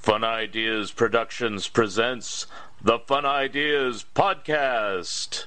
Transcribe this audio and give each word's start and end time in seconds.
Fun 0.00 0.24
Ideas 0.24 0.92
Productions 0.92 1.68
presents 1.68 2.46
the 2.82 2.98
Fun 3.00 3.26
Ideas 3.26 4.06
Podcast. 4.14 5.44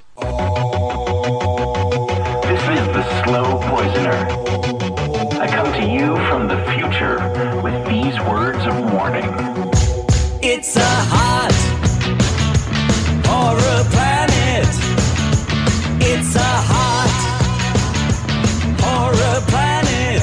This 2.44 2.62
is 2.62 2.88
the 2.94 3.24
Slow 3.24 3.60
Poisoner. 3.71 4.28
I 5.42 5.47
come 5.47 5.74
to 5.74 5.89
you 5.92 6.16
from 6.28 6.47
the 6.47 6.63
future 6.71 7.18
with 7.63 7.88
these 7.88 8.16
words 8.29 8.63
of 8.68 8.94
warning. 8.94 9.26
It's 10.44 10.76
a 10.76 10.94
hot 11.10 11.51
horror 13.26 13.83
planet. 13.90 14.70
It's 15.99 16.35
a 16.35 16.54
hot 16.70 17.12
horror 18.81 19.41
planet. 19.48 20.22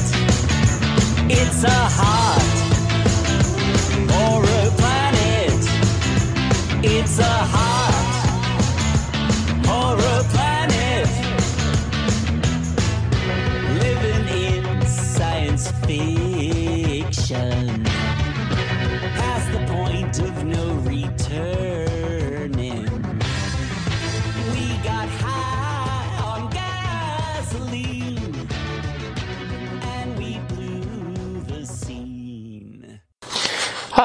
It's 1.28 1.64
a 1.64 1.70
hot 1.70 2.09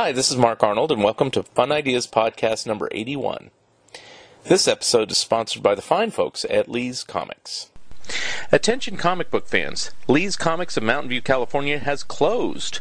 Hi, 0.06 0.12
this 0.12 0.30
is 0.30 0.38
Mark 0.38 0.62
Arnold, 0.62 0.92
and 0.92 1.04
welcome 1.04 1.32
to 1.32 1.42
Fun 1.42 1.72
Ideas 1.72 2.06
Podcast 2.06 2.68
number 2.68 2.88
81. 2.92 3.50
This 4.44 4.68
episode 4.68 5.10
is 5.10 5.18
sponsored 5.18 5.64
by 5.64 5.74
the 5.74 5.82
fine 5.82 6.12
folks 6.12 6.46
at 6.48 6.70
Lee's 6.70 7.04
Comics. 7.04 7.72
Attention 8.52 8.98
comic 8.98 9.32
book 9.32 9.48
fans, 9.48 9.90
Lee's 10.08 10.36
Comics 10.36 10.78
of 10.78 10.84
Mountain 10.84 11.10
View, 11.10 11.24
California 11.24 11.80
has 11.80 12.04
closed. 12.04 12.80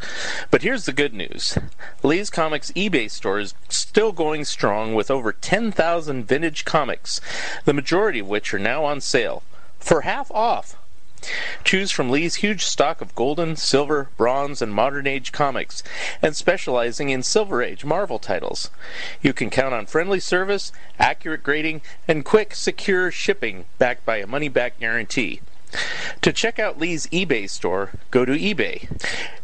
But 0.51 0.61
here's 0.61 0.85
the 0.85 0.93
good 0.93 1.15
news 1.15 1.57
Lee's 2.03 2.29
Comics 2.29 2.73
eBay 2.73 3.11
store 3.11 3.39
is 3.39 3.55
still 3.71 4.13
going 4.13 4.45
strong 4.45 4.95
with 4.95 5.11
over 5.11 5.33
10,000 5.33 6.27
vintage 6.27 6.67
comics, 6.67 7.23
the 7.65 7.73
majority 7.73 8.19
of 8.19 8.29
which 8.29 8.53
are 8.53 8.59
now 8.59 8.85
on 8.85 9.01
sale 9.01 9.43
for 9.79 10.03
half 10.03 10.31
off. 10.33 10.77
Choose 11.65 11.91
from 11.91 12.11
Lee's 12.11 12.37
huge 12.37 12.65
stock 12.65 13.01
of 13.01 13.15
golden, 13.15 13.57
silver, 13.57 14.09
bronze, 14.17 14.61
and 14.61 14.73
modern 14.73 15.07
age 15.07 15.33
comics, 15.33 15.83
and 16.21 16.37
specializing 16.37 17.09
in 17.09 17.23
Silver 17.23 17.63
Age 17.63 17.85
Marvel 17.85 18.19
titles. 18.19 18.71
You 19.23 19.33
can 19.33 19.51
count 19.51 19.75
on 19.75 19.87
friendly 19.87 20.21
service, 20.21 20.73
accurate 20.99 21.43
grading, 21.43 21.83
and 22.07 22.25
quick, 22.25 22.55
secure 22.55 23.11
shipping 23.11 23.65
backed 23.79 24.05
by 24.05 24.19
a 24.19 24.27
money 24.27 24.49
back 24.49 24.79
guarantee. 24.79 25.41
To 26.23 26.33
check 26.33 26.59
out 26.59 26.79
Lee's 26.79 27.09
eBay 27.09 27.51
store, 27.51 27.91
go 28.11 28.25
to 28.25 28.33
eBay. 28.33 28.89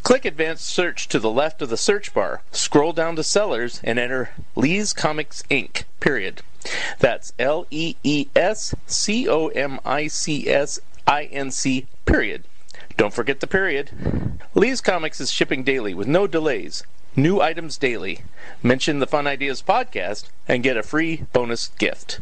Click 0.02 0.24
Advanced 0.24 0.66
Search 0.66 1.08
to 1.08 1.18
the 1.18 1.30
left 1.30 1.60
of 1.60 1.68
the 1.70 1.76
search 1.76 2.14
bar, 2.14 2.42
scroll 2.52 2.92
down 2.92 3.16
to 3.16 3.24
Sellers, 3.24 3.80
and 3.82 3.98
enter 3.98 4.30
Lee's 4.54 4.92
Comics 4.92 5.42
Inc. 5.50 5.84
Period. 5.98 6.42
That's 6.98 7.32
L 7.38 7.66
E 7.70 7.96
E 8.04 8.28
S 8.36 8.74
C 8.86 9.28
O 9.28 9.48
M 9.48 9.80
I 9.84 10.06
C 10.06 10.48
S 10.48 10.78
I 11.06 11.24
N 11.24 11.50
C. 11.50 11.86
Period. 12.06 12.44
Don't 12.96 13.14
forget 13.14 13.40
the 13.40 13.46
period. 13.46 13.90
Lee's 14.54 14.80
Comics 14.80 15.20
is 15.20 15.30
shipping 15.30 15.62
daily 15.62 15.94
with 15.94 16.06
no 16.08 16.26
delays. 16.26 16.82
New 17.16 17.40
items 17.40 17.76
daily. 17.76 18.20
Mention 18.62 18.98
the 18.98 19.06
Fun 19.06 19.26
Ideas 19.26 19.62
podcast 19.62 20.28
and 20.46 20.62
get 20.62 20.76
a 20.76 20.82
free 20.82 21.24
bonus 21.32 21.68
gift. 21.78 22.20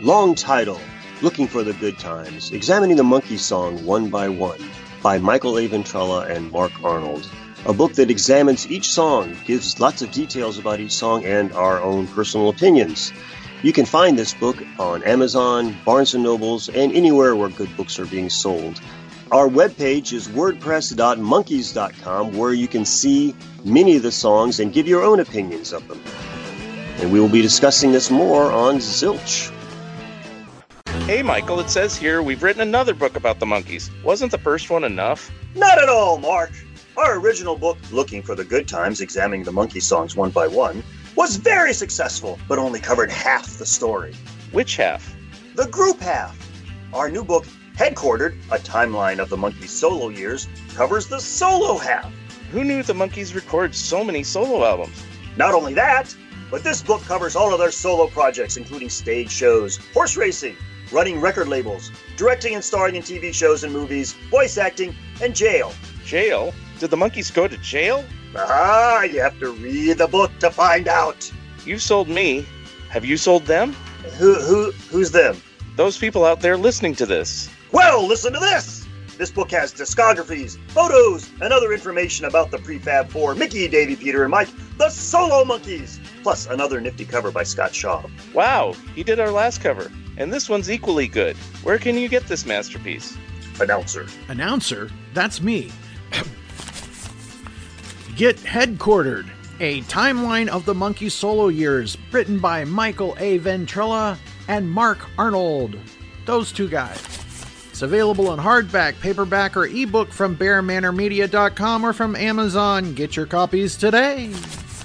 Long 0.00 0.34
title 0.34 0.80
Looking 1.22 1.46
for 1.46 1.62
the 1.62 1.72
Good 1.72 1.98
Times, 1.98 2.52
examining 2.52 2.98
the 2.98 3.02
Monkees 3.02 3.38
song 3.38 3.82
one 3.86 4.10
by 4.10 4.28
one 4.28 4.60
by 5.02 5.16
Michael 5.18 5.58
A. 5.58 5.66
Ventrella 5.66 6.28
and 6.28 6.50
Mark 6.52 6.72
Arnold. 6.84 7.26
A 7.64 7.72
book 7.72 7.94
that 7.94 8.10
examines 8.10 8.70
each 8.70 8.88
song, 8.88 9.34
gives 9.46 9.80
lots 9.80 10.02
of 10.02 10.12
details 10.12 10.58
about 10.58 10.78
each 10.78 10.92
song, 10.92 11.24
and 11.24 11.52
our 11.54 11.80
own 11.82 12.06
personal 12.06 12.50
opinions. 12.50 13.12
You 13.62 13.72
can 13.72 13.86
find 13.86 14.18
this 14.18 14.34
book 14.34 14.62
on 14.78 15.02
Amazon, 15.04 15.74
Barnes 15.84 16.14
& 16.14 16.14
Nobles, 16.14 16.68
and 16.68 16.92
anywhere 16.92 17.34
where 17.34 17.48
good 17.48 17.74
books 17.74 17.98
are 17.98 18.04
being 18.04 18.28
sold. 18.28 18.82
Our 19.32 19.48
webpage 19.48 20.12
is 20.12 20.28
wordpress.monkeys.com 20.28 22.36
where 22.36 22.52
you 22.52 22.68
can 22.68 22.84
see 22.84 23.34
many 23.64 23.96
of 23.96 24.02
the 24.02 24.12
songs 24.12 24.60
and 24.60 24.74
give 24.74 24.86
your 24.86 25.02
own 25.02 25.20
opinions 25.20 25.72
of 25.72 25.88
them. 25.88 26.02
And 26.98 27.10
we 27.10 27.18
will 27.18 27.30
be 27.30 27.42
discussing 27.42 27.92
this 27.92 28.10
more 28.10 28.52
on 28.52 28.76
Zilch. 28.76 29.50
Hey 31.06 31.22
Michael, 31.22 31.58
it 31.60 31.70
says 31.70 31.96
here 31.96 32.20
we've 32.22 32.42
written 32.42 32.60
another 32.60 32.92
book 32.92 33.16
about 33.16 33.40
the 33.40 33.46
Monkees. 33.46 33.88
Wasn't 34.04 34.32
the 34.32 34.38
first 34.38 34.68
one 34.70 34.84
enough? 34.84 35.32
Not 35.54 35.78
at 35.78 35.88
all, 35.88 36.18
Mark. 36.18 36.52
Our 36.96 37.18
original 37.18 37.56
book, 37.56 37.78
Looking 37.90 38.22
for 38.22 38.34
the 38.34 38.44
Good 38.44 38.68
Times, 38.68 39.00
examining 39.00 39.44
the 39.44 39.52
Monkees 39.52 39.82
songs 39.82 40.14
one 40.14 40.30
by 40.30 40.46
one, 40.46 40.82
was 41.16 41.36
very 41.36 41.72
successful, 41.72 42.38
but 42.46 42.58
only 42.58 42.78
covered 42.78 43.10
half 43.10 43.56
the 43.56 43.66
story. 43.66 44.14
Which 44.52 44.76
half? 44.76 45.16
The 45.54 45.66
group 45.66 45.98
half. 45.98 46.36
Our 46.92 47.10
new 47.10 47.24
book, 47.24 47.46
Headquartered, 47.74 48.36
a 48.50 48.58
timeline 48.58 49.18
of 49.18 49.30
the 49.30 49.36
Monkees' 49.36 49.70
solo 49.70 50.10
years, 50.10 50.46
covers 50.74 51.08
the 51.08 51.18
solo 51.18 51.78
half. 51.78 52.12
Who 52.52 52.64
knew 52.64 52.82
the 52.82 52.92
Monkees 52.92 53.34
record 53.34 53.74
so 53.74 54.04
many 54.04 54.22
solo 54.22 54.64
albums? 54.64 55.02
Not 55.36 55.54
only 55.54 55.74
that, 55.74 56.14
but 56.50 56.62
this 56.62 56.82
book 56.82 57.02
covers 57.02 57.34
all 57.34 57.52
of 57.52 57.58
their 57.58 57.70
solo 57.70 58.06
projects, 58.08 58.56
including 58.56 58.88
stage 58.90 59.30
shows, 59.30 59.78
horse 59.92 60.16
racing, 60.16 60.56
running 60.92 61.20
record 61.20 61.48
labels, 61.48 61.90
directing 62.16 62.54
and 62.54 62.62
starring 62.62 62.94
in 62.94 63.02
TV 63.02 63.34
shows 63.34 63.64
and 63.64 63.72
movies, 63.72 64.12
voice 64.30 64.58
acting, 64.58 64.94
and 65.22 65.34
jail. 65.34 65.72
Jail? 66.04 66.54
Did 66.78 66.90
the 66.90 66.96
Monkees 66.96 67.32
go 67.32 67.48
to 67.48 67.56
jail? 67.58 68.04
Ah, 68.38 69.02
you 69.02 69.20
have 69.20 69.38
to 69.40 69.52
read 69.52 69.98
the 69.98 70.06
book 70.06 70.30
to 70.40 70.50
find 70.50 70.88
out. 70.88 71.30
You 71.64 71.78
sold 71.78 72.08
me. 72.08 72.46
Have 72.90 73.04
you 73.04 73.16
sold 73.16 73.44
them? 73.46 73.72
Who, 74.18 74.34
who, 74.34 74.70
who's 74.90 75.10
them? 75.10 75.40
Those 75.76 75.98
people 75.98 76.24
out 76.24 76.40
there 76.40 76.56
listening 76.56 76.94
to 76.96 77.06
this. 77.06 77.50
Well, 77.72 78.06
listen 78.06 78.32
to 78.32 78.38
this. 78.38 78.86
This 79.18 79.30
book 79.30 79.50
has 79.50 79.72
discographies, 79.72 80.58
photos, 80.70 81.30
and 81.40 81.52
other 81.52 81.72
information 81.72 82.26
about 82.26 82.50
the 82.50 82.58
prefab 82.58 83.08
four 83.08 83.34
Mickey, 83.34 83.66
Davy, 83.66 83.96
Peter, 83.96 84.22
and 84.22 84.30
Mike, 84.30 84.48
the 84.76 84.90
Solo 84.90 85.42
Monkees, 85.44 85.98
plus 86.22 86.46
another 86.46 86.80
nifty 86.80 87.06
cover 87.06 87.30
by 87.30 87.42
Scott 87.42 87.74
Shaw. 87.74 88.06
Wow, 88.34 88.74
he 88.94 89.02
did 89.02 89.18
our 89.18 89.30
last 89.30 89.62
cover. 89.62 89.90
And 90.18 90.32
this 90.32 90.48
one's 90.48 90.70
equally 90.70 91.08
good. 91.08 91.36
Where 91.62 91.78
can 91.78 91.96
you 91.96 92.08
get 92.08 92.26
this 92.26 92.46
masterpiece? 92.46 93.16
Announcer. 93.60 94.06
Announcer, 94.28 94.90
that's 95.14 95.40
me. 95.40 95.72
Get 98.16 98.36
Headquartered, 98.38 99.28
a 99.60 99.82
timeline 99.82 100.48
of 100.48 100.64
the 100.64 100.72
Monkees 100.72 101.10
solo 101.12 101.48
years, 101.48 101.98
written 102.10 102.38
by 102.38 102.64
Michael 102.64 103.14
A. 103.18 103.38
Ventrella 103.40 104.16
and 104.48 104.70
Mark 104.70 105.06
Arnold. 105.18 105.78
Those 106.24 106.50
two 106.50 106.66
guys. 106.66 106.98
It's 107.68 107.82
available 107.82 108.32
in 108.32 108.40
hardback, 108.40 108.98
paperback, 109.00 109.54
or 109.54 109.66
ebook 109.66 110.10
from 110.10 110.34
BearManorMedia.com 110.34 111.84
or 111.84 111.92
from 111.92 112.16
Amazon. 112.16 112.94
Get 112.94 113.16
your 113.16 113.26
copies 113.26 113.76
today. 113.76 114.32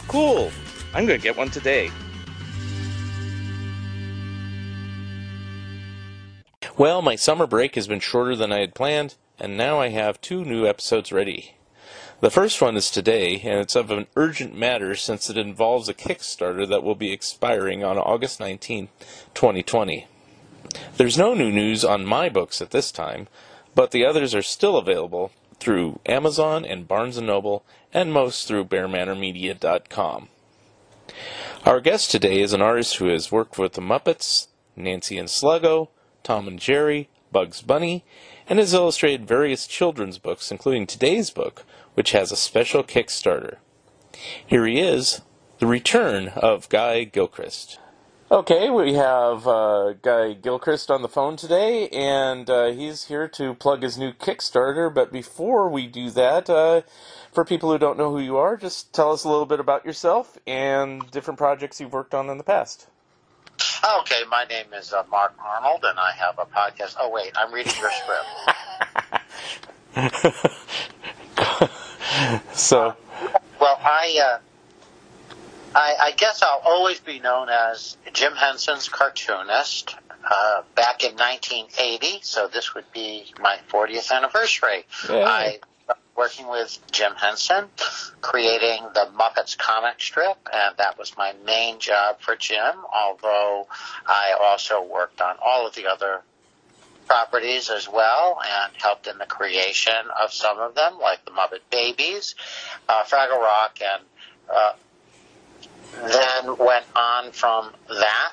Cool. 0.10 0.52
I'm 0.94 1.06
going 1.06 1.18
to 1.18 1.24
get 1.24 1.38
one 1.38 1.50
today. 1.50 1.90
Well, 6.78 7.02
my 7.02 7.16
summer 7.16 7.48
break 7.48 7.76
has 7.76 7.88
been 7.88 8.02
shorter 8.02 8.36
than 8.36 8.52
I 8.52 8.60
had 8.60 8.76
planned, 8.76 9.16
and 9.40 9.56
now 9.56 9.80
I 9.80 9.88
have 9.88 10.20
two 10.20 10.44
new 10.44 10.68
episodes 10.68 11.14
ready. 11.14 11.56
The 12.22 12.30
first 12.30 12.62
one 12.62 12.78
is 12.78 12.92
today, 12.92 13.42
and 13.44 13.60
it's 13.60 13.76
of 13.76 13.90
an 13.90 14.06
urgent 14.16 14.56
matter 14.56 14.94
since 14.94 15.28
it 15.28 15.40
involves 15.40 15.90
a 15.90 15.94
Kickstarter 15.94 16.70
that 16.70 16.84
will 16.84 16.94
be 16.94 17.12
expiring 17.12 17.84
on 17.84 17.98
August 17.98 18.40
19, 18.40 18.90
2020. 19.34 20.06
There's 20.98 21.18
no 21.18 21.34
new 21.34 21.52
news 21.52 21.84
on 21.84 22.06
my 22.06 22.30
books 22.30 22.62
at 22.62 22.70
this 22.70 22.92
time, 22.92 23.28
but 23.74 23.90
the 23.90 24.06
others 24.06 24.36
are 24.36 24.44
still 24.44 24.78
available 24.78 25.32
through 25.60 26.00
Amazon 26.06 26.64
and 26.64 26.88
Barnes 26.88 27.20
& 27.22 27.22
Noble, 27.22 27.66
and 27.92 28.14
most 28.14 28.48
through 28.48 28.66
BearManorMedia.com. 28.66 30.28
Our 31.66 31.82
guest 31.82 32.12
today 32.12 32.42
is 32.42 32.54
an 32.54 32.62
artist 32.62 32.98
who 32.98 33.08
has 33.08 33.32
worked 33.32 33.58
with 33.58 33.74
the 33.74 33.82
Muppets, 33.82 34.46
Nancy 34.76 35.18
and 35.18 35.28
Sluggo, 35.28 35.88
Tom 36.22 36.48
and 36.48 36.60
Jerry, 36.60 37.10
Bugs 37.32 37.64
Bunny, 37.64 38.04
and 38.48 38.60
has 38.60 38.76
illustrated 38.76 39.28
various 39.28 39.66
children's 39.66 40.20
books, 40.20 40.52
including 40.52 40.86
today's 40.86 41.32
book, 41.32 41.64
which 41.94 42.12
has 42.12 42.32
a 42.32 42.36
special 42.36 42.84
Kickstarter. 42.84 43.58
Here 44.46 44.66
he 44.66 44.80
is, 44.80 45.22
the 45.60 45.68
return 45.68 46.30
of 46.30 46.70
Guy 46.70 47.04
Gilchrist. 47.04 47.80
Okay, 48.32 48.70
we 48.70 48.94
have 48.94 49.46
uh, 49.46 49.94
Guy 50.02 50.34
Gilchrist 50.34 50.90
on 50.90 51.02
the 51.02 51.10
phone 51.10 51.36
today, 51.36 51.90
and 51.90 52.50
uh, 52.50 52.68
he's 52.68 53.06
here 53.10 53.28
to 53.28 53.54
plug 53.56 53.84
his 53.84 53.98
new 53.98 54.14
Kickstarter. 54.14 54.94
But 54.94 55.12
before 55.12 55.68
we 55.68 55.86
do 55.86 56.10
that, 56.12 56.50
uh, 56.50 56.84
for 57.34 57.44
people 57.44 57.70
who 57.70 57.78
don't 57.78 57.98
know 57.98 58.10
who 58.10 58.20
you 58.20 58.38
are, 58.38 58.56
just 58.56 58.94
tell 58.94 59.12
us 59.12 59.26
a 59.26 59.30
little 59.30 59.46
bit 59.46 59.60
about 59.60 59.86
yourself 59.86 60.38
and 60.48 61.12
different 61.12 61.38
projects 61.38 61.82
you've 61.82 61.92
worked 61.92 62.14
on 62.14 62.30
in 62.30 62.38
the 62.38 62.44
past. 62.46 62.88
Okay, 64.00 64.22
my 64.30 64.46
name 64.46 64.68
is 64.74 64.94
uh, 64.94 65.04
Mark 65.12 65.34
Arnold, 65.44 65.84
and 65.84 66.00
I 66.00 66.14
have 66.14 66.40
a 66.40 66.46
podcast. 66.46 66.96
Oh, 67.00 67.10
wait, 67.10 67.34
I'm 67.36 67.54
reading 67.54 67.74
your 67.82 67.92
script. 69.94 70.48
so, 72.54 72.96
Well, 73.60 73.80
I, 73.82 74.20
uh, 74.24 74.40
I, 75.76 75.96
I 76.02 76.12
guess 76.12 76.42
I'll 76.42 76.62
always 76.66 77.00
be 77.00 77.20
known 77.20 77.50
as 77.50 77.98
Jim 78.14 78.34
Henson's 78.34 78.90
cartoonist. 78.90 79.96
Uh, 80.24 80.62
back 80.76 81.04
in 81.04 81.14
1980, 81.14 82.20
so 82.22 82.48
this 82.48 82.76
would 82.76 82.86
be 82.94 83.26
my 83.40 83.58
40th 83.72 84.12
anniversary. 84.12 84.86
Yay. 85.10 85.24
I 85.24 85.60
working 86.16 86.48
with 86.48 86.78
Jim 86.92 87.14
Henson, 87.16 87.66
creating 88.22 88.84
the 88.94 89.10
Muppets 89.18 89.58
comic 89.58 90.00
strip, 90.00 90.38
and 90.54 90.76
that 90.78 90.98
was 90.98 91.18
my 91.18 91.34
main 91.46 91.80
job 91.80 92.20
for 92.20 92.36
Jim. 92.36 92.76
Although 92.94 93.68
I 94.06 94.36
also 94.40 94.84
worked 94.84 95.22
on 95.22 95.36
all 95.44 95.66
of 95.66 95.74
the 95.74 95.88
other 95.88 96.22
properties 97.12 97.70
as 97.70 97.90
well 97.90 98.40
and 98.42 98.72
helped 98.78 99.06
in 99.06 99.18
the 99.18 99.26
creation 99.26 99.94
of 100.18 100.32
some 100.32 100.58
of 100.60 100.76
them, 100.76 100.98
like 100.98 101.26
the 101.26 101.32
Muppet 101.32 101.60
Babies, 101.70 102.36
uh, 102.88 103.04
Fraggle 103.04 103.38
Rock, 103.38 103.80
and 103.82 104.04
uh, 104.50 104.72
then 106.08 106.56
went 106.56 106.86
on 106.96 107.34
from 107.34 107.74
that 107.90 108.32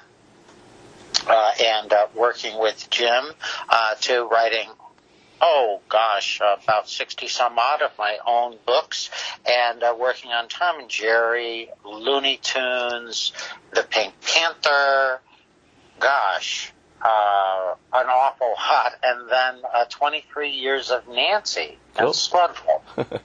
uh, 1.27 1.51
and 1.61 1.93
uh, 1.93 2.07
working 2.15 2.57
with 2.61 2.89
Jim 2.89 3.25
uh, 3.69 3.95
to 3.97 4.29
writing. 4.29 4.69
Oh 5.41 5.81
gosh, 5.89 6.41
uh, 6.41 6.57
about 6.63 6.89
sixty 6.89 7.27
some 7.27 7.59
odd 7.59 7.83
of 7.83 7.91
my 7.99 8.19
own 8.25 8.59
books, 8.65 9.11
and 9.45 9.83
uh, 9.83 9.97
working 9.99 10.31
on 10.31 10.47
Tom 10.47 10.79
and 10.79 10.89
Jerry, 10.89 11.69
Looney 11.85 12.39
Tunes, 12.41 13.33
The 13.73 13.83
Pink 13.83 14.15
Panther. 14.21 15.21
Gosh, 15.99 16.73
uh, 18.69 18.91
an 19.03 19.09
awful 19.09 19.09
lot, 19.09 19.21
and 19.21 19.31
then 19.31 19.63
uh, 19.75 19.85
23 19.87 20.51
years 20.51 20.91
of 20.91 21.07
Nancy 21.09 21.79
Cool. 21.97 22.07
and 22.07 22.15
Sluggo. 22.15 22.83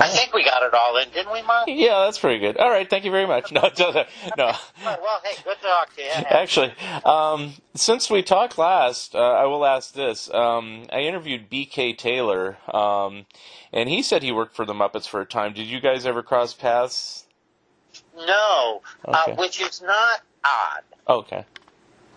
I 0.00 0.06
think 0.10 0.32
we 0.32 0.44
got 0.44 0.62
it 0.62 0.74
all 0.74 0.96
in, 0.98 1.10
didn't 1.10 1.32
we, 1.32 1.42
Mom? 1.42 1.64
yeah, 1.66 2.04
that's 2.04 2.20
pretty 2.20 2.38
good. 2.38 2.56
All 2.56 2.70
right, 2.70 2.88
thank 2.88 3.04
you 3.04 3.10
very 3.10 3.26
much. 3.26 3.50
No, 3.58 3.68
no, 3.78 4.04
no. 4.36 4.52
Well, 4.84 5.20
hey, 5.24 5.36
good 5.44 5.56
talk 5.60 5.92
to 5.96 6.02
you. 6.02 6.08
Actually, 6.08 6.72
um, 7.04 7.54
since 7.74 8.08
we 8.08 8.22
talked 8.22 8.58
last, 8.58 9.14
uh, 9.16 9.18
I 9.18 9.44
will 9.46 9.66
ask 9.66 9.92
this. 9.94 10.32
Um, 10.32 10.86
I 10.92 11.00
interviewed 11.00 11.50
B.K. 11.50 11.94
Taylor, 11.94 12.56
um, 12.72 13.26
and 13.72 13.88
he 13.88 14.02
said 14.02 14.22
he 14.22 14.30
worked 14.30 14.54
for 14.54 14.64
the 14.64 14.72
Muppets 14.72 15.08
for 15.08 15.20
a 15.20 15.26
time. 15.26 15.52
Did 15.52 15.66
you 15.66 15.80
guys 15.80 16.06
ever 16.06 16.22
cross 16.22 16.54
paths? 16.54 17.26
No, 18.16 18.82
Okay. 19.06 19.32
uh, 19.32 19.36
which 19.36 19.60
is 19.60 19.82
not 19.82 20.20
odd 20.44 20.82
Okay. 21.08 21.44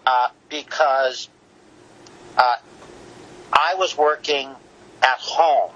Uh, 0.05 0.29
because 0.49 1.29
uh, 2.37 2.55
I 3.53 3.75
was 3.77 3.97
working 3.97 4.49
at 5.03 5.19
home 5.19 5.71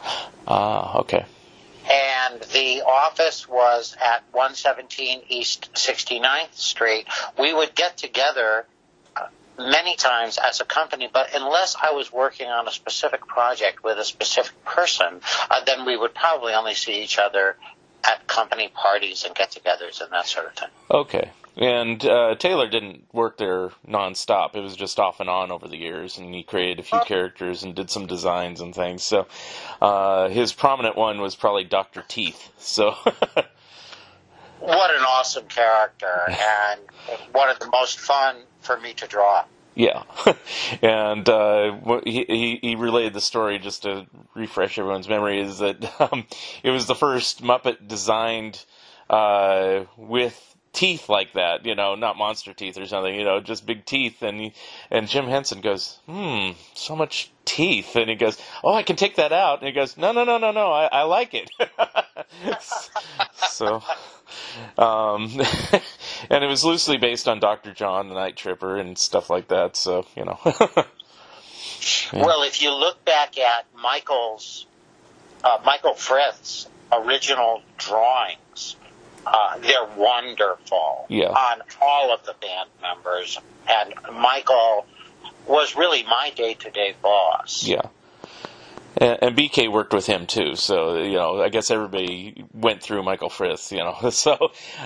Ah, 0.47 0.99
okay. 0.99 1.25
and 1.91 2.41
the 2.53 2.83
office 2.85 3.47
was 3.49 3.95
at 4.03 4.23
117 4.31 5.21
East 5.29 5.71
69th 5.73 6.53
Street. 6.55 7.07
We 7.39 7.53
would 7.53 7.73
get 7.75 7.97
together 7.97 8.65
uh, 9.15 9.27
many 9.57 9.95
times 9.95 10.37
as 10.37 10.61
a 10.61 10.65
company, 10.65 11.09
but 11.11 11.29
unless 11.35 11.75
I 11.81 11.91
was 11.91 12.11
working 12.13 12.47
on 12.47 12.67
a 12.67 12.71
specific 12.71 13.25
project 13.27 13.83
with 13.83 13.97
a 13.97 14.03
specific 14.05 14.63
person, 14.65 15.21
uh, 15.49 15.63
then 15.65 15.85
we 15.85 15.97
would 15.97 16.13
probably 16.13 16.53
only 16.53 16.75
see 16.75 17.01
each 17.03 17.17
other 17.17 17.57
at 18.03 18.27
company 18.27 18.67
parties 18.73 19.23
and 19.25 19.33
get-togethers 19.35 20.01
and 20.01 20.11
that 20.11 20.27
sort 20.27 20.45
of 20.45 20.53
thing. 20.53 20.69
Okay. 20.91 21.31
And 21.57 22.03
uh, 22.05 22.35
Taylor 22.35 22.67
didn't 22.67 23.05
work 23.13 23.37
there 23.37 23.71
nonstop. 23.87 24.55
It 24.55 24.61
was 24.61 24.75
just 24.75 24.99
off 24.99 25.19
and 25.21 25.29
on 25.29 25.51
over 25.51 25.67
the 25.67 25.77
years, 25.77 26.17
and 26.17 26.33
he 26.35 26.43
created 26.43 26.79
a 26.79 26.83
few 26.83 26.99
characters 27.01 27.63
and 27.63 27.73
did 27.73 27.89
some 27.89 28.07
designs 28.07 28.59
and 28.59 28.75
things. 28.75 29.03
So 29.03 29.27
uh, 29.81 30.29
his 30.29 30.51
prominent 30.51 30.97
one 30.97 31.21
was 31.21 31.35
probably 31.35 31.63
Doctor 31.63 32.03
Teeth. 32.07 32.51
So 32.57 32.95
What 34.59 34.89
an 34.89 35.03
awesome 35.03 35.45
character, 35.45 36.27
and 36.27 36.79
one 37.33 37.49
of 37.49 37.59
the 37.59 37.69
most 37.71 37.99
fun 37.99 38.37
for 38.61 38.79
me 38.79 38.93
to 38.93 39.07
draw. 39.07 39.45
Yeah, 39.75 40.03
and 40.81 41.27
uh, 41.29 41.77
he, 42.05 42.25
he 42.27 42.59
he 42.61 42.75
relayed 42.75 43.13
the 43.13 43.21
story 43.21 43.59
just 43.59 43.83
to 43.83 44.07
refresh 44.33 44.79
everyone's 44.79 45.09
memory 45.09 45.41
is 45.41 45.59
that 45.59 46.01
um, 46.11 46.25
it 46.63 46.71
was 46.71 46.87
the 46.87 46.95
first 46.95 47.43
Muppet 47.43 47.87
designed 47.87 48.63
uh, 49.09 49.83
with 49.97 50.54
teeth 50.75 51.09
like 51.09 51.33
that, 51.33 51.65
you 51.65 51.73
know, 51.75 51.95
not 51.95 52.17
monster 52.17 52.53
teeth 52.53 52.77
or 52.77 52.85
something, 52.85 53.15
you 53.15 53.23
know, 53.23 53.39
just 53.39 53.65
big 53.65 53.85
teeth. 53.85 54.21
And 54.21 54.39
he, 54.39 54.53
and 54.91 55.07
Jim 55.07 55.25
Henson 55.25 55.61
goes, 55.61 55.99
hmm, 56.05 56.51
so 56.73 56.95
much 56.95 57.31
teeth, 57.45 57.95
and 57.95 58.09
he 58.09 58.15
goes, 58.15 58.37
oh, 58.63 58.73
I 58.73 58.83
can 58.83 58.95
take 58.95 59.15
that 59.15 59.31
out, 59.31 59.59
and 59.59 59.67
he 59.67 59.73
goes, 59.73 59.97
no, 59.97 60.11
no, 60.11 60.23
no, 60.23 60.37
no, 60.37 60.51
no, 60.51 60.71
I, 60.71 60.85
I 60.91 61.01
like 61.03 61.33
it. 61.33 61.49
so. 63.49 63.81
Um, 64.77 65.31
and 66.29 66.43
it 66.43 66.47
was 66.47 66.63
loosely 66.65 66.97
based 66.97 67.27
on 67.27 67.39
Dr. 67.39 67.73
John, 67.73 68.09
the 68.09 68.15
Night 68.15 68.35
Tripper, 68.35 68.77
and 68.77 68.97
stuff 68.97 69.29
like 69.29 69.49
that. 69.49 69.75
So 69.75 70.05
you 70.15 70.25
know, 70.25 70.39
Well, 72.13 72.43
if 72.43 72.61
you 72.61 72.73
look 72.73 73.03
back 73.05 73.37
at 73.37 73.65
Michael's, 73.75 74.65
uh, 75.43 75.59
Michael 75.63 75.93
Frith's 75.93 76.67
original 76.91 77.61
drawings, 77.77 78.39
uh, 79.25 79.57
they're 79.59 79.85
wonderful 79.97 81.05
Yeah. 81.09 81.27
on 81.29 81.61
all 81.81 82.13
of 82.13 82.25
the 82.25 82.33
band 82.41 82.69
members. 82.81 83.39
And 83.67 83.93
Michael 84.13 84.85
was 85.47 85.75
really 85.75 86.03
my 86.03 86.31
day-to-day 86.35 86.95
boss. 87.01 87.65
yeah. 87.65 87.81
And, 88.97 89.17
and 89.21 89.37
BK 89.37 89.69
worked 89.71 89.93
with 89.93 90.05
him 90.05 90.25
too, 90.25 90.55
so 90.55 90.97
you 90.97 91.13
know, 91.15 91.41
I 91.41 91.49
guess 91.49 91.69
everybody 91.69 92.45
went 92.53 92.81
through 92.81 93.03
Michael 93.03 93.29
Frith, 93.29 93.71
you 93.71 93.79
know. 93.79 93.95
So, 94.11 94.33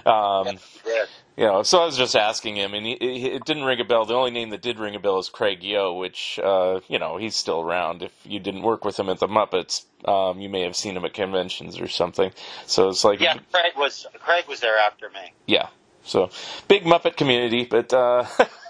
um, 0.06 0.58
Yeah. 0.86 1.06
You 1.40 1.46
know, 1.46 1.64
so 1.64 1.82
I 1.82 1.86
was 1.86 1.96
just 1.96 2.18
asking 2.18 2.58
him, 2.58 2.74
and 2.74 2.86
he, 2.86 2.98
he, 3.00 3.26
it 3.28 3.46
didn't 3.46 3.64
ring 3.64 3.80
a 3.80 3.86
bell. 3.86 4.04
The 4.04 4.14
only 4.14 4.32
name 4.32 4.50
that 4.50 4.62
did 4.62 4.78
ring 4.78 4.94
a 4.96 5.00
bell 5.00 5.20
is 5.20 5.30
Craig 5.30 5.62
Yoe, 5.62 5.98
which, 5.98 6.38
uh, 6.44 6.82
you 6.90 7.00
know, 7.00 7.16
he's 7.16 7.34
still 7.34 7.62
around. 7.62 8.04
If 8.04 8.12
you 8.26 8.42
didn't 8.42 8.62
work 8.64 8.84
with 8.84 9.00
him 9.00 9.08
at 9.08 9.20
the 9.22 9.28
Muppets, 9.30 9.86
um, 10.04 10.42
you 10.42 10.50
may 10.50 10.64
have 10.64 10.76
seen 10.76 10.98
him 10.98 11.06
at 11.06 11.14
conventions 11.14 11.80
or 11.80 11.88
something. 11.88 12.34
So 12.66 12.90
it's 12.90 13.06
like, 13.06 13.22
Yeah, 13.22 13.38
Craig 13.54 13.72
was 13.78 14.06
Craig 14.20 14.50
was 14.50 14.60
there 14.60 14.78
after 14.78 15.10
me. 15.12 15.32
yeah. 15.48 15.70
So 16.04 16.30
big 16.68 16.84
Muppet 16.84 17.16
community, 17.16 17.64
but 17.64 17.94
uh, 17.94 18.26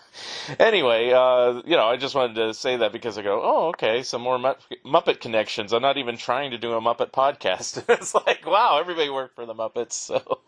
anyway, 0.60 1.12
uh, 1.12 1.62
you 1.66 1.76
know, 1.76 1.86
I 1.86 1.98
just 1.98 2.14
wanted 2.14 2.36
to 2.36 2.54
say 2.54 2.78
that 2.78 2.92
because 2.92 3.18
I 3.18 3.24
go, 3.24 3.42
oh, 3.44 3.68
okay, 3.70 4.04
some 4.04 4.22
more 4.22 4.38
Mupp- 4.38 4.62
Muppet 4.86 5.22
connections. 5.22 5.74
I'm 5.74 5.82
not 5.82 5.98
even 5.98 6.18
trying 6.18 6.52
to 6.52 6.60
do 6.60 6.74
a 6.74 6.82
Muppet 6.82 7.12
podcast. 7.12 7.84
it's 7.90 8.14
like, 8.14 8.46
wow, 8.46 8.78
everybody 8.80 9.10
worked 9.10 9.36
for 9.36 9.46
the 9.48 9.56
Muppets. 9.56 9.94
So, 9.94 10.40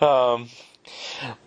um, 0.06 0.48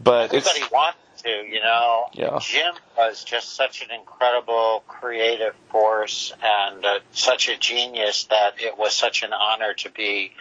but 0.03 0.33
it's 0.33 0.47
Everybody 0.47 0.73
wanted 0.73 0.97
to, 1.23 1.29
you 1.29 1.59
know. 1.59 2.05
Yeah. 2.13 2.39
Jim 2.41 2.73
was 2.97 3.23
just 3.23 3.55
such 3.55 3.81
an 3.83 3.91
incredible 3.91 4.83
creative 4.87 5.55
force 5.69 6.33
and 6.43 6.85
uh, 6.85 6.99
such 7.11 7.49
a 7.49 7.57
genius 7.57 8.25
that 8.25 8.61
it 8.61 8.77
was 8.77 8.93
such 8.93 9.23
an 9.23 9.33
honor 9.33 9.73
to 9.73 9.89
be 9.89 10.31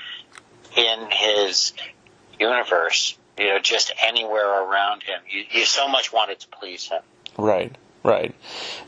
in 0.76 1.08
his 1.10 1.72
universe. 2.38 3.16
You 3.38 3.48
know, 3.48 3.58
just 3.58 3.92
anywhere 4.00 4.48
around 4.48 5.02
him. 5.02 5.20
You, 5.28 5.44
you 5.50 5.64
so 5.64 5.88
much 5.88 6.12
wanted 6.12 6.38
to 6.40 6.48
please 6.48 6.88
him. 6.88 7.02
Right, 7.36 7.76
right. 8.04 8.34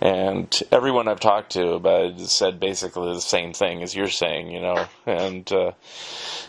And 0.01 0.63
everyone 0.71 1.09
I've 1.09 1.21
talked 1.21 1.53
to 1.53 1.73
about 1.73 2.21
said 2.21 2.61
basically 2.61 3.15
the 3.15 3.21
same 3.21 3.53
thing 3.53 3.83
as 3.83 3.95
you're 3.95 4.09
saying, 4.09 4.51
you 4.51 4.61
know, 4.61 4.87
and, 5.07 5.51
uh, 5.53 5.73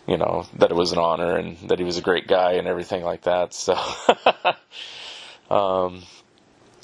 you 0.05 0.17
know, 0.17 0.45
that 0.57 0.71
it 0.71 0.75
was 0.75 0.91
an 0.91 0.99
honor 0.99 1.37
and 1.37 1.57
that 1.69 1.79
he 1.79 1.85
was 1.85 1.97
a 1.97 2.01
great 2.01 2.27
guy 2.27 2.53
and 2.53 2.67
everything 2.67 3.03
like 3.03 3.23
that. 3.23 3.53
So, 3.53 3.77
um, 5.49 6.03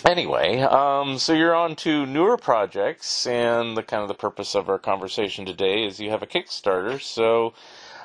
anyway, 0.06 0.60
um, 0.60 1.18
so 1.18 1.34
you're 1.34 1.56
on 1.56 1.76
to 1.78 2.06
newer 2.06 2.38
projects, 2.38 3.26
and 3.26 3.78
the 3.78 3.84
kind 3.84 4.02
of 4.02 4.08
the 4.08 4.14
purpose 4.14 4.56
of 4.56 4.70
our 4.70 4.80
conversation 4.80 5.46
today 5.46 5.86
is 5.86 6.00
you 6.00 6.10
have 6.10 6.24
a 6.24 6.28
Kickstarter. 6.28 7.02
So, 7.02 7.54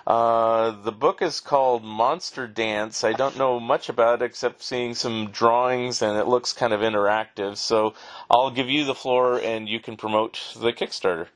uh, 0.09 0.71
the 0.71 0.91
book 0.91 1.21
is 1.21 1.41
called 1.41 1.85
Monster 1.85 2.47
Dance. 2.47 3.05
I 3.05 3.13
don't 3.13 3.37
know 3.37 3.61
much 3.61 3.91
about 3.91 4.23
it 4.23 4.25
except 4.25 4.63
seeing 4.63 4.95
some 4.95 5.31
drawings, 5.31 6.01
and 6.01 6.17
it 6.17 6.27
looks 6.27 6.55
kind 6.55 6.73
of 6.73 6.81
interactive. 6.81 7.59
So, 7.59 7.93
I'll 8.31 8.51
give 8.51 8.71
you 8.71 8.87
the 8.87 8.95
floor, 8.95 9.39
and 9.39 9.69
you 9.69 9.81
can 9.81 9.99
promote 9.99 10.41
the 10.59 10.73
Kickstarter. 10.73 11.27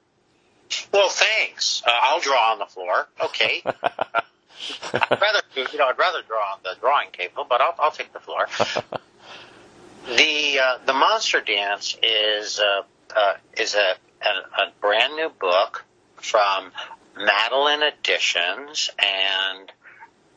Well, 0.91 1.11
thanks. 1.11 1.83
Uh, 1.87 1.91
I'll 2.03 2.21
draw 2.21 2.53
on 2.53 2.61
the 2.61 2.65
floor. 2.65 3.07
Okay. 3.23 3.63
I'd 3.67 5.21
rather 5.21 5.41
You 5.55 5.79
know, 5.79 5.89
I'd 5.89 5.99
rather 5.99 6.23
draw 6.23 6.55
on 6.55 6.61
the 6.63 6.75
drawing 6.81 7.11
table, 7.13 7.45
but 7.47 7.61
I'll, 7.61 7.75
I'll 7.79 7.91
take 7.91 8.15
the 8.15 8.21
floor. 8.21 8.47
the 10.17 10.61
uh, 10.63 10.79
the 10.87 10.95
Monster 10.95 11.43
Dance 11.43 11.99
is 12.03 12.59
uh, 12.59 12.85
uh, 13.15 13.35
is 13.59 13.75
a, 13.75 13.97
a 14.23 14.63
a 14.63 14.73
brand 14.81 15.17
new 15.17 15.31
book 15.41 15.85
from 16.17 16.73
Madeline 17.17 17.83
Editions, 17.83 18.91
and 18.99 19.71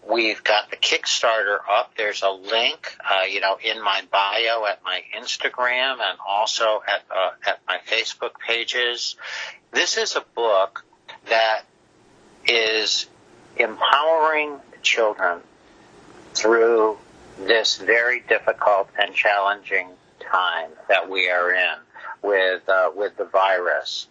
we've 0.10 0.44
got 0.44 0.70
the 0.70 0.78
Kickstarter 0.78 1.58
up. 1.70 1.94
There's 1.98 2.22
a 2.22 2.30
link, 2.30 2.96
uh, 3.04 3.24
you 3.24 3.42
know, 3.42 3.58
in 3.64 3.84
my 3.84 4.02
bio 4.12 4.66
at 4.66 4.84
my 4.84 5.02
Instagram 5.18 6.00
and 6.00 6.18
also 6.28 6.82
at 6.88 7.04
uh, 7.10 7.32
at 7.46 7.60
my 7.68 7.80
Facebook 7.88 8.40
pages. 8.46 9.16
This 9.72 9.98
is 9.98 10.16
a 10.16 10.24
book 10.36 10.86
that 11.30 11.64
is 12.48 13.08
empowering 13.58 14.60
children 14.82 15.40
through 16.34 16.98
this 17.40 17.78
very 17.78 18.22
difficult 18.22 18.90
and 19.00 19.14
challenging 19.14 19.88
time 20.20 20.70
that 20.88 21.10
we 21.10 21.30
are 21.30 21.54
in 21.54 21.76
with 22.22 22.68
uh, 22.70 22.92
with 22.96 23.16
the 23.18 23.26
virus. 23.26 24.08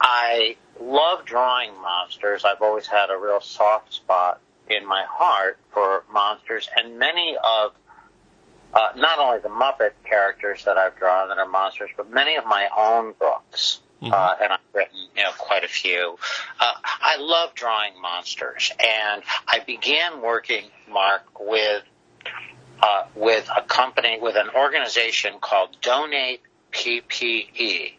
I 0.00 0.56
love 0.80 1.24
drawing 1.24 1.70
monsters. 1.80 2.44
I've 2.44 2.62
always 2.62 2.86
had 2.86 3.10
a 3.10 3.16
real 3.16 3.40
soft 3.40 3.94
spot 3.94 4.40
in 4.68 4.86
my 4.86 5.04
heart 5.08 5.58
for 5.72 6.04
monsters, 6.12 6.68
and 6.76 6.98
many 6.98 7.36
of 7.36 7.72
uh, 8.74 8.88
not 8.96 9.18
only 9.18 9.38
the 9.38 9.48
Muppet 9.48 9.92
characters 10.04 10.64
that 10.64 10.76
I've 10.76 10.96
drawn 10.96 11.28
that 11.28 11.38
are 11.38 11.48
monsters, 11.48 11.90
but 11.96 12.10
many 12.10 12.36
of 12.36 12.44
my 12.44 12.68
own 12.76 13.14
books. 13.18 13.80
Uh, 14.02 14.34
and 14.42 14.52
I've 14.52 14.58
written, 14.74 14.98
you 15.16 15.22
know, 15.22 15.30
quite 15.38 15.64
a 15.64 15.68
few. 15.68 16.18
Uh, 16.60 16.72
I 16.84 17.16
love 17.20 17.54
drawing 17.54 17.92
monsters, 18.02 18.70
and 18.78 19.22
I 19.48 19.60
began 19.60 20.20
working, 20.20 20.64
Mark, 20.90 21.22
with 21.40 21.84
uh, 22.82 23.04
with 23.14 23.48
a 23.56 23.62
company, 23.62 24.18
with 24.20 24.36
an 24.36 24.50
organization 24.54 25.34
called 25.40 25.74
Donate 25.80 26.42
PPE, 26.72 27.94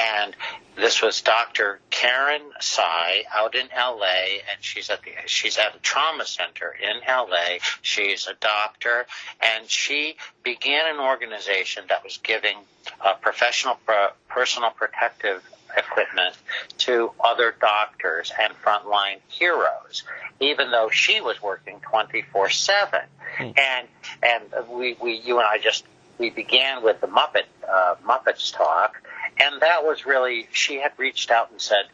and 0.00 0.34
this 0.76 1.00
was 1.00 1.20
Dr. 1.20 1.80
Karen 1.90 2.42
Sai 2.60 3.24
out 3.32 3.54
in 3.54 3.68
LA, 3.76 4.40
and 4.50 4.60
she's 4.60 4.90
at 4.90 5.02
the 5.02 5.12
she's 5.26 5.56
at 5.56 5.74
a 5.74 5.78
trauma 5.78 6.24
center 6.24 6.74
in 6.80 7.00
LA. 7.08 7.58
She's 7.82 8.26
a 8.26 8.34
doctor, 8.34 9.06
and 9.40 9.68
she 9.68 10.16
began 10.42 10.92
an 10.92 11.00
organization 11.00 11.84
that 11.88 12.02
was 12.02 12.18
giving 12.18 12.56
uh, 13.00 13.14
professional 13.14 13.76
pro- 13.86 14.10
personal 14.28 14.70
protective 14.70 15.42
equipment 15.76 16.36
to 16.78 17.10
other 17.22 17.54
doctors 17.60 18.32
and 18.40 18.52
frontline 18.64 19.18
heroes, 19.28 20.04
even 20.40 20.70
though 20.70 20.88
she 20.90 21.20
was 21.20 21.40
working 21.42 21.80
24 21.80 22.50
7. 22.50 23.00
And, 23.38 23.88
and 24.22 24.68
we, 24.68 24.96
we, 25.00 25.14
you 25.14 25.38
and 25.38 25.46
I 25.46 25.58
just, 25.58 25.84
we 26.18 26.30
began 26.30 26.82
with 26.82 27.00
the 27.00 27.08
Muppet, 27.08 27.44
uh, 27.68 27.96
Muppets 28.06 28.54
talk. 28.54 29.02
And 29.38 29.60
that 29.62 29.84
was 29.84 30.06
really, 30.06 30.48
she 30.52 30.76
had 30.80 30.92
reached 30.96 31.30
out 31.30 31.50
and 31.50 31.60
said, 31.60 31.86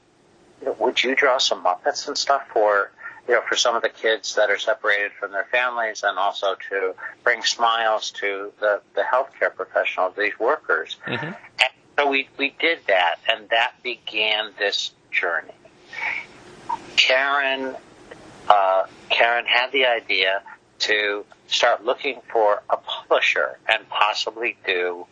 you 0.60 0.66
know, 0.66 0.76
would 0.78 1.02
you 1.02 1.14
draw 1.14 1.38
some 1.38 1.64
Muppets 1.64 2.06
and 2.06 2.16
stuff 2.16 2.42
for, 2.52 2.90
you 3.26 3.34
know, 3.34 3.40
for 3.48 3.56
some 3.56 3.74
of 3.74 3.82
the 3.82 3.88
kids 3.88 4.34
that 4.34 4.50
are 4.50 4.58
separated 4.58 5.12
from 5.18 5.32
their 5.32 5.46
families 5.50 6.02
and 6.02 6.18
also 6.18 6.54
to 6.68 6.94
bring 7.24 7.42
smiles 7.42 8.10
to 8.10 8.52
the, 8.60 8.80
the 8.94 9.02
healthcare 9.02 9.54
professionals, 9.54 10.14
these 10.18 10.38
workers. 10.38 10.96
And 11.60 11.70
so 11.98 12.08
we, 12.10 12.28
we 12.36 12.54
did 12.60 12.80
that, 12.88 13.16
and 13.30 13.48
that 13.50 13.72
began 13.82 14.50
this 14.58 14.92
journey. 15.10 15.52
Karen, 16.96 17.74
uh, 18.48 18.84
Karen 19.08 19.44
had 19.46 19.72
the 19.72 19.86
idea 19.86 20.42
to 20.80 21.24
start 21.46 21.84
looking 21.84 22.20
for 22.32 22.62
a 22.70 22.76
publisher 22.76 23.58
and 23.68 23.86
possibly 23.88 24.56
do 24.66 25.06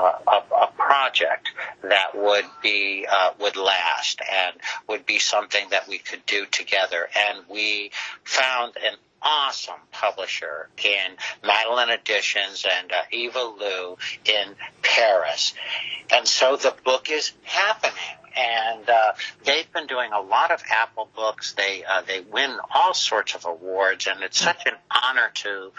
a, 0.00 0.42
a 0.54 0.66
project 0.76 1.50
that 1.82 2.14
would 2.14 2.46
be 2.62 3.06
uh, 3.10 3.32
would 3.40 3.56
last 3.56 4.20
and 4.20 4.56
would 4.88 5.06
be 5.06 5.18
something 5.18 5.68
that 5.70 5.88
we 5.88 5.98
could 5.98 6.24
do 6.26 6.46
together. 6.46 7.08
And 7.16 7.44
we 7.48 7.90
found 8.24 8.74
an 8.76 8.96
awesome 9.22 9.80
publisher 9.92 10.68
in 10.82 11.16
Madeline 11.44 11.90
Editions 11.90 12.66
and 12.80 12.90
uh, 12.92 12.96
Eva 13.10 13.42
Lou 13.42 13.96
in 14.24 14.54
Paris. 14.82 15.54
And 16.12 16.26
so 16.26 16.56
the 16.56 16.74
book 16.84 17.10
is 17.10 17.32
happening. 17.42 17.94
And 18.36 18.88
uh, 18.88 19.12
they've 19.44 19.70
been 19.72 19.86
doing 19.88 20.12
a 20.12 20.20
lot 20.20 20.52
of 20.52 20.62
Apple 20.70 21.08
books. 21.16 21.52
They 21.54 21.82
uh, 21.84 22.02
they 22.02 22.20
win 22.20 22.56
all 22.72 22.94
sorts 22.94 23.34
of 23.34 23.44
awards, 23.44 24.06
and 24.06 24.22
it's 24.22 24.38
such 24.38 24.66
an 24.66 24.74
honor 24.88 25.30
to 25.34 25.72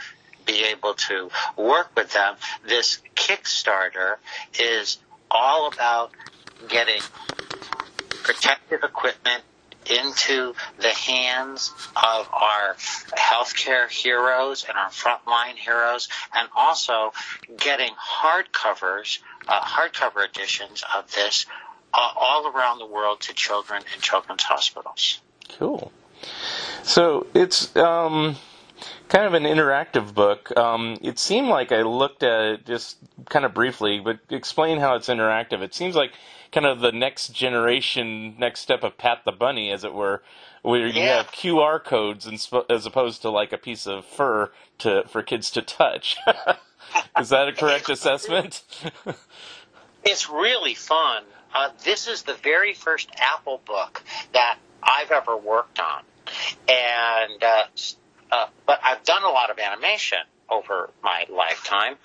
be 0.45 0.65
able 0.65 0.93
to 0.93 1.29
work 1.57 1.91
with 1.95 2.13
them. 2.13 2.35
This 2.67 2.99
Kickstarter 3.15 4.15
is 4.59 4.97
all 5.29 5.67
about 5.67 6.11
getting 6.67 7.01
protective 8.23 8.83
equipment 8.83 9.43
into 9.89 10.53
the 10.79 10.89
hands 10.89 11.71
of 11.95 12.29
our 12.31 12.75
healthcare 13.17 13.89
heroes 13.89 14.65
and 14.67 14.77
our 14.77 14.89
frontline 14.89 15.55
heroes, 15.55 16.07
and 16.35 16.47
also 16.55 17.13
getting 17.57 17.89
hardcovers, 17.95 19.19
uh, 19.47 19.59
hardcover 19.61 20.27
editions 20.27 20.83
of 20.95 21.11
this 21.11 21.45
uh, 21.93 22.09
all 22.15 22.47
around 22.47 22.79
the 22.79 22.85
world 22.85 23.21
to 23.21 23.33
children 23.33 23.81
in 23.95 24.01
children's 24.01 24.43
hospitals. 24.43 25.19
Cool. 25.57 25.91
So 26.83 27.27
it's 27.33 27.75
um, 27.75 28.35
kind 29.11 29.25
of 29.25 29.35
an 29.35 29.43
interactive 29.43 30.15
book. 30.15 30.57
Um, 30.57 30.97
it 31.03 31.19
seemed 31.19 31.49
like 31.49 31.73
I 31.73 31.83
looked 31.83 32.23
at 32.23 32.45
it 32.45 32.65
just 32.65 32.97
kind 33.29 33.45
of 33.45 33.53
briefly, 33.53 33.99
but 33.99 34.19
explain 34.31 34.79
how 34.79 34.95
it's 34.95 35.09
interactive. 35.09 35.61
It 35.61 35.75
seems 35.75 35.95
like 35.97 36.13
kind 36.53 36.65
of 36.65 36.79
the 36.79 36.93
next 36.93 37.29
generation, 37.35 38.35
next 38.39 38.61
step 38.61 38.83
of 38.83 38.97
Pat 38.97 39.19
the 39.25 39.33
Bunny, 39.33 39.71
as 39.71 39.83
it 39.83 39.93
were, 39.93 40.23
where 40.63 40.87
you 40.87 41.03
Yeah. 41.03 41.17
have 41.17 41.33
QR 41.33 41.83
codes 41.83 42.25
sp- 42.39 42.71
as 42.71 42.85
opposed 42.87 43.21
to 43.23 43.31
like 43.31 43.53
a 43.53 43.59
piece 43.59 43.85
of 43.85 44.05
fur 44.05 44.51
to 44.79 45.03
for 45.09 45.23
kids 45.23 45.51
to 45.51 45.61
touch. 45.61 46.17
Is 47.19 47.29
that 47.29 47.49
a 47.49 47.53
correct 47.53 47.89
assessment? 47.89 48.63
It's 50.03 50.29
really 50.29 50.73
fun. 50.75 51.23
Uh, 51.53 51.69
this 51.83 52.07
is 52.07 52.23
the 52.23 52.33
very 52.33 52.73
first 52.73 53.11
Apple 53.19 53.61
book 53.65 54.03
that 54.33 54.57
I've 54.81 55.11
ever 55.11 55.37
worked 55.37 55.79
on, 55.79 56.03
and 56.67 57.43
uh, 57.43 57.63
uh, 58.31 58.47
but 58.65 58.79
I've 58.83 59.03
done 59.03 59.23
a 59.23 59.29
lot 59.29 59.49
of 59.49 59.59
animation 59.59 60.19
over 60.49 60.89
my 61.03 61.25
lifetime. 61.29 61.95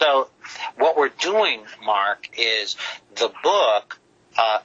So 0.00 0.28
what 0.76 0.96
we're 0.96 1.08
doing, 1.08 1.62
Mark, 1.84 2.28
is 2.36 2.76
the 3.16 3.30
book, 3.42 3.98
uh, 4.36 4.58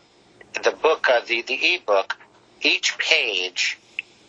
the 0.63 0.71
book, 0.71 1.07
uh, 1.09 1.21
the 1.25 1.41
the 1.41 1.75
ebook. 1.75 2.17
Each 2.61 2.97
page 2.97 3.77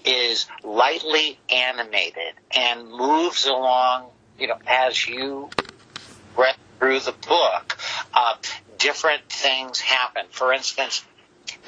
is 0.04 0.46
lightly 0.62 1.38
animated 1.50 2.34
and 2.54 2.88
moves 2.90 3.46
along, 3.46 4.08
you 4.38 4.48
know, 4.48 4.58
as 4.66 5.06
you 5.06 5.48
read 6.36 6.56
through 6.78 7.00
the 7.00 7.14
book, 7.26 7.78
uh, 8.12 8.34
different 8.78 9.22
things 9.30 9.80
happen. 9.80 10.26
For 10.30 10.52
instance, 10.52 11.04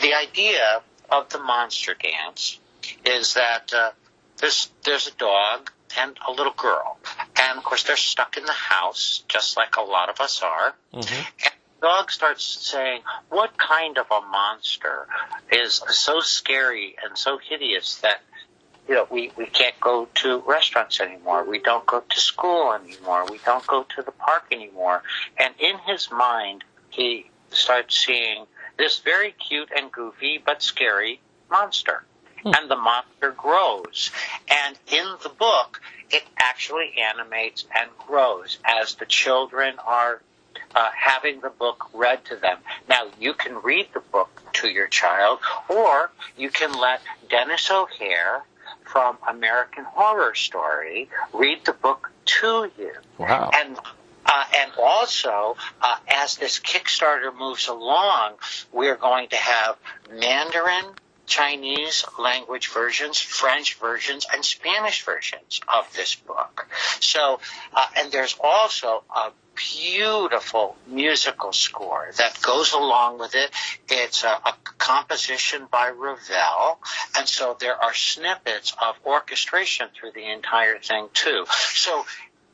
the 0.01 0.15
idea 0.15 0.83
of 1.11 1.29
the 1.31 1.39
monster 1.39 1.95
dance 1.95 2.59
is 3.05 3.35
that 3.35 3.73
uh, 3.73 3.91
there's 4.39 4.71
there's 4.85 5.09
a 5.09 5.13
dog 5.13 5.71
and 5.99 6.19
a 6.27 6.31
little 6.31 6.53
girl, 6.53 6.99
and 7.41 7.59
of 7.59 7.65
course 7.65 7.85
they're 7.85 7.97
stuck 7.97 8.37
in 8.37 8.45
the 8.45 8.53
house, 8.53 9.25
just 9.29 9.57
like 9.57 9.77
a 9.77 9.83
lot 9.83 10.09
of 10.09 10.21
us 10.21 10.43
are. 10.43 10.75
Mm-hmm. 10.93 11.15
And 11.45 11.55
the 11.81 11.87
dog 11.87 12.11
starts 12.11 12.45
saying, 12.45 13.03
"What 13.29 13.57
kind 13.57 13.99
of 13.99 14.07
a 14.11 14.21
monster 14.27 15.07
is 15.51 15.83
so 15.89 16.21
scary 16.21 16.97
and 17.05 17.17
so 17.17 17.39
hideous 17.39 17.97
that?" 17.97 18.21
you 18.89 18.95
know, 18.95 19.09
we, 19.11 19.33
we 19.37 19.47
can't 19.47 19.75
go 19.81 20.07
to 20.15 20.39
restaurants 20.47 21.01
anymore. 21.01 21.43
We 21.45 21.59
don't 21.59 21.85
go 21.87 22.05
to 22.09 22.21
school 22.21 22.73
anymore. 22.73 23.27
We 23.29 23.41
don't 23.45 23.67
go 23.67 23.85
to 23.97 24.03
the 24.03 24.13
park 24.13 24.45
anymore. 24.53 25.03
And 25.37 25.53
in 25.59 25.77
his 25.79 26.09
mind, 26.13 26.63
he 26.91 27.29
starts 27.51 27.99
seeing 27.99 28.47
this 28.77 29.01
very 29.01 29.33
cute 29.33 29.71
and 29.77 29.91
goofy 29.91 30.41
but 30.45 30.63
scary 30.63 31.21
monster. 31.51 32.05
And 32.55 32.71
the 32.71 32.77
monster 32.77 33.33
grows. 33.33 34.11
And 34.49 34.79
in 34.93 35.07
the 35.23 35.29
book, 35.29 35.81
it 36.11 36.25
actually 36.39 36.95
animates 36.99 37.65
and 37.79 37.91
grows 38.07 38.59
as 38.65 38.95
the 38.95 39.07
children 39.07 39.75
are 39.85 40.23
uh, 40.75 40.91
having 40.95 41.41
the 41.41 41.51
book 41.51 41.89
read 41.93 42.25
to 42.27 42.37
them. 42.37 42.59
Now, 42.89 43.09
you 43.19 43.35
can 43.35 43.57
read 43.63 43.89
the 43.95 44.01
book 44.01 44.43
to 44.55 44.69
your 44.69 44.87
child, 44.87 45.41
or 45.69 46.11
you 46.37 46.51
can 46.51 46.73
let 46.73 47.01
Denis 47.29 47.71
O'Hare 47.71 48.45
from 48.85 49.19
American 49.29 49.85
Horror 49.85 50.35
Story 50.35 51.09
read 51.33 51.65
the 51.65 51.73
book 51.73 52.11
to 52.27 52.71
you. 52.79 52.93
Wow. 53.19 53.51
And 53.55 53.79
uh, 54.29 54.45
and 54.59 54.73
also, 54.83 55.57
uh, 55.81 55.97
as 56.09 56.37
this 56.37 56.59
Kickstarter 56.59 57.33
moves 57.37 57.69
along, 57.69 58.33
we're 58.73 58.97
going 58.97 59.29
to 59.29 59.37
have 59.37 59.77
Mandarin 60.11 60.85
Chinese 61.27 62.05
language 62.19 62.69
versions, 62.69 63.19
French 63.19 63.75
versions, 63.75 64.27
and 64.33 64.45
Spanish 64.45 65.05
versions 65.05 65.61
of 65.69 65.93
this 65.95 66.15
book. 66.15 66.69
So, 67.01 67.41
uh, 67.75 67.87
and 67.99 68.13
there's 68.13 68.37
also 68.41 69.03
a 69.15 69.31
beautiful 69.57 70.77
musical 70.87 71.53
score 71.53 72.11
that 72.19 72.41
goes 72.43 72.73
along 72.73 73.19
with 73.19 73.35
it. 73.35 73.51
It's 73.89 74.23
a, 74.23 74.29
a 74.29 74.55
composition 74.79 75.67
by 75.71 75.89
Ravel, 75.89 76.79
and 77.17 77.29
so 77.29 77.57
there 77.59 77.83
are 77.83 77.95
snippets 77.95 78.75
of 78.81 78.97
orchestration 79.05 79.89
through 79.99 80.13
the 80.13 80.31
entire 80.31 80.79
thing 80.79 81.09
too. 81.13 81.47
So 81.75 82.05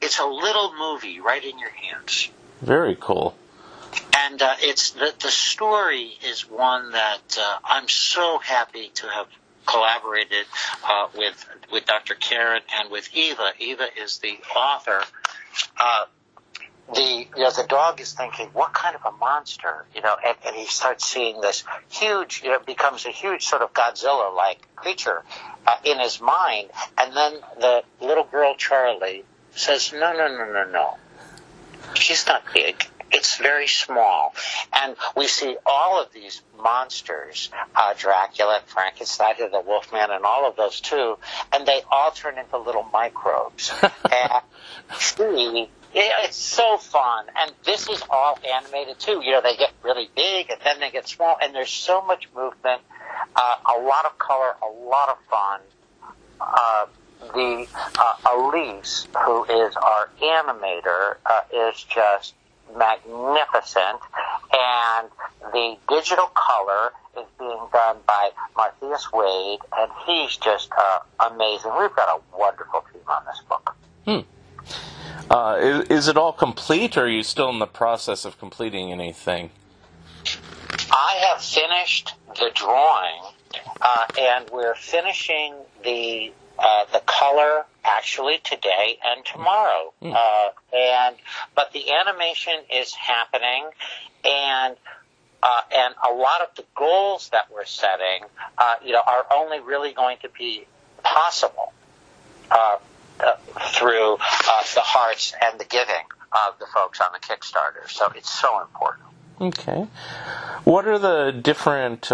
it's 0.01 0.19
a 0.19 0.27
little 0.27 0.75
movie 0.79 1.21
right 1.21 1.45
in 1.45 1.59
your 1.59 1.71
hands. 1.71 2.31
Very 2.61 2.97
cool. 2.99 3.37
And 4.17 4.41
uh, 4.41 4.55
it's 4.61 4.91
the, 4.93 5.13
the 5.21 5.31
story 5.31 6.13
is 6.27 6.49
one 6.49 6.93
that 6.93 7.39
uh, 7.39 7.59
I'm 7.65 7.89
so 7.89 8.39
happy 8.39 8.91
to 8.95 9.09
have 9.09 9.27
collaborated 9.67 10.47
uh, 10.85 11.09
with 11.17 11.45
with 11.71 11.87
Dr. 11.87 12.15
Karen 12.15 12.63
and 12.79 12.91
with 12.91 13.09
Eva. 13.15 13.53
Eva 13.59 13.87
is 14.03 14.19
the 14.19 14.39
author. 14.57 15.03
Uh, 15.79 16.05
the 16.95 17.27
you 17.37 17.43
know 17.43 17.51
the 17.51 17.67
dog 17.69 18.01
is 18.01 18.13
thinking, 18.13 18.49
what 18.53 18.73
kind 18.73 18.95
of 18.95 19.03
a 19.05 19.17
monster, 19.17 19.85
you 19.95 20.03
know, 20.03 20.15
and, 20.27 20.37
and 20.47 20.57
he 20.57 20.67
starts 20.67 21.07
seeing 21.07 21.41
this 21.41 21.65
huge, 21.91 22.43
you 22.43 22.51
know, 22.51 22.59
becomes 22.59 23.07
a 23.07 23.11
huge 23.11 23.47
sort 23.47 23.63
of 23.63 23.73
Godzilla-like 23.73 24.75
creature 24.77 25.23
uh, 25.67 25.77
in 25.85 25.99
his 26.01 26.21
mind, 26.21 26.71
and 26.99 27.17
then 27.17 27.35
the 27.61 27.85
little 28.01 28.25
girl 28.25 28.55
Charlie 28.57 29.25
says, 29.55 29.93
no, 29.93 30.13
no, 30.13 30.29
no, 30.29 30.53
no, 30.53 30.71
no, 30.71 30.97
she's 31.95 32.27
not 32.27 32.43
big. 32.53 32.87
It's 33.13 33.39
very 33.39 33.67
small. 33.67 34.35
And 34.73 34.97
we 35.17 35.27
see 35.27 35.57
all 35.67 36.03
of 36.03 36.13
these 36.13 36.43
monsters, 36.63 37.51
uh, 37.75 37.95
Dracula, 37.97 38.61
Frankenstein, 38.67 39.35
the 39.39 39.63
Wolfman, 39.65 40.11
and 40.11 40.25
all 40.25 40.49
of 40.49 40.57
those 40.57 40.81
too, 40.81 41.19
and 41.53 41.67
they 41.67 41.83
all 41.91 42.11
turn 42.11 42.39
into 42.39 42.59
little 42.59 42.87
microbes. 42.93 43.73
and 43.83 44.43
she 44.99 45.69
it's 45.95 46.37
so 46.37 46.79
fun. 46.79 47.27
And 47.37 47.53
this 47.65 47.89
is 47.89 48.03
all 48.09 48.39
animated 48.51 48.99
too. 48.99 49.21
You 49.23 49.33
know, 49.33 49.41
they 49.43 49.57
get 49.57 49.73
really 49.83 50.09
big 50.15 50.51
and 50.51 50.59
then 50.65 50.81
they 50.81 50.91
get 50.91 51.09
small 51.09 51.37
and 51.43 51.55
there's 51.55 51.71
so 51.71 52.03
much 52.03 52.29
movement, 52.35 52.83
uh, 53.37 53.77
a 53.77 53.81
lot 53.83 54.05
of 54.07 54.19
color, 54.19 54.55
a 54.63 54.87
lot 54.87 55.09
of 55.11 55.19
fun. 55.31 55.61
Uh, 56.41 56.87
the 57.35 57.67
uh, 57.99 58.35
Elise, 58.35 59.07
who 59.25 59.45
is 59.45 59.77
our 59.77 60.09
animator, 60.21 61.17
uh, 61.25 61.41
is 61.53 61.83
just 61.85 62.35
magnificent, 62.77 64.01
and 64.53 65.09
the 65.53 65.77
digital 65.89 66.31
color 66.35 66.93
is 67.19 67.27
being 67.39 67.61
done 67.73 67.99
by 68.07 68.31
Matthias 68.57 69.13
Wade, 69.13 69.61
and 69.77 69.91
he's 70.07 70.37
just 70.37 70.71
uh, 70.77 71.01
amazing. 71.31 71.73
We've 71.79 71.95
got 71.95 72.09
a 72.09 72.37
wonderful 72.37 72.85
team 72.93 73.03
on 73.09 73.25
this 73.27 73.43
book. 73.49 73.77
Hmm. 74.07 75.31
Uh, 75.31 75.59
is, 75.61 75.89
is, 75.89 76.09
it 76.09 76.17
all 76.17 76.33
complete, 76.33 76.97
or 76.97 77.05
are 77.05 77.09
you 77.09 77.23
still 77.23 77.51
in 77.51 77.59
the 77.59 77.67
process 77.67 78.25
of 78.25 78.39
completing 78.39 78.93
anything? 78.93 79.51
I 80.91 81.25
have 81.31 81.43
finished 81.43 82.15
the 82.35 82.51
drawing, 82.55 83.23
uh, 83.81 84.05
and 84.19 84.51
we're 84.51 84.75
finishing 84.75 85.55
the 85.85 86.33
uh, 86.63 86.85
the 86.93 87.01
color 87.01 87.65
actually 87.85 88.39
today 88.39 88.99
and 89.05 89.25
tomorrow. 89.25 89.93
Mm. 90.01 90.15
Uh, 90.15 90.77
and 90.77 91.17
but 91.55 91.73
the 91.73 91.93
animation 91.93 92.55
is 92.73 92.95
happening, 92.95 93.65
and 94.25 94.77
uh, 95.43 95.61
and 95.77 95.95
a 96.09 96.15
lot 96.15 96.41
of 96.41 96.55
the 96.55 96.65
goals 96.77 97.29
that 97.31 97.49
we're 97.53 97.65
setting, 97.65 98.23
uh, 98.57 98.77
you 98.85 98.93
know, 98.93 99.03
are 99.05 99.27
only 99.35 99.59
really 99.59 99.93
going 99.93 100.19
to 100.23 100.29
be 100.39 100.65
possible 101.03 101.73
uh, 102.51 102.77
uh, 103.19 103.35
through 103.73 104.17
the 104.75 104.81
hearts 104.81 105.35
and 105.43 105.59
the 105.59 105.65
giving 105.65 106.07
of 106.33 106.59
the 106.61 106.67
folks 106.73 107.01
on 107.01 107.09
the 107.13 107.19
Kickstarter. 107.19 107.89
So 107.89 108.13
it's 108.15 108.31
so 108.31 108.61
important. 108.61 109.07
Okay. 109.41 109.87
What 110.63 110.87
are 110.87 110.99
the 110.99 111.33
different 111.33 112.13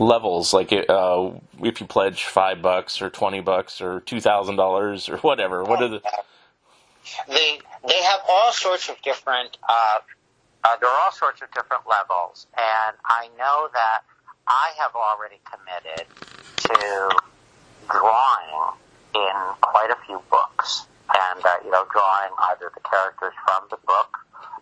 levels 0.00 0.52
like 0.52 0.72
uh, 0.72 1.30
if 1.62 1.80
you 1.80 1.86
pledge 1.86 2.24
five 2.24 2.62
bucks 2.62 3.00
or 3.00 3.10
twenty 3.10 3.40
bucks 3.40 3.80
or 3.80 4.00
two 4.00 4.20
thousand 4.20 4.56
dollars 4.56 5.08
or 5.08 5.18
whatever 5.18 5.64
what 5.64 5.82
are 5.82 5.88
the 5.88 6.02
they 7.28 7.58
they 7.86 8.02
have 8.02 8.20
all 8.28 8.52
sorts 8.52 8.88
of 8.88 9.00
different 9.02 9.56
uh, 9.68 9.98
uh, 10.64 10.76
there 10.80 10.88
are 10.88 10.98
all 11.04 11.12
sorts 11.12 11.42
of 11.42 11.50
different 11.52 11.84
levels. 11.88 12.46
And 12.56 12.96
i 13.06 13.28
know 13.38 13.68
that 13.72 14.00
i 14.46 14.72
have 14.78 14.92
already 14.94 15.40
committed 15.44 16.06
to 16.58 17.10
drawing 17.90 18.74
in 19.14 19.54
quite 19.60 19.90
a 19.90 19.96
few 20.06 20.20
books. 20.30 20.86
And 21.08 21.44
uh, 21.44 21.50
you 21.64 21.70
know 21.70 21.84
drawing 21.92 22.32
either 22.50 22.72
the 22.74 22.80
characters 22.80 23.34
from 23.46 23.68
the 23.70 23.76
book 23.86 24.18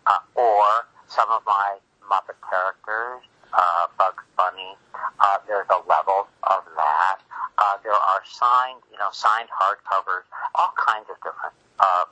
uh, 0.07 0.19
or 0.35 0.87
some 1.09 1.31
of 1.31 1.43
my 1.47 1.79
muppet 2.11 2.37
characters 2.49 3.23
uh, 3.53 3.87
Bugs 3.99 4.25
Bunny. 4.37 4.77
Uh, 5.21 5.37
there's 5.47 5.69
a 5.71 5.81
level 5.89 6.29
of 6.45 6.63
that. 6.77 7.19
Uh, 7.59 7.77
there 7.85 7.93
are 7.93 8.23
signed, 8.27 8.81
you 8.91 8.99
know, 8.99 9.09
signed 9.13 9.49
hardcovers, 9.51 10.25
all 10.55 10.73
kinds 10.77 11.07
of 11.11 11.17
different 11.23 11.55
uh, 11.81 12.05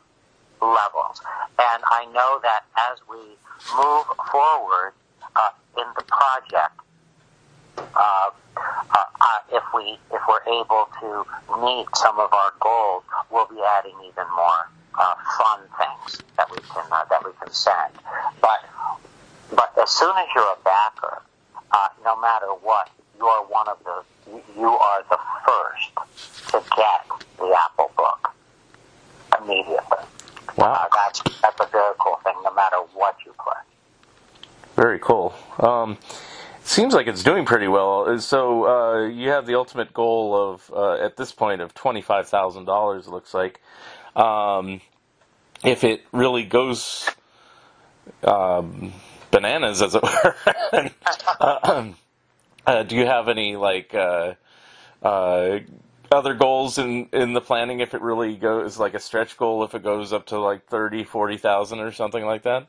levels. 0.60 1.20
And 1.58 1.82
I 1.86 2.06
know 2.12 2.40
that 2.42 2.64
as 2.76 2.98
we 3.08 3.36
move 3.76 4.06
forward 4.30 4.92
uh, 5.36 5.50
in 5.76 5.86
the 5.96 6.04
project, 6.04 6.80
uh, 7.94 8.30
uh, 8.56 9.04
uh, 9.20 9.40
if 9.52 9.62
we 9.74 9.98
if 10.12 10.22
we're 10.28 10.44
able 10.46 10.88
to 11.00 11.24
meet 11.64 11.86
some 11.96 12.18
of 12.18 12.32
our 12.32 12.52
goals, 12.60 13.02
we'll 13.30 13.46
be 13.46 13.60
adding 13.78 13.96
even 14.06 14.26
more 14.34 14.68
uh, 14.98 15.14
fun 15.38 15.60
things 15.78 16.22
that 16.36 16.50
we 16.50 16.58
can 16.72 16.84
uh, 16.92 17.04
that 17.10 17.24
we 17.24 17.30
can 17.40 17.50
send. 17.52 17.92
But 18.40 18.60
but 19.50 19.72
as 19.82 19.90
soon 19.90 20.14
as 20.16 20.26
you're 20.34 20.44
a 20.44 20.58
backer, 20.64 21.22
uh, 21.72 21.88
no 22.04 22.20
matter 22.20 22.46
what, 22.62 22.90
you 23.18 23.26
are 23.26 23.44
one 23.44 23.68
of 23.68 23.78
the, 23.84 24.02
you 24.56 24.68
are 24.68 25.02
the 25.10 25.18
first 25.46 26.50
to 26.50 26.62
get 26.76 27.26
the 27.38 27.56
Apple 27.58 27.90
book 27.96 28.32
immediately. 29.40 30.04
Wow. 30.56 30.72
Uh, 30.72 30.88
that's, 30.94 31.22
that's 31.40 31.60
a 31.60 31.66
very 31.70 31.94
cool 31.98 32.16
thing, 32.24 32.34
no 32.44 32.52
matter 32.54 32.78
what 32.94 33.16
you 33.24 33.32
play. 33.42 33.54
Very 34.76 34.98
cool. 34.98 35.34
Um, 35.58 35.98
seems 36.64 36.94
like 36.94 37.06
it's 37.06 37.22
doing 37.22 37.44
pretty 37.44 37.68
well. 37.68 38.18
So 38.18 38.66
uh, 38.66 39.06
you 39.08 39.28
have 39.30 39.46
the 39.46 39.54
ultimate 39.54 39.92
goal 39.92 40.34
of, 40.34 40.70
uh, 40.74 40.94
at 40.94 41.16
this 41.16 41.32
point, 41.32 41.60
of 41.60 41.74
twenty-five 41.74 42.28
thousand 42.28 42.64
dollars. 42.64 43.06
It 43.06 43.10
looks 43.10 43.34
like. 43.34 43.60
Um, 44.16 44.80
if 45.62 45.84
it 45.84 46.02
really 46.12 46.44
goes 46.44 47.08
um, 48.24 48.92
bananas, 49.30 49.82
as 49.82 49.94
it 49.94 50.02
were. 50.02 50.36
uh, 51.40 51.92
uh, 52.66 52.82
do 52.84 52.96
you 52.96 53.06
have 53.06 53.28
any 53.28 53.56
like 53.56 53.94
uh, 53.94 54.34
uh, 55.02 55.58
other 56.12 56.34
goals 56.34 56.78
in 56.78 57.08
in 57.12 57.32
the 57.32 57.40
planning? 57.40 57.80
If 57.80 57.94
it 57.94 58.02
really 58.02 58.36
goes 58.36 58.78
like 58.78 58.94
a 58.94 59.00
stretch 59.00 59.36
goal, 59.36 59.64
if 59.64 59.74
it 59.74 59.82
goes 59.82 60.12
up 60.12 60.26
to 60.26 60.40
like 60.40 60.66
thirty, 60.66 61.04
forty 61.04 61.36
thousand, 61.36 61.80
or 61.80 61.92
something 61.92 62.24
like 62.24 62.42
that. 62.42 62.66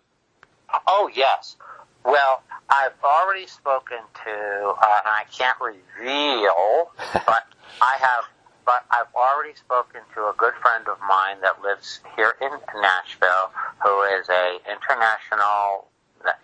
Oh 0.88 1.10
yes. 1.14 1.58
Well, 2.04 2.42
I've 2.70 2.94
already 3.04 3.46
spoken 3.46 4.00
to, 4.26 4.32
uh, 4.32 5.02
and 5.06 5.14
I 5.14 5.24
can't 5.32 5.58
reveal, 5.60 6.92
but 7.14 7.46
I 7.82 7.98
have 8.00 8.26
but 8.66 8.86
I've 8.92 9.14
already 9.16 9.56
spoken 9.56 10.02
to 10.16 10.22
a 10.22 10.34
good 10.38 10.54
friend 10.62 10.88
of 10.88 10.98
mine 11.02 11.42
that 11.42 11.62
lives 11.62 12.00
here 12.16 12.36
in 12.42 12.52
Nashville, 12.82 13.52
who 13.84 14.04
is 14.04 14.30
a 14.30 14.60
international 14.72 15.91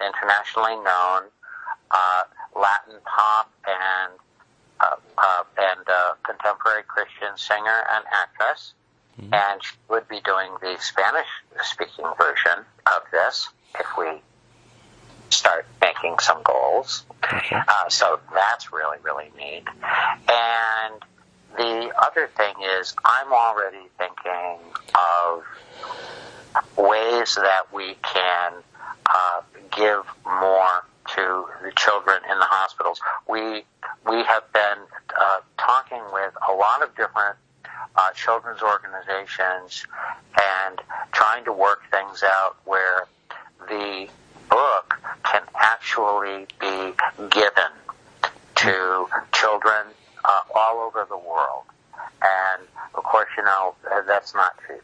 internationally 0.02 0.76
known 0.76 1.24
uh, 1.92 2.24
Latin 2.56 3.00
pop 3.06 3.52
and 3.68 4.14
uh, 4.80 4.96
uh, 5.18 5.44
and 5.58 5.88
uh, 5.88 6.14
contemporary 6.24 6.84
Christian 6.88 7.36
singer 7.36 7.84
and 7.92 8.06
actress, 8.12 8.74
mm-hmm. 9.20 9.34
and 9.34 9.64
she 9.64 9.76
would 9.90 10.08
be 10.08 10.22
doing 10.22 10.52
the 10.62 10.76
Spanish-speaking 10.80 12.06
version 12.18 12.64
of 12.86 13.02
this 13.12 13.50
if 13.80 13.88
we 13.98 14.22
start 15.30 15.66
making 15.82 16.18
some 16.20 16.44
goals. 16.44 17.06
Okay. 17.24 17.56
Uh, 17.56 17.90
so 17.90 18.20
that's 18.34 18.72
really 18.72 18.98
really 19.04 19.32
neat. 19.38 19.64
And 20.30 21.02
the 21.58 21.92
other 22.00 22.30
thing 22.38 22.54
is, 22.80 22.94
I'm 23.04 23.34
already 23.34 23.90
thinking 23.98 24.60
of 24.94 25.44
ways 26.78 27.36
that 27.36 27.74
we 27.74 27.96
can 28.04 28.54
uh, 29.10 29.42
give 29.76 30.04
more 30.26 30.84
to 31.16 31.46
the 31.64 31.72
children 31.78 32.22
in 32.30 32.38
the 32.38 32.46
hospitals. 32.46 33.00
We 33.28 33.64
we 34.08 34.24
have 34.24 34.52
been 34.54 34.80
uh, 35.20 35.40
talking 35.58 36.02
with 36.14 36.34
a 36.48 36.54
lot 36.54 36.82
of 36.82 36.96
different 36.96 37.38
uh, 37.96 38.12
children's 38.12 38.62
organizations 38.62 39.86
and 40.68 40.80
trying 41.12 41.46
to 41.46 41.54
work 41.54 41.82
things 41.92 42.24
out 42.24 42.58
where 42.66 43.08
the 43.68 44.08
book 44.50 45.00
can 45.24 45.44
actually 45.56 46.48
be 46.60 46.94
given 47.30 47.72
to 48.56 49.08
children 49.34 49.86
uh, 50.26 50.42
all 50.56 50.80
over 50.80 51.06
the 51.10 51.18
world. 51.18 51.64
And 52.22 52.68
of 52.96 53.04
course, 53.04 53.30
you 53.38 53.44
know 53.44 53.76
that's 54.08 54.34
not 54.34 54.54
cheap 54.68 54.82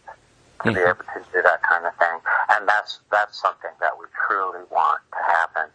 to 0.64 0.72
be 0.72 0.80
able 0.80 1.04
to 1.04 1.20
do 1.34 1.42
that 1.42 1.62
kind 1.64 1.86
of 1.86 1.96
thing. 1.98 2.20
And 2.52 2.68
that's 2.68 3.00
that's 3.12 3.42
something 3.42 3.72
that 3.80 3.98
we 4.00 4.06
truly 4.28 4.64
want 4.72 5.02
to 5.12 5.22
happen. 5.24 5.70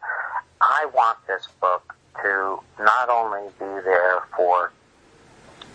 I 0.61 0.87
want 0.95 1.19
this 1.27 1.49
book 1.61 1.95
to 2.23 2.59
not 2.79 3.09
only 3.09 3.49
be 3.59 3.67
there 3.85 4.21
for 4.37 4.73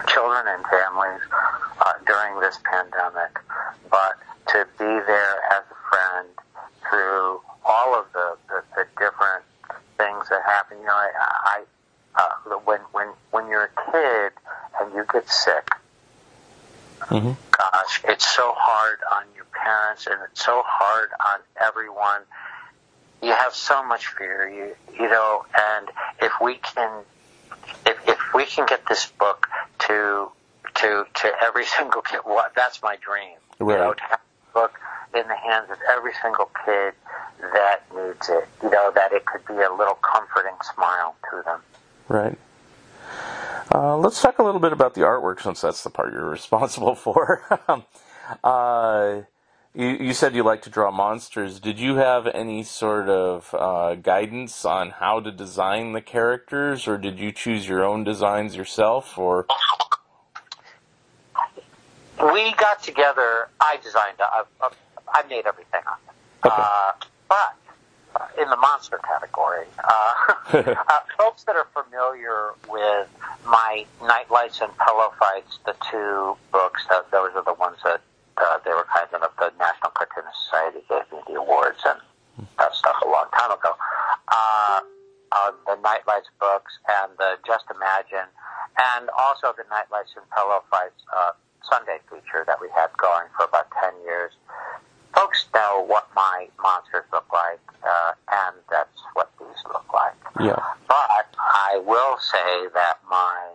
children 0.08 0.46
and 0.48 0.63
families 0.66 1.22
uh, 1.80 1.94
during 2.06 2.39
this 2.39 2.58
pandemic, 2.66 3.39
but 3.89 4.18
to 4.48 4.68
be 4.78 4.86
there 4.86 5.36
as 5.52 5.63
a 5.70 5.80
friend 5.89 6.30
through 6.89 7.42
all 7.66 7.96
of 7.96 8.06
the, 8.13 8.38
the, 8.50 8.63
the 8.76 8.86
different 8.98 9.46
things 9.98 10.28
that 10.30 10.42
happen. 10.46 10.78
You 10.80 10.86
know, 10.86 10.94
I, 10.94 11.10
I 11.46 11.63
uh, 12.16 12.58
when 12.66 12.80
when 12.92 13.08
when 13.32 13.48
you're 13.48 13.72
a 13.76 13.92
kid 13.92 14.34
and 14.80 14.94
you 14.94 15.06
get 15.12 15.30
sick, 15.30 15.70
Mm-hmm. 17.10 17.32
gosh, 17.52 18.02
it's 18.06 18.28
so 18.28 18.54
hard 18.56 19.00
on 19.13 19.24
your 19.36 19.46
parents 19.46 20.08
and 20.08 20.18
it's 20.30 20.44
so 20.46 20.62
hard 20.66 21.10
on 21.34 21.39
everyone. 21.62 22.22
You 23.22 23.32
have 23.32 23.54
so 23.54 23.84
much 23.86 24.08
fear, 24.08 24.50
you 24.50 24.76
you 25.02 25.10
know, 25.10 25.46
and 25.58 25.89
if 26.22 26.32
we 26.42 26.56
can 26.56 27.04
if, 27.86 27.98
if 28.08 28.20
we 28.34 28.46
can 28.46 28.66
get 28.66 28.86
this 28.88 29.06
book 29.20 29.48
to 29.88 30.30
to 30.76 31.06
to 31.13 31.32
every 31.42 31.66
single 31.78 32.02
kid, 32.02 32.20
what 32.24 32.54
that's 32.56 32.82
my 32.82 32.98
dream. 32.98 33.38
You 33.60 33.68
know, 33.68 33.88
Right. 33.89 33.98
to 33.98 34.04
have 34.04 34.20
the 34.48 34.60
book 34.60 34.74
in 35.16 35.28
the 35.28 35.36
hands 35.36 35.70
of 35.72 35.78
every 35.96 36.12
single 36.22 36.50
kid 36.66 36.94
that 37.54 37.84
needs 37.96 38.30
it. 38.30 38.48
You 38.62 38.70
know, 38.72 38.92
that 38.96 39.13
it 39.13 39.26
could 39.26 39.46
be 39.46 39.54
a 39.62 39.72
little 39.72 39.96
comforting 40.02 40.56
smile 40.74 41.16
to 41.32 41.42
them. 41.46 41.62
Right. 42.10 42.38
Uh, 43.71 43.97
let's 43.97 44.21
talk 44.21 44.39
a 44.39 44.43
little 44.43 44.60
bit 44.60 44.73
about 44.73 44.93
the 44.93 45.02
artwork, 45.02 45.41
since 45.41 45.62
that's 45.62 45.84
the 45.84 45.89
part 45.89 46.13
you're 46.13 46.30
responsible 46.30 46.95
for. 46.95 47.43
uh, 48.43 49.21
you, 49.73 49.88
you 49.88 50.13
said 50.13 50.36
you 50.36 50.43
like 50.43 50.62
to 50.63 50.69
draw 50.69 50.91
monsters. 50.91 51.60
Did 51.60 51.80
you 51.80 51.95
have 51.95 52.28
any 52.28 52.63
sort 52.63 53.10
of 53.10 53.54
uh, 53.58 53.95
guidance 53.95 54.65
on 54.65 54.91
how 54.91 55.19
to 55.19 55.32
design 55.32 55.93
the 55.93 56.02
characters, 56.02 56.88
or 56.88 56.97
did 56.97 57.19
you 57.19 57.32
choose 57.32 57.67
your 57.67 57.84
own 57.84 58.04
designs 58.04 58.56
yourself? 58.56 59.17
Or 59.17 59.47
we 62.19 62.54
got 62.54 62.84
together. 62.84 63.49
I 63.60 63.78
designed. 63.82 64.17
I, 64.19 64.43
I, 64.62 64.69
I 65.08 65.28
made 65.28 65.45
everything 65.45 65.82
up. 65.88 66.02
Okay. 66.45 66.56
Uh, 66.56 66.91
but 67.30 67.62
uh, 68.15 68.41
in 68.41 68.49
the 68.49 68.58
monster 68.58 68.99
category, 68.99 69.65
uh, 69.84 70.34
uh, 70.54 70.99
folks 71.17 71.43
that 71.43 71.56
are 71.56 71.67
familiar 71.73 72.54
with 72.69 73.08
my 73.45 73.86
Nightlights 74.02 74.62
and 74.62 74.71
Pillow 74.78 75.13
Fights, 75.19 75.60
the 75.65 75.76
two 75.89 76.38
books, 76.52 76.84
that 76.89 77.10
those 77.12 77.32
are 77.36 77.43
the 77.43 77.54
ones 77.54 77.78
that 77.84 78.02
uh, 78.38 78.58
they 78.65 78.71
were 78.71 78.88
kind 78.89 79.23
of 79.23 79.32
the 79.38 79.52
National 79.60 79.91
Cartoonist 79.91 80.38
Society 80.45 80.82
gave 80.89 81.06
me 81.12 81.19
the 81.28 81.39
awards 81.39 81.80
and 81.86 81.99
that 82.58 82.73
stuff 82.73 82.95
a 83.06 83.10
long 83.10 83.26
time 83.38 83.52
ago. 83.52 83.73
Uh, 84.28 84.80
uh, 85.32 85.52
the 85.65 85.76
Nightlights 85.82 86.30
books 86.39 86.73
and 86.88 87.12
the 87.17 87.38
Just 87.45 87.65
Imagine, 87.73 88.30
and 88.78 89.10
also 89.17 89.54
the 89.58 89.65
Nightlights 89.69 90.13
and 90.17 90.26
Pillow 90.30 90.62
Fights 90.69 91.02
uh, 91.10 91.34
Sunday 91.65 91.97
feature 92.10 92.43
that 92.45 92.62
we 92.62 92.67
had 92.76 92.89
going 92.97 93.26
for 93.38 93.45
about 93.45 93.67
10 93.82 93.93
years. 94.06 94.34
Know 95.54 95.84
what 95.88 96.08
my 96.15 96.48
monsters 96.62 97.06
look 97.12 97.32
like, 97.34 97.60
uh, 97.84 98.13
and 98.32 98.56
that's 98.69 99.00
what 99.13 99.32
these 99.39 99.63
look 99.65 99.86
like. 99.93 100.13
yeah, 100.39 100.60
But 100.88 101.28
I 101.38 101.82
will 101.86 102.17
say 102.19 102.67
that 102.74 102.98
my 103.10 103.52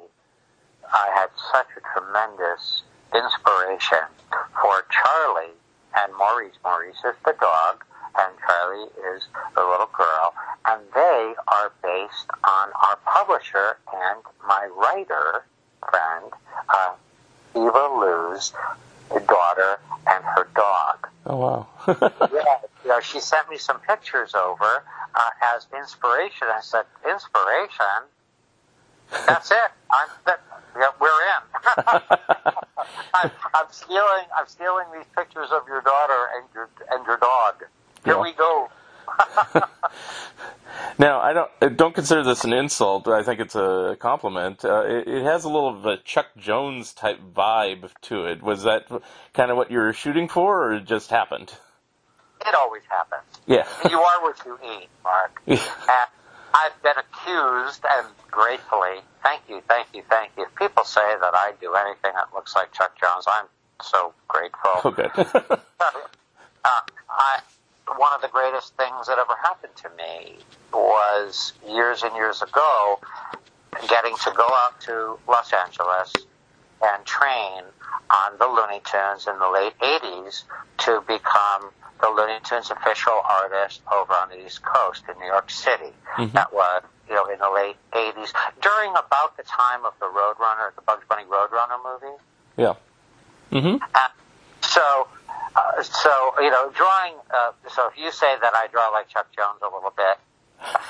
I 0.93 1.09
had 1.15 1.29
such 1.53 1.67
a 1.77 1.81
tremendous 1.93 2.83
inspiration 3.15 4.07
for 4.61 4.85
Charlie 4.91 5.55
and 5.97 6.13
Maurice. 6.17 6.55
Maurice 6.65 6.97
is 7.05 7.15
the 7.25 7.35
dog, 7.41 7.85
and 8.19 8.33
Charlie 8.47 8.91
is 9.15 9.27
the 9.55 9.61
little 9.63 9.91
girl, 9.93 10.35
and 10.67 10.81
they 10.95 11.35
are 11.49 11.73
based 11.83 12.31
on 12.45 12.71
our 12.75 12.97
publisher 13.07 13.77
and 13.93 14.23
my 14.47 14.67
writer 14.77 15.45
friend, 15.91 16.33
uh, 16.69 16.95
Eva 17.55 17.89
Lou's 17.99 18.53
daughter 19.27 19.79
and 20.09 20.25
her 20.25 20.49
dog 20.55 21.09
oh 21.27 21.37
wow, 21.37 21.69
yeah, 22.33 22.59
you 22.85 22.89
know, 22.91 23.01
she 23.01 23.21
sent 23.21 23.49
me 23.51 23.59
some 23.59 23.81
pictures 23.81 24.35
over 24.35 24.85
uh, 25.15 25.31
as 25.57 25.67
inspiration. 25.77 26.49
I 26.51 26.61
said, 26.63 26.85
inspiration? 27.09 28.09
That's 29.27 29.51
it. 29.51 29.71
I'm, 29.91 30.09
that, 30.27 30.41
yeah, 30.77 30.91
we're 31.01 31.09
in. 31.09 31.43
I'm, 33.15 33.31
I'm 33.55 33.67
stealing. 33.71 34.27
I'm 34.37 34.47
stealing 34.47 34.87
these 34.95 35.07
pictures 35.17 35.49
of 35.53 35.63
your 35.69 35.83
daughter 35.83 36.29
and 36.37 36.49
your 36.55 36.71
and 36.91 37.07
your 37.07 37.19
dog. 37.19 37.65
Here 38.05 38.17
Yeah. 38.17 38.23
we 38.23 38.33
go. 38.33 38.71
Now, 40.99 41.21
I 41.21 41.33
don't 41.33 41.77
don't 41.77 41.95
consider 41.95 42.25
this 42.25 42.45
an 42.45 42.53
insult. 42.53 43.07
I 43.07 43.23
think 43.23 43.39
it's 43.41 43.55
a 43.55 43.97
compliment. 44.01 44.65
Uh, 44.65 44.83
it, 44.85 45.07
it 45.07 45.23
has 45.23 45.45
a 45.45 45.49
little 45.49 45.69
of 45.69 45.87
a 45.87 45.97
Chuck 45.99 46.27
Jones 46.37 46.93
type 46.93 47.21
vibe 47.35 47.91
to 48.03 48.25
it. 48.27 48.43
Was 48.43 48.65
that 48.65 48.87
kind 49.33 49.51
of 49.53 49.57
what 49.57 49.71
you 49.71 49.79
were 49.79 49.93
shooting 49.93 50.29
for, 50.29 50.65
or 50.65 50.75
it 50.75 50.87
just 50.87 51.11
happened? 51.11 51.55
It 52.47 52.55
always 52.55 52.83
happens. 52.89 53.23
Yeah. 53.47 53.67
You 53.89 54.01
are 54.01 54.23
what 54.23 54.41
you 54.45 54.59
eat, 54.65 54.89
Mark. 55.05 55.41
Yeah. 55.47 55.57
And 55.89 56.11
I've 56.55 56.83
been 56.83 56.95
accused, 56.99 57.85
and 57.89 58.09
gratefully, 58.31 59.01
thank 59.23 59.43
you, 59.49 59.63
thank 59.69 59.89
you, 59.95 60.03
thank 60.11 60.33
you. 60.37 60.45
If 60.45 60.55
people 60.57 60.85
say 60.85 61.01
that 61.21 61.35
I 61.35 61.53
do 61.61 61.75
anything 61.75 62.13
that 62.15 62.35
looks 62.35 62.57
like 62.57 62.73
Chuck 62.73 62.99
Jones, 63.01 63.27
I'm 63.29 63.47
so 63.83 64.15
grateful. 64.27 64.71
Oh, 64.85 64.91
good. 64.91 65.11
uh, 65.17 65.61
I, 67.11 67.41
one 67.97 68.13
of 68.15 68.23
the 68.23 68.29
greatest 68.29 68.77
things 68.77 69.07
that 69.07 69.19
ever 69.19 69.35
happened 69.43 69.75
to 69.77 69.91
me 69.97 70.37
was 70.73 71.53
years 71.67 72.03
and 72.03 72.15
years 72.15 72.43
ago 72.43 73.01
getting 73.89 74.15
to 74.17 74.33
go 74.37 74.47
out 74.47 74.81
to 74.81 75.19
Los 75.29 75.53
Angeles 75.53 76.13
and 76.83 77.05
train 77.05 77.63
on 78.11 78.39
the 78.39 78.47
Looney 78.47 78.81
Tunes 78.85 79.27
in 79.27 79.39
the 79.39 79.49
late 79.49 79.77
80s 79.81 80.45
to 80.79 81.03
become 81.07 81.71
the 82.01 82.09
Looney 82.09 82.39
Tunes 82.45 82.71
official 82.71 83.21
artist 83.43 83.81
over 83.93 84.13
on 84.13 84.29
the 84.31 84.45
East 84.47 84.63
Coast 84.63 85.03
in 85.13 85.19
New 85.19 85.27
York 85.27 85.51
City. 85.51 85.93
That 86.33 86.53
was, 86.53 86.83
you 87.09 87.15
know, 87.15 87.27
in 87.27 87.39
the 87.39 87.51
late 87.51 87.77
80s, 87.93 88.33
during 88.63 88.91
about 88.93 89.37
the 89.37 89.43
time 89.43 89.85
of 89.85 89.93
the 89.99 90.07
Roadrunner, 90.07 90.75
the 90.77 90.83
Bugs 90.83 91.05
Bunny 91.09 91.25
Roadrunner 91.25 91.79
movie. 91.85 92.17
yeah. 92.57 92.75
Uh, 93.95 94.09
so, 94.63 94.81
uh, 94.81 95.18
so 95.83 96.33
you 96.41 96.51
know, 96.51 96.71
drawing. 96.75 97.15
Uh, 97.31 97.53
so 97.75 97.89
if 97.89 97.99
you 97.99 98.11
say 98.11 98.35
that 98.41 98.55
I 98.55 98.67
draw 98.69 98.89
like 98.91 99.09
Chuck 99.09 99.27
Jones 99.37 99.61
a 99.63 99.75
little 99.75 99.93
bit, 99.97 100.19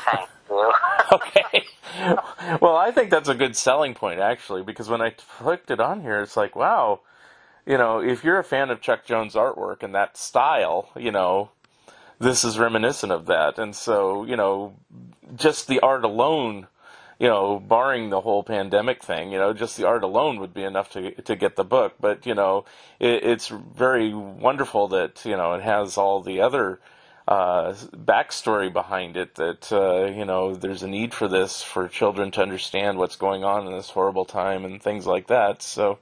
thank 0.04 0.28
you. 0.50 0.72
Okay. 1.12 1.64
well, 2.60 2.76
I 2.76 2.90
think 2.90 3.10
that's 3.10 3.28
a 3.28 3.34
good 3.34 3.56
selling 3.56 3.94
point, 3.94 4.20
actually, 4.20 4.62
because 4.62 4.88
when 4.88 5.00
I 5.00 5.10
clicked 5.10 5.70
it 5.70 5.80
on 5.80 6.02
here, 6.02 6.20
it's 6.20 6.36
like, 6.36 6.54
wow, 6.56 7.00
you 7.66 7.76
know, 7.78 8.00
if 8.00 8.24
you're 8.24 8.38
a 8.38 8.44
fan 8.44 8.70
of 8.70 8.80
Chuck 8.80 9.04
Jones' 9.04 9.34
artwork 9.34 9.82
and 9.82 9.94
that 9.94 10.16
style, 10.16 10.90
you 10.96 11.10
know, 11.10 11.50
this 12.18 12.44
is 12.44 12.58
reminiscent 12.58 13.12
of 13.12 13.26
that. 13.26 13.58
And 13.58 13.74
so, 13.74 14.24
you 14.24 14.36
know, 14.36 14.74
just 15.36 15.68
the 15.68 15.80
art 15.80 16.04
alone, 16.04 16.66
you 17.18 17.26
know, 17.26 17.58
barring 17.58 18.10
the 18.10 18.20
whole 18.20 18.42
pandemic 18.44 19.02
thing, 19.02 19.32
you 19.32 19.38
know, 19.38 19.52
just 19.52 19.76
the 19.76 19.86
art 19.86 20.04
alone 20.04 20.38
would 20.38 20.54
be 20.54 20.62
enough 20.62 20.90
to 20.90 21.10
to 21.22 21.34
get 21.34 21.56
the 21.56 21.64
book. 21.64 21.94
But 22.00 22.26
you 22.26 22.34
know, 22.34 22.64
it, 23.00 23.24
it's 23.24 23.48
very 23.48 24.14
wonderful 24.14 24.88
that 24.88 25.24
you 25.24 25.36
know 25.36 25.54
it 25.54 25.62
has 25.62 25.98
all 25.98 26.22
the 26.22 26.40
other 26.40 26.78
uh, 27.26 27.72
backstory 27.92 28.72
behind 28.72 29.16
it. 29.16 29.34
That 29.34 29.72
uh, 29.72 30.06
you 30.06 30.24
know, 30.24 30.54
there's 30.54 30.84
a 30.84 30.88
need 30.88 31.12
for 31.12 31.26
this 31.26 31.60
for 31.62 31.88
children 31.88 32.30
to 32.32 32.42
understand 32.42 32.98
what's 32.98 33.16
going 33.16 33.42
on 33.42 33.66
in 33.66 33.72
this 33.72 33.90
horrible 33.90 34.24
time 34.24 34.64
and 34.64 34.80
things 34.80 35.04
like 35.04 35.26
that. 35.26 35.60
So, 35.60 35.98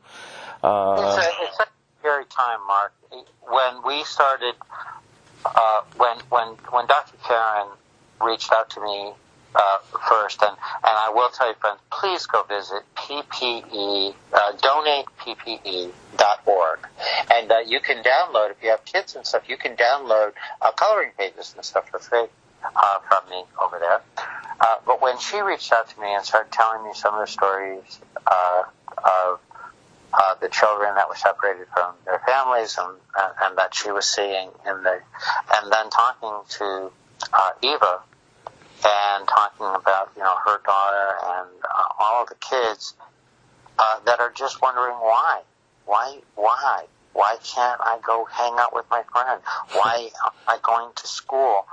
uh, 0.63 1.17
it's, 1.19 1.27
a, 1.27 1.31
it's 1.45 1.61
a 1.61 1.67
scary 2.01 2.27
time, 2.27 2.61
Mark. 2.67 2.93
When 3.41 3.83
we 3.87 4.05
started, 4.05 4.55
uh, 5.47 5.81
when 5.97 6.19
when 6.29 6.49
when 6.71 6.87
Dr. 6.87 7.17
Karen 7.27 7.69
reached 8.21 8.53
out 8.53 8.69
to 8.71 8.81
me 8.83 9.13
uh, 9.57 9.79
first, 10.09 10.43
and 10.43 10.51
and 10.51 10.59
I 10.85 11.11
will 11.15 11.31
tell 11.31 11.49
you, 11.49 11.55
friends, 11.55 11.79
please 11.91 12.27
go 12.27 12.43
visit 12.43 12.83
PPE, 12.95 14.15
uh, 14.33 14.53
donateppe.org, 14.57 16.79
and 17.35 17.51
uh, 17.51 17.59
you 17.67 17.81
can 17.81 18.03
download 18.03 18.51
if 18.51 18.63
you 18.63 18.69
have 18.71 18.85
kids 18.85 19.17
and 19.17 19.27
stuff. 19.27 19.49
You 19.49 19.57
can 19.57 19.75
download 19.77 20.33
uh, 20.61 20.73
coloring 20.73 21.13
pages 21.19 21.55
and 21.57 21.65
stuff 21.65 21.89
for 21.89 21.99
free 21.99 22.27
uh, 22.65 22.99
from 23.09 23.31
me 23.31 23.45
over 23.63 23.79
there. 23.79 24.03
Uh, 24.61 24.77
but 24.87 25.03
when 25.03 25.19
she 25.19 25.41
reached 25.41 25.73
out 25.73 25.89
to 25.89 26.01
me 26.01 26.15
and 26.15 26.25
started 26.25 26.53
telling 26.53 26.85
me 26.85 26.91
some 26.95 27.15
of 27.15 27.21
the 27.21 27.27
stories 27.27 28.01
uh, 28.27 28.63
of 28.99 29.41
uh, 30.13 30.35
the 30.41 30.49
children 30.49 30.95
that 30.95 31.09
were 31.09 31.17
separated 31.17 31.67
from 31.73 31.95
their 32.05 32.21
families 32.27 32.77
and, 32.79 32.97
and, 33.19 33.33
and 33.43 33.59
that 33.59 33.75
she 33.75 33.91
was 33.91 34.07
seeing 34.07 34.51
in 34.67 34.83
the, 34.83 35.01
and 35.55 35.73
then 35.73 35.91
talking 35.91 36.41
to 36.49 36.91
uh, 37.33 37.51
Eva 37.63 38.01
and 38.87 39.27
talking 39.29 39.67
about 39.67 40.11
you 40.17 40.23
know 40.23 40.37
her 40.47 40.61
daughter 40.65 41.19
and 41.25 41.49
uh, 41.65 41.85
all 42.01 42.23
of 42.23 42.29
the 42.29 42.37
kids 42.37 42.95
uh, 43.79 44.01
that 44.07 44.21
are 44.21 44.33
just 44.33 44.63
wondering 44.63 44.95
why, 44.95 45.43
why, 45.87 46.19
why, 46.35 46.85
why 47.13 47.37
can't 47.45 47.81
I 47.83 47.99
go 48.07 48.27
hang 48.27 48.55
out 48.59 48.75
with 48.75 48.87
my 48.91 49.03
friend? 49.13 49.41
Why 49.73 50.11
am 50.27 50.33
I 50.49 50.59
going 50.63 50.91
to 50.95 51.07
school? 51.07 51.67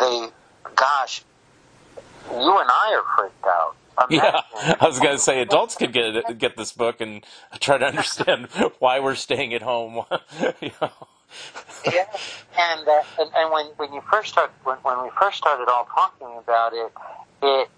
They, 0.00 0.28
gosh, 0.74 1.22
you 2.30 2.58
and 2.58 2.70
I 2.70 2.94
are 3.00 3.16
freaked 3.16 3.46
out. 3.46 3.76
Yeah, 4.10 4.42
I 4.80 4.86
was 4.86 5.00
gonna 5.00 5.18
say 5.18 5.40
adults 5.40 5.74
could 5.76 5.92
get 5.92 6.38
get 6.38 6.56
this 6.56 6.72
book 6.72 7.00
and 7.00 7.26
try 7.60 7.78
to 7.78 7.86
understand 7.86 8.46
why 8.78 9.00
we're 9.00 9.16
staying 9.16 9.54
at 9.54 9.62
home. 9.62 10.04
You 10.60 10.70
know? 10.80 10.90
Yeah, 11.86 12.04
and, 12.58 12.88
uh, 12.88 13.02
and 13.18 13.30
and 13.34 13.52
when 13.52 13.66
when 13.76 13.92
you 13.92 14.02
first 14.10 14.30
start 14.32 14.50
when, 14.64 14.76
when 14.78 15.02
we 15.02 15.10
first 15.18 15.38
started 15.38 15.68
all 15.68 15.86
talking 15.94 16.28
about 16.38 16.72
it, 16.74 16.92
it 17.42 17.68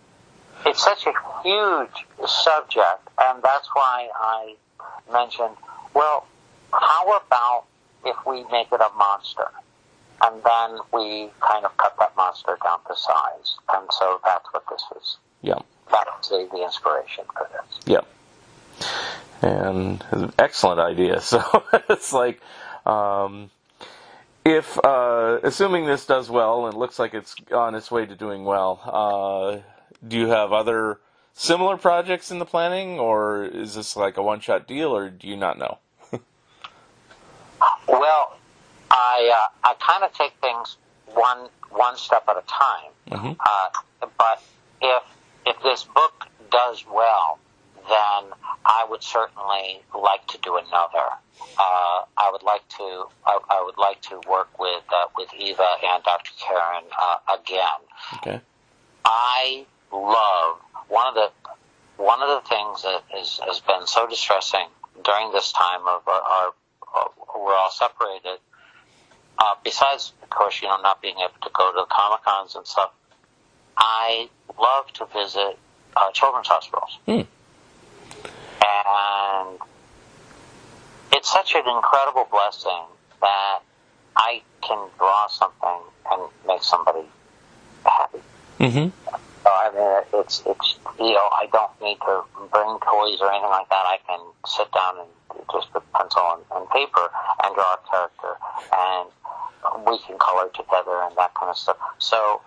it's 0.67 0.83
such 0.83 1.07
a 1.07 1.13
huge 1.43 2.07
subject, 2.27 3.09
and 3.21 3.43
that's 3.43 3.69
why 3.73 4.09
I 4.15 4.55
mentioned. 5.13 5.57
Well, 5.95 6.27
how 6.73 7.17
about 7.17 7.65
if 8.05 8.17
we 8.27 8.45
make 8.51 8.69
it 8.73 8.81
a 8.81 8.91
monster, 8.97 9.49
and 10.23 10.43
then 10.43 10.79
we 10.93 11.31
kind 11.41 11.65
of 11.65 11.77
cut 11.77 11.95
that 11.99 12.15
monster 12.17 12.57
down 12.63 12.79
to 12.89 12.95
size, 12.97 13.57
and 13.75 13.89
so 13.91 14.21
that's 14.25 14.47
what 14.53 14.65
this 14.71 14.83
is. 15.01 15.17
Yeah, 15.43 15.59
That's 15.91 16.29
the, 16.29 16.47
the 16.53 16.63
inspiration 16.63 17.25
for 17.35 17.49
this. 17.53 17.81
yeah, 17.87 18.01
and 19.43 20.05
excellent 20.39 20.81
idea. 20.81 21.21
So 21.31 21.43
it's 21.89 22.13
like, 22.13 22.41
um, 22.87 23.51
if 24.45 24.79
uh, 24.85 25.39
assuming 25.43 25.87
this 25.87 26.07
does 26.07 26.31
well 26.31 26.67
and 26.67 26.77
looks 26.77 26.99
like 26.99 27.15
it's 27.15 27.35
on 27.53 27.75
its 27.75 27.91
way 27.91 28.07
to 28.07 28.15
doing 28.17 28.45
well, 28.45 28.81
uh, 28.85 29.59
do 30.07 30.17
you 30.19 30.29
have 30.29 30.53
other 30.53 30.99
similar 31.35 31.77
projects 31.77 32.31
in 32.31 32.39
the 32.39 32.47
planning, 32.47 32.99
or 32.99 33.45
is 33.45 33.75
this 33.75 33.97
like 33.97 34.17
a 34.17 34.23
one-shot 34.23 34.67
deal, 34.67 34.95
or 34.97 35.11
do 35.11 35.29
you 35.29 35.37
not 35.37 35.59
know? 35.59 35.79
Well, 37.87 38.39
I 38.91 39.33
uh, 39.65 39.69
I 39.69 39.75
kind 39.75 40.05
of 40.05 40.13
take 40.15 40.33
things 40.41 40.77
one 41.07 41.49
one 41.71 41.97
step 41.97 42.25
at 42.29 42.37
a 42.37 42.43
time. 42.47 42.91
Mhm. 43.11 43.37
Uh, 43.39 44.09
but 44.19 44.43
if 44.81 45.03
if 45.47 45.63
this 45.63 45.85
book 45.85 46.27
does 46.51 46.85
well, 46.93 47.39
then 47.91 48.33
I 48.65 48.87
would 48.89 49.03
certainly 49.03 49.83
like 49.95 50.27
to 50.29 50.39
do 50.39 50.57
another. 50.57 51.07
Uh, 51.59 52.07
I 52.17 52.31
would 52.33 52.43
like 52.43 52.67
to 52.79 53.05
I, 53.27 53.39
I 53.51 53.63
would 53.65 53.77
like 53.77 54.01
to 54.03 54.21
work 54.31 54.59
with 54.59 54.85
uh, 54.95 55.07
with 55.17 55.29
Eva 55.37 55.67
and 55.85 56.03
Dr. 56.05 56.31
Karen 56.41 56.85
uh, 57.01 57.37
again. 57.39 57.81
Okay. 58.17 58.41
I 59.05 59.67
love 59.93 60.59
one 60.89 61.09
of 61.09 61.15
the 61.15 61.31
one 62.03 62.23
of 62.23 62.29
the 62.29 62.49
things 62.49 62.83
that 62.83 63.03
is, 63.21 63.41
has 63.47 63.61
been 63.61 63.87
so 63.87 64.07
distressing 64.07 64.69
during 65.05 65.33
this 65.33 65.53
time 65.53 65.81
of 65.83 66.03
our, 66.07 66.23
our, 66.23 66.53
our 66.95 67.11
we're 67.39 67.55
all 67.55 67.71
separated. 67.71 68.39
Uh, 69.39 69.55
besides, 69.65 70.13
of 70.23 70.31
course, 70.31 70.61
you 70.61 70.69
know, 70.69 70.77
not 70.83 71.01
being 71.01 71.17
able 71.19 71.35
to 71.43 71.51
go 71.53 71.71
to 71.73 71.77
the 71.77 71.87
comic 71.89 72.23
cons 72.25 72.55
and 72.55 72.67
stuff, 72.67 72.91
I 73.77 74.29
love 74.59 74.93
to 74.95 75.07
visit 75.07 75.59
uh, 75.97 76.11
children's 76.13 76.49
hospitals, 76.49 76.99
Hmm. 77.07 77.23
And 78.71 79.59
it's 81.13 81.31
such 81.31 81.55
an 81.55 81.69
incredible 81.69 82.27
blessing 82.31 82.85
that 83.21 83.61
I 84.17 84.43
can 84.63 84.89
draw 84.99 85.27
something 85.29 85.81
and 86.11 86.23
make 86.47 86.63
somebody 86.63 87.07
happy. 87.85 88.19
Mm-hmm. 88.59 88.89
So, 89.43 89.51
I 89.51 89.71
mean, 89.75 90.21
it's 90.21 90.43
it's 90.47 90.79
you 90.99 91.15
know 91.15 91.29
I 91.33 91.49
don't 91.53 91.73
need 91.81 91.99
to 92.01 92.23
bring 92.53 92.79
toys 92.85 93.19
or 93.21 93.33
anything 93.33 93.51
like 93.51 93.69
that. 93.71 93.85
I 93.87 93.99
can 94.07 94.21
sit 94.47 94.71
down 94.73 94.99
and 95.01 95.09
just 95.53 95.73
with 95.73 95.85
pencil 95.93 96.23
and, 96.37 96.43
and 96.55 96.69
paper 96.71 97.11
and 97.43 97.55
draw 97.55 97.75
a 97.75 97.81
character, 97.91 98.37
and 98.77 99.09
we 99.87 99.99
can 100.07 100.19
color 100.19 100.51
together 100.55 101.03
and 101.03 101.17
that 101.17 101.33
kind 101.35 101.51
of 101.51 101.57
stuff. 101.57 101.79
So 101.99 102.43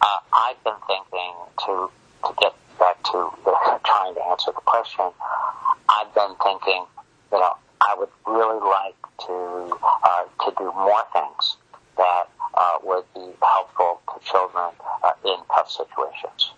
uh, 0.00 0.18
I've 0.32 0.62
been 0.62 0.78
thinking 0.86 1.34
to 1.66 1.90
to 2.24 2.34
get 2.40 2.54
back 2.78 3.02
to 3.04 3.30
the, 3.44 3.52
trying 3.84 4.14
to 4.14 4.24
answer 4.30 4.52
the 4.54 4.60
question. 4.64 5.06
I've 5.88 6.14
been 6.14 6.34
thinking, 6.42 6.84
you 7.32 7.38
know, 7.38 7.54
I 7.80 7.94
would 7.98 8.08
really 8.26 8.60
like 8.60 8.96
to 9.26 9.78
uh, 10.04 10.24
to 10.44 10.54
do 10.58 10.64
more 10.72 11.02
things 11.12 11.56
that 11.96 12.24
uh, 12.54 12.78
would 12.82 13.04
be 13.14 13.32
helpful 13.42 14.00
to 14.12 14.24
children 14.24 14.70
uh, 15.02 15.12
in 15.24 15.36
tough 15.54 15.70
situations. 15.70 16.52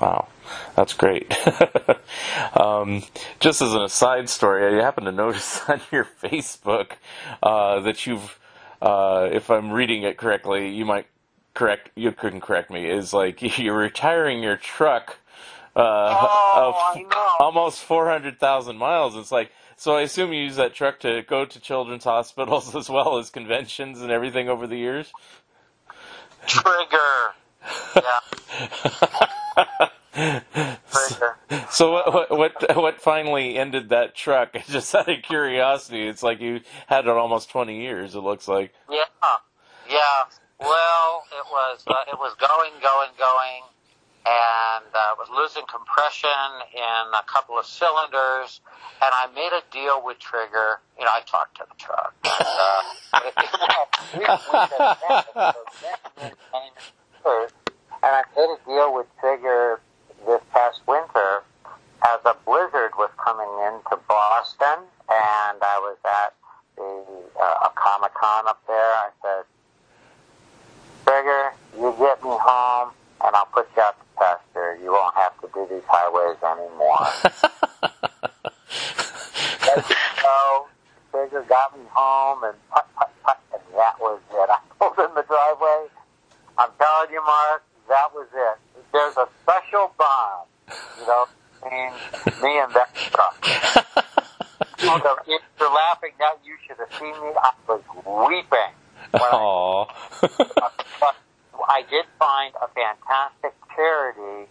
Wow, 0.00 0.28
that's 0.76 0.94
great. 0.94 1.32
um, 2.56 3.02
just 3.38 3.60
as 3.60 3.74
an 3.74 3.82
aside 3.82 4.28
story, 4.30 4.78
I 4.78 4.82
happen 4.82 5.04
to 5.04 5.12
notice 5.12 5.60
on 5.68 5.80
your 5.92 6.04
Facebook 6.04 6.92
uh, 7.42 7.80
that 7.80 8.06
you've, 8.06 8.38
uh, 8.80 9.28
if 9.30 9.50
I'm 9.50 9.70
reading 9.70 10.02
it 10.02 10.16
correctly, 10.16 10.70
you 10.70 10.86
might 10.86 11.06
correct. 11.54 11.90
You 11.94 12.12
couldn't 12.12 12.40
correct 12.40 12.70
me. 12.70 12.88
Is 12.88 13.12
like 13.12 13.58
you're 13.58 13.76
retiring 13.76 14.42
your 14.42 14.56
truck 14.56 15.18
Oh, 15.76 16.74
of 16.96 17.12
almost 17.38 17.80
400,000 17.80 18.76
miles. 18.76 19.16
It's 19.16 19.32
like. 19.32 19.50
So 19.76 19.96
I 19.96 20.02
assume 20.02 20.34
you 20.34 20.42
use 20.42 20.56
that 20.56 20.74
truck 20.74 21.00
to 21.00 21.22
go 21.22 21.46
to 21.46 21.58
children's 21.58 22.04
hospitals 22.14 22.74
as 22.74 22.90
well 22.90 23.16
as 23.16 23.30
conventions 23.30 24.02
and 24.02 24.10
everything 24.10 24.48
over 24.48 24.66
the 24.66 24.76
years. 24.76 25.10
Trigger. 26.46 27.34
Yeah. 27.96 28.20
Trigger. 30.92 31.36
So 31.70 31.92
what, 31.92 32.12
what 32.12 32.30
what 32.30 32.76
what 32.76 33.00
finally 33.00 33.56
ended 33.56 33.88
that 33.90 34.14
truck? 34.14 34.54
Just 34.68 34.94
out 34.94 35.08
of 35.08 35.22
curiosity, 35.22 36.06
it's 36.06 36.22
like 36.22 36.40
you 36.40 36.60
had 36.86 37.06
it 37.06 37.10
almost 37.10 37.50
twenty 37.50 37.80
years. 37.80 38.14
It 38.14 38.20
looks 38.20 38.48
like. 38.48 38.74
Yeah, 38.90 39.04
yeah. 39.88 40.24
Well, 40.58 41.24
it 41.32 41.46
was 41.50 41.82
uh, 41.86 41.94
it 42.08 42.18
was 42.18 42.34
going, 42.38 42.72
going, 42.82 43.10
going, 43.18 43.62
and 44.26 44.84
uh, 44.94 45.14
was 45.18 45.28
losing 45.32 45.64
compression 45.66 46.28
in 46.74 47.04
a 47.14 47.24
couple 47.26 47.58
of 47.58 47.64
cylinders. 47.64 48.60
And 49.02 49.10
I 49.12 49.28
made 49.34 49.52
a 49.52 49.62
deal 49.72 50.02
with 50.04 50.18
Trigger. 50.18 50.80
You 50.98 51.04
know, 51.04 51.10
I 51.12 51.22
talked 51.24 51.56
to 51.56 51.64
the 51.68 51.76
truck. 51.78 52.14
And, 52.24 52.32
I 58.02 58.22
made 58.36 58.48
a 58.48 58.58
deal 58.66 58.94
with 58.94 59.06
Trigger 59.20 59.80
this 60.26 60.40
past 60.52 60.80
winter 60.86 61.42
as 62.06 62.20
a 62.24 62.34
blizzard 62.44 62.92
was 62.96 63.10
coming 63.22 63.48
into 63.68 63.96
Boston, 64.08 64.84
and 65.08 65.58
I 65.60 65.78
was 65.80 65.96
at 66.04 66.34
the 66.76 67.04
uh, 67.40 67.68
a 67.68 67.70
Comic 67.74 68.14
Con 68.14 68.48
up 68.48 68.60
there. 68.66 68.76
I 68.76 69.10
said, 69.22 69.44
Trigger, 71.06 71.52
you 71.76 71.94
get 71.98 72.22
me 72.22 72.30
home, 72.30 72.90
and 73.24 73.36
I'll 73.36 73.46
put 73.46 73.68
you 73.76 73.82
out 73.82 73.96
You 74.82 74.92
won't 74.92 75.14
have 75.16 75.40
to 75.40 75.48
do 75.54 75.66
these 75.70 75.82
highways 75.88 76.36
anymore. 76.42 77.06
so 80.22 80.66
Trigger 81.10 81.42
got 81.48 81.76
me 81.76 81.84
home, 81.90 82.44
and 82.44 82.54
put, 82.72 82.84
put, 82.96 83.08
put, 83.24 83.36
and 83.52 83.62
that 83.76 84.00
was 84.00 84.20
it. 84.30 84.50
I 84.50 84.58
pulled 84.78 84.98
in 84.98 85.12
the 85.14 85.22
driveway. 85.22 85.88
I'm 86.58 86.70
telling 86.78 87.10
you, 87.12 87.22
Mark, 87.24 87.62
that 87.88 88.12
was 88.14 88.28
it. 88.34 88.58
There's 88.92 89.16
a 89.16 89.28
special 89.42 89.92
bond, 89.98 90.46
you 90.98 91.06
know, 91.06 91.26
between 91.62 91.92
me 92.42 92.58
and 92.58 92.72
that 92.74 92.94
truck. 92.94 93.46
So 94.80 95.16
if 95.26 95.42
you're 95.60 95.70
laughing 95.70 96.12
now, 96.18 96.30
you 96.42 96.56
should 96.66 96.78
have 96.78 96.88
seen 96.98 97.12
me. 97.22 97.32
I 97.36 97.52
was 97.68 97.82
weeping. 98.28 98.72
When 99.12 99.22
I 99.22 99.86
but 100.98 101.16
I 101.68 101.82
did 101.82 102.06
find 102.18 102.54
a 102.56 102.66
fantastic 102.68 103.52
charity 103.76 104.48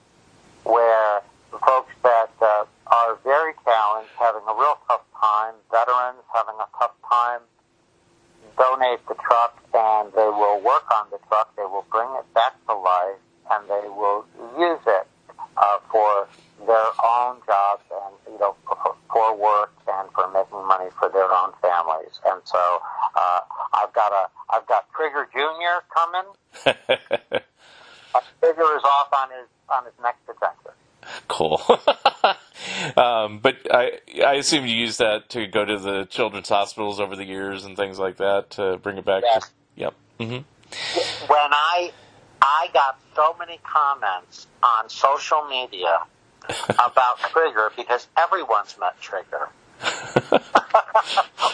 where 0.69 1.21
folks 1.65 1.93
that 2.03 2.31
uh, 2.41 2.65
are 2.87 3.17
very 3.23 3.53
challenged, 3.65 4.13
having 4.19 4.41
a 4.47 4.53
real 4.53 4.77
tough 4.87 5.01
time, 5.19 5.53
veterans 5.71 6.21
having 6.33 6.55
a 6.61 6.69
tough 6.77 6.93
time, 7.09 7.41
donate 8.57 9.01
the 9.07 9.15
truck 9.15 9.57
and 9.73 10.11
they 10.13 10.29
will 10.29 10.61
work 10.61 10.85
on 10.93 11.07
the 11.11 11.19
truck. 11.27 11.55
They 11.55 11.63
will 11.63 11.85
bring 11.91 12.09
it 12.19 12.25
back 12.33 12.53
to 12.67 12.75
life 12.75 13.19
and 13.51 13.65
they 13.69 13.87
will 13.89 14.25
use 14.57 14.81
it 14.85 15.07
uh, 15.57 15.79
for 15.91 16.27
their 16.67 16.89
own 17.03 17.39
jobs 17.47 17.83
and 17.89 18.13
you 18.27 18.39
know 18.39 18.55
for, 18.67 18.95
for 19.11 19.35
work 19.35 19.71
and 19.87 20.09
for 20.11 20.27
making 20.31 20.67
money 20.67 20.89
for 20.99 21.09
their 21.09 21.31
own 21.31 21.51
families. 21.61 22.19
And 22.25 22.41
so 22.43 22.59
uh, 23.15 23.39
I've 23.73 23.93
got 23.93 24.11
a 24.11 24.29
I've 24.49 24.67
got 24.67 24.85
Trigger 24.93 25.27
Junior 25.33 25.81
coming. 25.93 27.41
Uh, 28.11 28.21
Trigger 28.39 28.75
is 28.75 28.83
off 28.83 29.13
on 29.13 29.29
his 29.29 29.47
on 29.71 29.85
his 29.85 29.93
next 30.01 30.21
adventure. 30.29 30.75
cool. 31.27 31.61
um, 32.97 33.39
but 33.39 33.57
I 33.71 33.99
I 34.25 34.35
assume 34.35 34.65
you 34.65 34.75
use 34.75 34.97
that 34.97 35.29
to 35.29 35.47
go 35.47 35.65
to 35.65 35.77
the 35.77 36.05
children's 36.05 36.49
hospitals 36.49 36.99
over 36.99 37.15
the 37.15 37.25
years 37.25 37.65
and 37.65 37.75
things 37.77 37.99
like 37.99 38.17
that 38.17 38.51
to 38.51 38.77
bring 38.77 38.97
it 38.97 39.05
back. 39.05 39.23
Yes. 39.25 39.43
To, 39.43 39.51
yep. 39.75 39.93
hmm 40.19 40.39
when 41.27 41.53
I 41.53 41.91
I 42.41 42.69
got 42.73 42.99
so 43.15 43.35
many 43.39 43.59
comments 43.63 44.47
on 44.63 44.89
social 44.89 45.45
media 45.49 46.01
about 46.69 47.19
Trigger 47.31 47.71
because 47.75 48.07
everyone's 48.17 48.75
met 48.79 48.99
Trigger. 49.01 49.49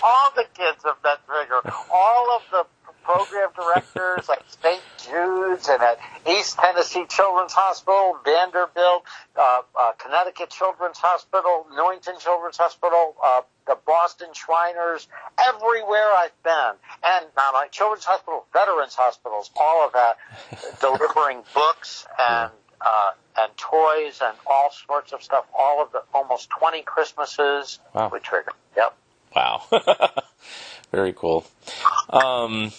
all 0.03 0.31
the 0.35 0.45
kids 0.53 0.83
have 0.83 0.97
met 1.03 1.25
Trigger. 1.27 1.61
All 1.93 2.35
of 2.35 2.41
the 2.51 2.65
program 3.05 3.49
directors 3.55 4.27
at 4.29 4.41
St. 4.63 4.81
Jude's 4.97 5.69
and 5.69 5.81
at 5.81 5.99
East 6.27 6.57
Tennessee 6.57 7.05
Children's 7.07 7.53
Hospital, 7.53 8.17
Vanderbilt, 8.25 9.03
uh, 9.37 9.61
uh, 9.79 9.91
Connecticut 9.99 10.49
Children's 10.49 10.97
Hospital, 10.97 11.67
Newington 11.75 12.15
Children's 12.19 12.57
Hospital, 12.57 13.15
uh, 13.23 13.41
the 13.67 13.77
Boston 13.85 14.29
Shriners, 14.33 15.07
everywhere 15.39 16.09
I've 16.17 16.43
been, 16.43 16.73
and 17.03 17.25
not 17.37 17.53
like 17.53 17.71
Children's 17.71 18.05
Hospital, 18.05 18.45
Veterans 18.53 18.95
Hospitals, 18.95 19.51
all 19.55 19.85
of 19.85 19.93
that, 19.93 20.17
delivering 20.81 21.43
books 21.53 22.07
and 22.19 22.51
uh, 22.81 23.11
and 23.37 23.51
toys 23.57 24.19
and 24.23 24.35
all 24.45 24.71
sorts 24.87 25.11
of 25.13 25.21
stuff. 25.23 25.45
All 25.57 25.81
of 25.83 25.91
the 25.91 26.01
almost 26.13 26.49
twenty 26.49 26.81
Christmases 26.81 27.79
Wow. 27.93 28.09
we 28.11 28.19
triggered. 28.19 28.53
Yep. 28.75 28.95
Wow. 29.35 29.63
Very 30.91 31.13
cool. 31.13 31.45
Um, 32.09 32.71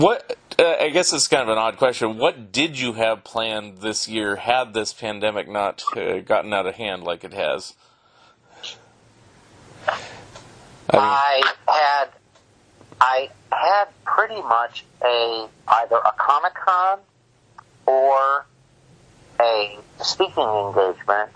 what, 0.00 0.36
uh, 0.58 0.76
I 0.80 0.90
guess 0.90 1.12
it's 1.12 1.28
kind 1.28 1.42
of 1.42 1.48
an 1.48 1.58
odd 1.58 1.76
question. 1.76 2.18
What 2.18 2.52
did 2.52 2.78
you 2.78 2.94
have 2.94 3.24
planned 3.24 3.78
this 3.78 4.08
year 4.08 4.36
had 4.36 4.74
this 4.74 4.92
pandemic 4.92 5.48
not 5.48 5.82
uh, 5.96 6.20
gotten 6.20 6.52
out 6.52 6.66
of 6.66 6.74
hand 6.74 7.04
like 7.04 7.24
it 7.24 7.32
has? 7.32 7.74
I 10.90 10.96
mean, 10.96 11.02
I 11.02 11.42
had 11.66 12.08
I 13.00 13.30
had 13.50 13.88
pretty 14.04 14.40
much 14.40 14.84
a 15.02 15.46
either 15.68 15.96
a 15.96 16.12
Comic 16.16 16.54
Con 16.54 16.98
or 17.86 18.46
a 19.40 19.78
speaking 20.02 20.44
engagement 20.44 21.30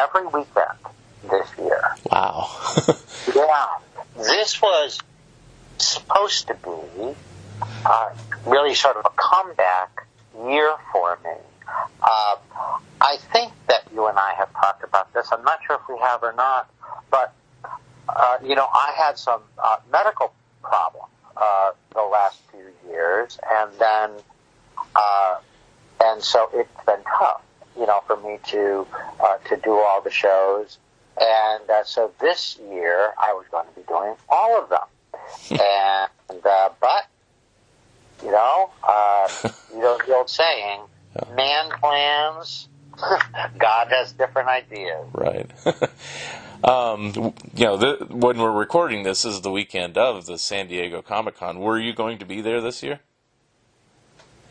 every 0.00 0.26
weekend 0.26 0.78
this 1.30 1.48
year. 1.58 1.96
wow. 2.10 2.48
Yeah, 3.34 3.66
this 4.16 4.60
was 4.62 4.98
supposed 5.78 6.48
to 6.48 6.54
be 6.54 7.14
uh, 7.84 8.10
really 8.46 8.74
sort 8.74 8.96
of 8.96 9.06
a 9.06 9.10
comeback 9.16 10.06
year 10.46 10.74
for 10.92 11.18
me. 11.24 11.30
Uh, 12.02 12.36
I 13.00 13.16
think 13.32 13.52
that 13.68 13.84
you 13.92 14.06
and 14.06 14.18
I 14.18 14.34
have 14.34 14.52
talked 14.52 14.82
about 14.84 15.12
this. 15.12 15.28
I'm 15.32 15.44
not 15.44 15.60
sure 15.66 15.76
if 15.76 15.82
we 15.88 15.98
have 16.00 16.22
or 16.22 16.32
not, 16.32 16.70
but 17.10 17.34
uh, 18.08 18.38
you 18.42 18.54
know, 18.54 18.68
I 18.72 18.92
had 18.96 19.18
some 19.18 19.42
uh, 19.58 19.76
medical 19.92 20.32
problems 20.62 21.12
uh, 21.36 21.70
the 21.94 22.02
last 22.02 22.40
few 22.50 22.66
years, 22.90 23.38
and 23.50 23.70
then, 23.78 24.10
uh, 24.94 25.36
and 26.02 26.22
so 26.22 26.48
it's 26.54 26.84
been 26.86 27.02
tough, 27.18 27.42
you 27.78 27.86
know, 27.86 28.02
for 28.06 28.16
me 28.16 28.38
to 28.48 28.86
uh, 29.20 29.38
to 29.48 29.56
do 29.56 29.72
all 29.72 30.00
the 30.00 30.10
shows, 30.10 30.78
and 31.20 31.68
uh, 31.70 31.84
so 31.84 32.12
this 32.20 32.58
year 32.70 33.12
I 33.20 33.32
was 33.34 33.46
going 33.50 33.66
to 33.68 33.74
be 33.74 33.86
doing 33.86 34.14
all 34.28 34.60
of 34.60 34.68
them, 34.68 34.88
and 35.60 36.46
uh, 36.46 36.70
but 36.80 37.06
you 38.22 38.30
know, 38.30 38.70
uh, 38.82 39.28
you 39.72 39.80
know 39.80 39.98
the 40.06 40.14
old 40.14 40.30
saying, 40.30 40.80
man 41.34 41.70
plans, 41.80 42.68
God 43.58 43.88
has 43.88 44.12
different 44.12 44.48
ideas. 44.48 45.06
Right. 45.12 45.50
um, 46.64 47.34
you 47.54 47.64
know, 47.64 47.76
the, 47.76 48.06
when 48.10 48.38
we're 48.38 48.52
recording 48.52 49.02
this, 49.02 49.22
this 49.22 49.34
is 49.34 49.40
the 49.42 49.50
weekend 49.50 49.96
of 49.96 50.26
the 50.26 50.38
San 50.38 50.68
Diego 50.68 51.02
Comic 51.02 51.36
Con. 51.36 51.60
Were 51.60 51.78
you 51.78 51.92
going 51.92 52.18
to 52.18 52.24
be 52.24 52.40
there 52.40 52.60
this 52.60 52.82
year? 52.82 53.00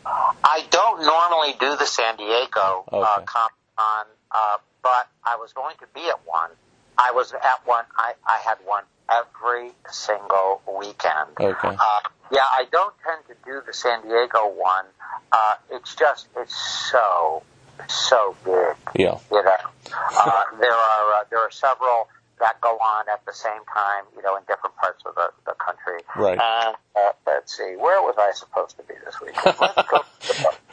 I 0.04 0.64
don't 0.70 1.02
normally 1.02 1.54
do 1.60 1.76
the 1.76 1.84
San 1.84 2.16
Diego 2.16 2.84
uh, 2.90 3.20
Comic 3.26 3.52
Con, 3.76 4.06
uh, 4.30 4.56
but 4.82 5.08
I 5.24 5.36
was 5.36 5.52
going 5.52 5.76
to 5.80 5.86
be 5.94 6.08
at 6.08 6.20
one. 6.26 6.50
I 6.96 7.12
was 7.12 7.32
at 7.32 7.66
one. 7.66 7.84
I, 7.96 8.14
I 8.26 8.38
had 8.38 8.56
one 8.64 8.84
every 9.10 9.72
single 9.90 10.62
weekend. 10.78 11.30
Okay. 11.40 11.68
Uh, 11.68 12.00
yeah, 12.30 12.44
I 12.50 12.64
don't 12.70 12.94
tend 13.04 13.24
to 13.28 13.34
do 13.44 13.62
the 13.66 13.72
San 13.72 14.02
Diego 14.02 14.48
one. 14.48 14.84
Uh, 15.32 15.54
it's 15.70 15.94
just 15.94 16.28
it's 16.36 16.54
so 16.90 17.42
so 17.88 18.36
big. 18.44 18.76
Yeah. 18.94 19.18
You 19.30 19.42
know, 19.42 19.56
uh, 19.92 20.42
there 20.60 20.72
are 20.72 21.12
uh, 21.14 21.24
there 21.30 21.40
are 21.40 21.50
several 21.50 22.08
that 22.40 22.60
go 22.60 22.76
on 22.76 23.06
at 23.08 23.24
the 23.26 23.32
same 23.32 23.64
time. 23.74 24.04
You 24.16 24.22
know, 24.22 24.36
in 24.36 24.42
different 24.42 24.76
parts 24.76 25.02
of 25.06 25.14
the, 25.14 25.30
the 25.46 25.54
country. 25.54 26.00
Right. 26.16 26.38
Uh, 26.38 26.72
uh, 26.96 27.12
let's 27.26 27.56
see, 27.56 27.74
where 27.76 28.02
was 28.02 28.16
I 28.18 28.32
supposed 28.34 28.76
to 28.76 28.82
be 28.82 28.94
this 29.04 29.20
week? 29.20 29.34
Let's 29.44 29.88
go. 29.88 30.00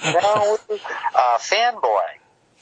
no, 0.04 0.58
uh, 1.15 1.38
fanboy. 1.38 2.02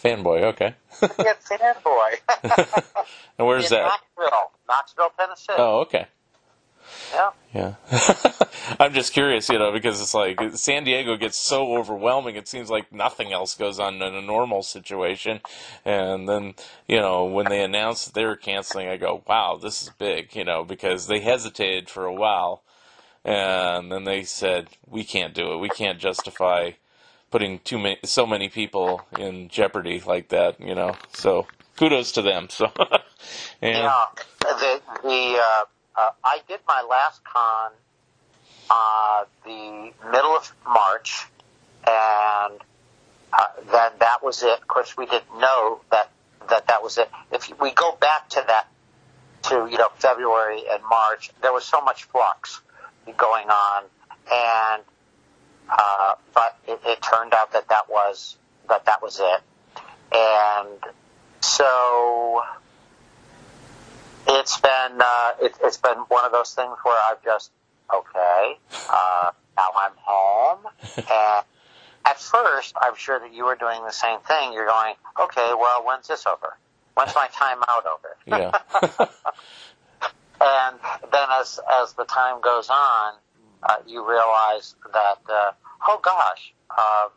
Fanboy, 0.03 0.43
okay. 0.43 0.75
Yeah, 1.01 1.33
fanboy. 1.49 2.93
And 3.37 3.47
where's 3.47 3.71
in 3.71 3.77
that? 3.77 3.99
Knoxville, 4.17 4.51
Knoxville, 4.69 5.09
Tennessee. 5.17 5.53
Oh, 5.57 5.79
okay. 5.81 6.05
Yeah. 7.11 7.31
Yeah. 7.53 7.75
I'm 8.79 8.93
just 8.93 9.13
curious, 9.13 9.49
you 9.49 9.57
know, 9.57 9.71
because 9.71 10.01
it's 10.01 10.13
like 10.13 10.39
San 10.55 10.83
Diego 10.83 11.15
gets 11.17 11.37
so 11.37 11.75
overwhelming, 11.77 12.35
it 12.35 12.47
seems 12.47 12.69
like 12.69 12.91
nothing 12.91 13.33
else 13.33 13.55
goes 13.55 13.79
on 13.79 13.95
in 13.95 14.13
a 14.15 14.21
normal 14.21 14.61
situation. 14.61 15.41
And 15.83 16.29
then, 16.29 16.53
you 16.87 16.99
know, 16.99 17.25
when 17.25 17.47
they 17.49 17.63
announced 17.63 18.05
that 18.05 18.13
they 18.13 18.25
were 18.25 18.35
canceling, 18.35 18.87
I 18.87 18.97
go, 18.97 19.23
wow, 19.27 19.57
this 19.61 19.81
is 19.81 19.89
big, 19.89 20.35
you 20.35 20.43
know, 20.43 20.63
because 20.63 21.07
they 21.07 21.19
hesitated 21.19 21.89
for 21.89 22.05
a 22.05 22.13
while. 22.13 22.61
And 23.25 23.91
then 23.91 24.03
they 24.03 24.23
said, 24.23 24.69
we 24.87 25.03
can't 25.03 25.33
do 25.33 25.53
it. 25.53 25.57
We 25.57 25.69
can't 25.69 25.99
justify 25.99 26.71
putting 27.33 27.57
too 27.63 27.79
many, 27.79 27.97
so 28.03 28.27
many 28.27 28.47
people 28.47 29.01
in 29.17 29.49
jeopardy 29.49 29.99
like 30.05 30.29
that, 30.29 30.61
you 30.61 30.75
know. 30.75 30.95
So 31.13 31.47
kudos 31.77 32.11
to 32.11 32.21
them. 32.21 32.47
So, 32.47 32.65
and, 33.61 33.75
Yeah, 33.75 34.05
the 34.43 34.81
the 35.01 35.41
uh, 35.41 35.65
uh, 35.95 36.09
I 36.23 36.41
did 36.47 36.59
my 36.67 36.85
last 36.87 37.23
con 37.23 37.71
uh, 38.69 39.25
the 39.45 39.91
middle 40.11 40.35
of 40.37 40.53
March, 40.63 41.25
and 41.87 42.59
uh, 43.33 43.43
then 43.71 43.91
that 43.97 44.19
was 44.21 44.43
it. 44.43 44.61
Of 44.61 44.67
course, 44.67 44.95
we 44.95 45.07
didn't 45.07 45.39
know 45.39 45.81
that 45.89 46.11
that 46.49 46.67
that 46.67 46.83
was 46.83 46.99
it. 46.99 47.09
If 47.31 47.49
we 47.59 47.71
go 47.71 47.97
back 47.99 48.29
to 48.29 48.43
that 48.45 48.67
to 49.49 49.67
you 49.71 49.79
know 49.79 49.89
February 49.95 50.61
and 50.69 50.83
March, 50.87 51.31
there 51.41 51.51
was 51.51 51.65
so 51.65 51.81
much 51.81 52.03
flux 52.03 52.61
going 53.17 53.47
on, 53.49 53.85
and 54.31 54.83
uh, 55.69 56.13
but 56.33 56.57
it, 56.67 56.79
it 56.85 56.99
turned 57.01 57.33
out 57.33 57.53
that 57.53 57.67
that 57.69 57.89
was 57.89 58.37
that 58.69 58.85
that 58.85 59.01
was 59.01 59.19
it, 59.21 59.41
and 60.15 60.79
so 61.41 62.43
it's 64.27 64.59
been 64.59 64.99
uh, 64.99 65.31
it, 65.41 65.53
it's 65.63 65.77
been 65.77 65.97
one 66.07 66.25
of 66.25 66.31
those 66.31 66.53
things 66.53 66.75
where 66.83 66.99
I've 67.09 67.23
just 67.23 67.51
okay 67.93 68.57
uh, 68.89 69.31
now 69.57 69.67
I'm 69.77 69.93
home. 69.97 70.59
And 70.97 71.45
at 72.05 72.19
first 72.19 72.75
I'm 72.81 72.95
sure 72.95 73.19
that 73.19 73.33
you 73.33 73.45
were 73.45 73.55
doing 73.55 73.83
the 73.85 73.91
same 73.91 74.19
thing. 74.19 74.53
You're 74.53 74.67
going 74.67 74.95
okay 75.21 75.49
well 75.53 75.83
when's 75.85 76.07
this 76.07 76.25
over? 76.25 76.57
When's 76.95 77.15
my 77.15 77.27
time 77.33 77.59
out 77.67 77.85
over? 77.85 78.17
Yeah. 78.25 78.51
and 80.41 80.79
then 81.11 81.27
as 81.39 81.59
as 81.71 81.93
the 81.93 82.05
time 82.05 82.41
goes 82.41 82.69
on, 82.69 83.13
uh, 83.65 83.77
you 83.87 84.07
realize 84.07 84.75
that 84.93 85.19
uh, 85.29 85.51
oh 85.87 85.99
gosh, 86.01 86.53
um, 86.71 87.09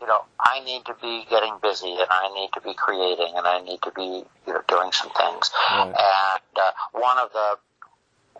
you 0.00 0.06
know, 0.06 0.24
I 0.38 0.60
need 0.64 0.84
to 0.86 0.94
be 1.00 1.24
getting 1.30 1.54
busy, 1.62 1.92
and 1.92 2.08
I 2.10 2.32
need 2.34 2.50
to 2.54 2.60
be 2.60 2.74
creating, 2.74 3.32
and 3.36 3.46
I 3.46 3.60
need 3.60 3.80
to 3.82 3.92
be 3.94 4.24
you 4.46 4.52
know 4.52 4.62
doing 4.68 4.92
some 4.92 5.10
things. 5.10 5.50
Right. 5.70 5.86
And 5.86 6.56
uh, 6.56 6.72
one 6.92 7.18
of 7.18 7.32
the 7.32 7.58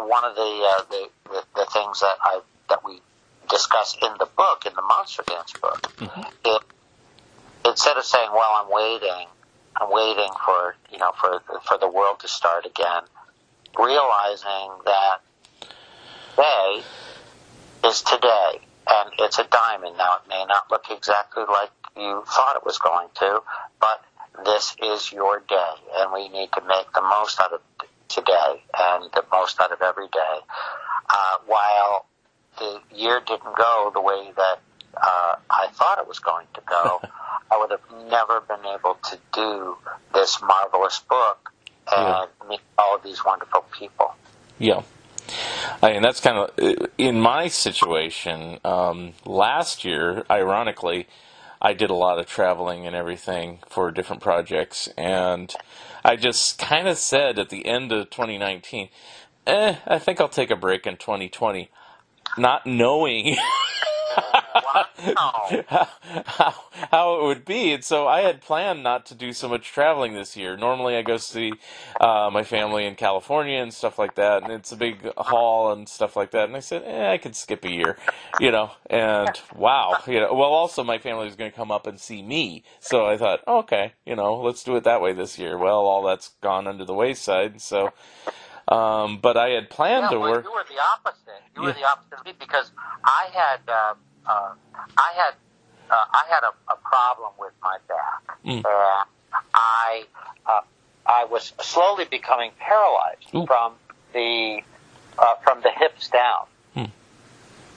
one 0.03 0.25
of 0.25 0.35
the, 0.35 0.43
uh, 0.43 0.83
the 0.91 1.09
the 1.31 1.45
the 1.55 1.67
things 1.73 2.01
that 2.01 2.17
I 2.23 2.41
that 2.69 2.85
we 2.85 3.01
discuss 3.49 3.97
in 4.03 4.13
the 4.19 4.29
book, 4.37 4.67
in 4.67 4.75
the 4.75 4.83
Monster 4.83 5.23
Dance 5.27 5.53
book, 5.53 5.93
it 6.45 6.63
instead 7.65 7.97
of 7.97 8.05
saying, 8.05 8.31
"Well, 8.33 8.65
I'm 8.65 8.71
waiting," 8.71 9.27
I'm 9.81 9.91
waiting 9.91 10.31
for 10.45 10.77
you 10.91 10.99
know 10.99 11.13
for 11.21 11.41
for 11.67 11.79
the 11.79 11.89
world 11.89 12.21
to 12.21 12.29
start 12.29 12.67
again 12.67 13.03
realizing 13.79 14.71
that 14.85 15.19
today 16.37 16.83
is 17.85 18.03
today 18.03 18.61
and 18.89 19.11
it's 19.19 19.39
a 19.39 19.45
diamond. 19.45 19.97
Now 19.97 20.17
it 20.17 20.29
may 20.29 20.45
not 20.49 20.71
look 20.71 20.85
exactly 20.91 21.45
like 21.49 21.71
you 21.97 22.25
thought 22.27 22.57
it 22.57 22.65
was 22.65 22.79
going 22.79 23.09
to, 23.17 23.43
but 23.81 24.05
this 24.45 24.75
is 24.83 25.13
your 25.13 25.41
day 25.49 25.75
and 25.97 26.13
we 26.13 26.29
need 26.29 26.51
to 26.53 26.63
make 26.67 26.93
the 26.93 27.03
most 27.03 27.41
out 27.41 27.53
of 27.53 27.61
today 28.09 28.63
and 28.79 29.11
the 29.13 29.25
most 29.33 29.61
out 29.61 29.73
of 29.73 29.81
every 29.83 30.09
day. 30.09 30.39
Uh, 31.09 31.37
while 31.47 32.07
the 32.59 32.81
year 32.95 33.21
didn't 33.27 33.57
go 33.57 33.91
the 33.93 34.01
way 34.01 34.31
that 34.37 34.61
uh, 34.97 35.35
I 35.51 35.69
thought 35.73 35.99
it 35.99 36.09
was 36.09 36.19
going 36.19 36.47
to 36.55 36.63
go, 36.69 37.01
I 37.51 37.59
would 37.59 37.71
have 37.71 38.11
never 38.11 38.41
been 38.41 38.65
able 38.67 38.95
to 39.11 39.19
do 39.33 39.77
this 40.13 40.41
marvelous 40.41 41.01
book 41.09 41.53
and 41.93 42.29
meet 42.49 42.61
all 42.79 42.97
of 42.97 43.03
these 43.03 43.25
wonderful 43.25 43.65
people. 43.79 44.15
Yeah. 44.59 44.83
I 45.83 45.93
mean, 45.93 46.03
that's 46.03 46.21
kind 46.21 46.39
of 46.39 46.89
in 46.99 47.21
my 47.21 47.49
situation. 47.49 48.59
Um, 48.65 49.15
last 49.25 49.85
year, 49.85 50.25
ironically, 50.31 51.07
I 51.61 51.73
did 51.73 51.91
a 51.91 51.95
lot 51.95 52.19
of 52.19 52.27
traveling 52.27 52.87
and 52.87 52.95
everything 52.95 53.59
for 53.69 53.91
different 53.91 54.23
projects, 54.23 54.89
and 54.99 55.55
I 56.05 56.17
just 56.17 56.59
kind 56.59 56.89
of 56.89 56.99
said 56.99 57.39
at 57.39 57.49
the 57.49 57.67
end 57.67 57.93
of 57.93 58.11
2019, 58.11 58.89
"Eh, 59.47 59.77
I 59.87 59.99
think 59.99 60.21
I'll 60.21 60.29
take 60.29 60.51
a 60.51 60.57
break 60.57 60.87
in 60.87 60.97
2020," 60.97 61.71
not 62.37 62.67
knowing. 62.67 63.37
how, 64.75 65.65
how, 66.27 66.55
how 66.91 67.21
it 67.21 67.25
would 67.25 67.45
be. 67.45 67.73
And 67.73 67.85
so 67.85 68.07
I 68.09 68.21
had 68.21 68.41
planned 68.41 68.83
not 68.83 69.07
to 69.07 69.15
do 69.15 69.33
so 69.33 69.49
much 69.49 69.71
traveling 69.71 70.15
this 70.15 70.37
year. 70.37 70.57
Normally 70.57 70.97
I 70.97 71.03
go 71.03 71.17
see 71.17 71.53
uh, 72.01 72.31
my 72.33 72.43
family 72.43 72.87
in 72.87 72.95
California 72.97 73.61
and 73.61 73.73
stuff 73.73 73.99
like 73.99 74.15
that, 74.17 74.43
and 74.43 74.53
it's 74.53 74.73
a 74.73 74.77
big 74.77 75.09
haul 75.17 75.73
and 75.73 75.89
stuff 75.89 76.17
like 76.17 76.33
that. 76.33 76.49
And 76.49 76.57
I 76.57 76.61
said, 76.61 76.83
eh, 76.85 77.13
I 77.13 77.19
could 77.19 77.37
skip 77.37 77.65
a 77.65 77.71
year, 77.71 77.97
you 78.41 78.51
know. 78.51 78.73
And 78.91 79.31
wow, 79.55 79.99
you 80.07 80.21
know. 80.21 80.35
Well, 80.35 80.51
also 80.51 80.83
my 80.83 80.99
family 80.99 81.25
was 81.25 81.37
going 81.37 81.51
to 81.51 81.57
come 81.57 81.71
up 81.71 81.87
and 81.87 82.01
see 82.01 82.23
me, 82.23 82.65
so 82.81 83.07
I 83.07 83.17
thought, 83.17 83.41
okay, 83.47 83.93
you 84.05 84.17
know, 84.17 84.35
let's 84.41 84.65
do 84.65 84.77
it 84.77 84.85
that 84.85 85.01
way 85.01 85.13
this 85.13 85.39
year. 85.39 85.57
Well, 85.57 85.87
all 85.87 86.03
that's 86.03 86.31
gone 86.41 86.67
under 86.67 86.85
the 86.85 86.95
wayside, 86.95 87.61
so. 87.61 87.93
Um, 88.67 89.19
but 89.19 89.37
I 89.37 89.51
had 89.51 89.69
planned 89.69 90.05
yeah, 90.05 90.11
to 90.11 90.21
well, 90.21 90.31
work. 90.31 90.45
You 90.45 90.53
were 90.53 90.65
the 90.67 90.81
opposite. 90.81 91.43
You 91.55 91.63
were 91.63 91.73
the 91.73 91.85
opposite 91.85 92.19
of 92.19 92.25
me 92.25 92.33
because 92.39 92.73
I 93.05 93.29
had 93.31 93.61
uh, 93.69 93.95
uh, 94.27 94.53
I 94.97 95.13
had 95.17 95.35
uh, 95.91 95.95
I 96.13 96.25
had 96.29 96.43
a, 96.43 96.73
a 96.73 96.77
problem 96.77 97.33
with 97.39 97.53
my 97.63 97.79
back, 97.89 98.39
Mm. 98.45 98.57
and 98.57 98.65
I 99.55 100.05
uh, 100.47 100.61
I 101.07 101.25
was 101.25 101.53
slowly 101.63 102.05
becoming 102.05 102.51
paralyzed 102.59 103.35
Ooh. 103.35 103.47
from 103.47 103.75
the 104.13 104.61
uh, 105.19 105.35
from 105.43 105.61
the 105.63 105.71
hips 105.71 106.09
down. 106.09 106.47
Hmm. 106.75 106.85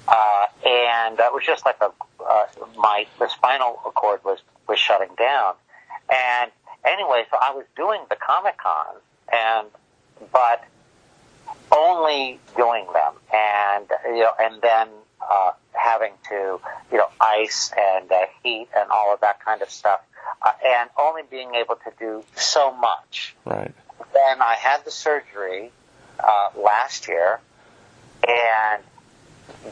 Uh, 0.07 0.45
and 0.65 1.17
that 1.17 1.33
was 1.33 1.43
just 1.45 1.65
like 1.65 1.77
a 1.81 1.91
uh, 2.23 2.45
my 2.77 3.05
the 3.19 3.27
spinal 3.29 3.73
cord 3.95 4.23
was 4.23 4.39
was 4.67 4.79
shutting 4.79 5.13
down, 5.17 5.53
and 6.09 6.51
anyway, 6.85 7.25
so 7.31 7.37
I 7.41 7.53
was 7.53 7.65
doing 7.75 8.01
the 8.09 8.15
comic 8.15 8.57
cons, 8.57 9.01
and 9.31 9.67
but 10.31 10.63
only 11.71 12.39
doing 12.55 12.85
them, 12.93 13.13
and 13.33 13.85
you 14.15 14.23
know, 14.23 14.31
and 14.39 14.61
then 14.61 14.87
uh, 15.21 15.51
having 15.77 16.13
to 16.29 16.59
you 16.91 16.97
know 16.97 17.09
ice 17.19 17.71
and 17.77 18.11
uh, 18.11 18.25
heat 18.43 18.67
and 18.75 18.89
all 18.91 19.13
of 19.13 19.21
that 19.21 19.43
kind 19.43 19.61
of 19.61 19.69
stuff, 19.69 20.01
uh, 20.41 20.51
and 20.65 20.89
only 20.99 21.23
being 21.29 21.55
able 21.55 21.75
to 21.75 21.91
do 21.99 22.23
so 22.35 22.73
much. 22.75 23.35
Right. 23.45 23.73
Then 24.13 24.41
I 24.41 24.55
had 24.55 24.85
the 24.85 24.91
surgery 24.91 25.71
uh, 26.19 26.49
last 26.57 27.07
year, 27.07 27.39
and 28.27 28.83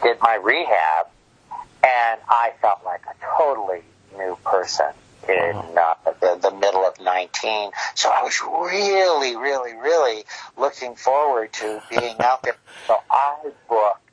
did 0.01 0.17
my 0.21 0.35
rehab, 0.35 1.07
and 1.51 2.19
I 2.27 2.53
felt 2.61 2.81
like 2.85 3.01
a 3.05 3.37
totally 3.37 3.81
new 4.17 4.37
person 4.43 4.91
in 5.27 5.55
uh, 5.77 5.95
the, 6.21 6.39
the 6.41 6.51
middle 6.51 6.85
of 6.85 6.99
19. 6.99 7.71
So 7.95 8.09
I 8.09 8.23
was 8.23 8.39
really, 8.41 9.35
really, 9.35 9.73
really 9.73 10.23
looking 10.57 10.95
forward 10.95 11.53
to 11.53 11.81
being 11.89 12.15
out 12.19 12.43
there. 12.43 12.55
So 12.87 12.99
I 13.09 13.37
booked 13.67 14.04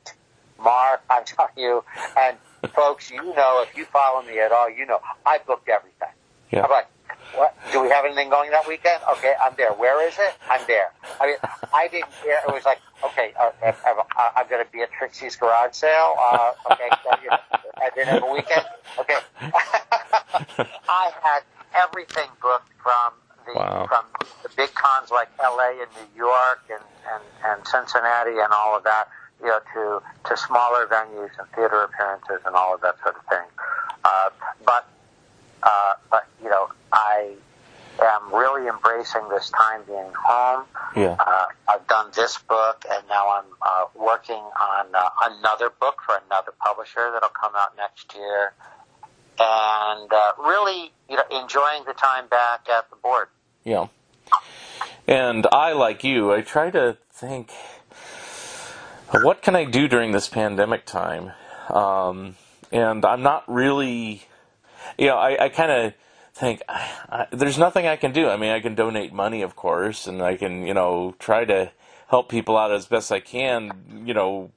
Mark, 0.63 1.01
I'm 1.09 1.25
telling 1.25 1.51
you, 1.57 1.83
and 2.17 2.37
folks, 2.73 3.11
you 3.11 3.23
know, 3.35 3.63
if 3.67 3.75
you 3.77 3.85
follow 3.85 4.21
me 4.23 4.39
at 4.39 4.51
all, 4.51 4.69
you 4.69 4.85
know, 4.85 4.99
I 5.25 5.39
booked 5.45 5.69
everything. 5.69 6.09
Yeah. 6.51 6.63
I'm 6.63 6.71
like, 6.71 6.87
what? 7.35 7.55
Do 7.71 7.81
we 7.81 7.89
have 7.89 8.05
anything 8.05 8.29
going 8.29 8.51
that 8.51 8.67
weekend? 8.67 9.01
Okay, 9.17 9.33
I'm 9.41 9.53
there. 9.57 9.73
Where 9.73 10.07
is 10.07 10.13
it? 10.19 10.33
I'm 10.49 10.61
there. 10.67 10.91
I 11.19 11.25
mean, 11.27 11.35
I 11.73 11.87
didn't 11.87 12.11
care. 12.23 12.39
It 12.47 12.53
was 12.53 12.63
like, 12.63 12.79
okay, 13.03 13.33
uh, 13.39 13.49
I'm, 13.65 13.73
I'm, 13.87 14.31
I'm 14.37 14.47
going 14.49 14.63
to 14.63 14.71
be 14.71 14.81
at 14.81 14.91
Trixie's 14.91 15.35
garage 15.35 15.73
sale. 15.73 16.13
Uh, 16.19 16.51
okay, 16.71 16.89
so, 17.03 17.09
you 17.23 17.29
know, 17.31 17.37
I 17.77 17.89
didn't 17.95 18.09
have 18.09 18.23
a 18.23 18.31
weekend. 18.31 18.65
Okay, 18.99 19.17
I 20.87 21.11
had 21.23 21.41
everything 21.75 22.29
booked 22.41 22.69
from 22.81 23.13
the 23.47 23.53
Wow. 23.59 23.87
from 23.87 24.05
the 24.43 24.49
big 24.55 24.73
cons 24.73 25.11
like 25.11 25.27
L.A. 25.43 25.71
and 25.81 25.89
New 25.99 26.15
York 26.15 26.61
and, 26.71 26.79
and 27.11 27.23
and 27.45 27.67
Cincinnati 27.67 28.39
and 28.39 28.53
all 28.53 28.77
of 28.77 28.83
that. 28.85 29.09
You 29.43 29.49
know, 29.49 29.59
to 29.73 30.29
to 30.29 30.37
smaller 30.37 30.87
venues 30.87 31.29
and 31.37 31.47
theater 31.55 31.83
appearances 31.83 32.39
and 32.45 32.55
all 32.55 32.73
of 32.73 32.81
that 32.81 32.95
sort 33.03 33.15
of 33.17 33.25
thing. 33.25 33.45
Uh, 34.03 34.29
but 34.65 34.87
uh, 35.61 35.93
but 36.09 36.27
you 36.41 36.49
know, 36.49 36.69
I 36.91 37.33
am 38.01 38.33
really 38.33 38.67
embracing 38.67 39.27
this 39.29 39.49
time 39.49 39.81
being 39.85 40.11
home. 40.17 40.65
Yeah. 40.95 41.15
Uh, 41.19 41.45
I've 41.67 41.87
done 41.87 42.11
this 42.15 42.37
book, 42.37 42.85
and 42.89 43.07
now 43.07 43.29
I'm 43.29 43.45
uh, 43.61 43.85
working 43.95 44.35
on 44.35 44.85
uh, 44.93 45.09
another 45.23 45.69
book 45.69 45.97
for 46.05 46.19
another 46.27 46.53
publisher 46.59 47.11
that'll 47.13 47.29
come 47.29 47.53
out 47.55 47.75
next 47.77 48.13
year. 48.15 48.53
And 49.39 50.11
uh, 50.11 50.31
really, 50.39 50.91
you 51.09 51.17
know, 51.17 51.23
enjoying 51.31 51.83
the 51.85 51.93
time 51.93 52.27
back 52.27 52.67
at 52.69 52.89
the 52.89 52.95
board. 52.97 53.27
Yeah. 53.63 53.87
And 55.07 55.47
I, 55.51 55.73
like 55.73 56.03
you, 56.03 56.31
I 56.31 56.41
try 56.41 56.69
to 56.69 56.97
think, 57.11 57.51
what 59.21 59.41
can 59.41 59.55
I 59.55 59.65
do 59.65 59.87
during 59.87 60.11
this 60.11 60.27
pandemic 60.27 60.85
time? 60.85 61.31
Um, 61.69 62.35
and 62.71 63.05
I'm 63.05 63.21
not 63.21 63.43
really, 63.47 64.23
you 64.97 65.07
know, 65.07 65.17
I, 65.17 65.45
I 65.45 65.49
kind 65.49 65.71
of 65.71 65.93
think 66.33 66.61
I, 66.67 66.91
I, 67.09 67.27
there's 67.31 67.57
nothing 67.57 67.85
I 67.85 67.95
can 67.95 68.11
do. 68.11 68.29
I 68.29 68.37
mean, 68.37 68.51
I 68.51 68.59
can 68.59 68.75
donate 68.75 69.13
money, 69.13 69.41
of 69.41 69.55
course, 69.55 70.07
and 70.07 70.21
I 70.21 70.35
can, 70.35 70.65
you 70.65 70.73
know, 70.73 71.15
try 71.19 71.45
to 71.45 71.71
help 72.07 72.29
people 72.29 72.57
out 72.57 72.71
as 72.71 72.85
best 72.85 73.11
I 73.11 73.19
can, 73.19 74.03
you 74.05 74.13
know, 74.13 74.51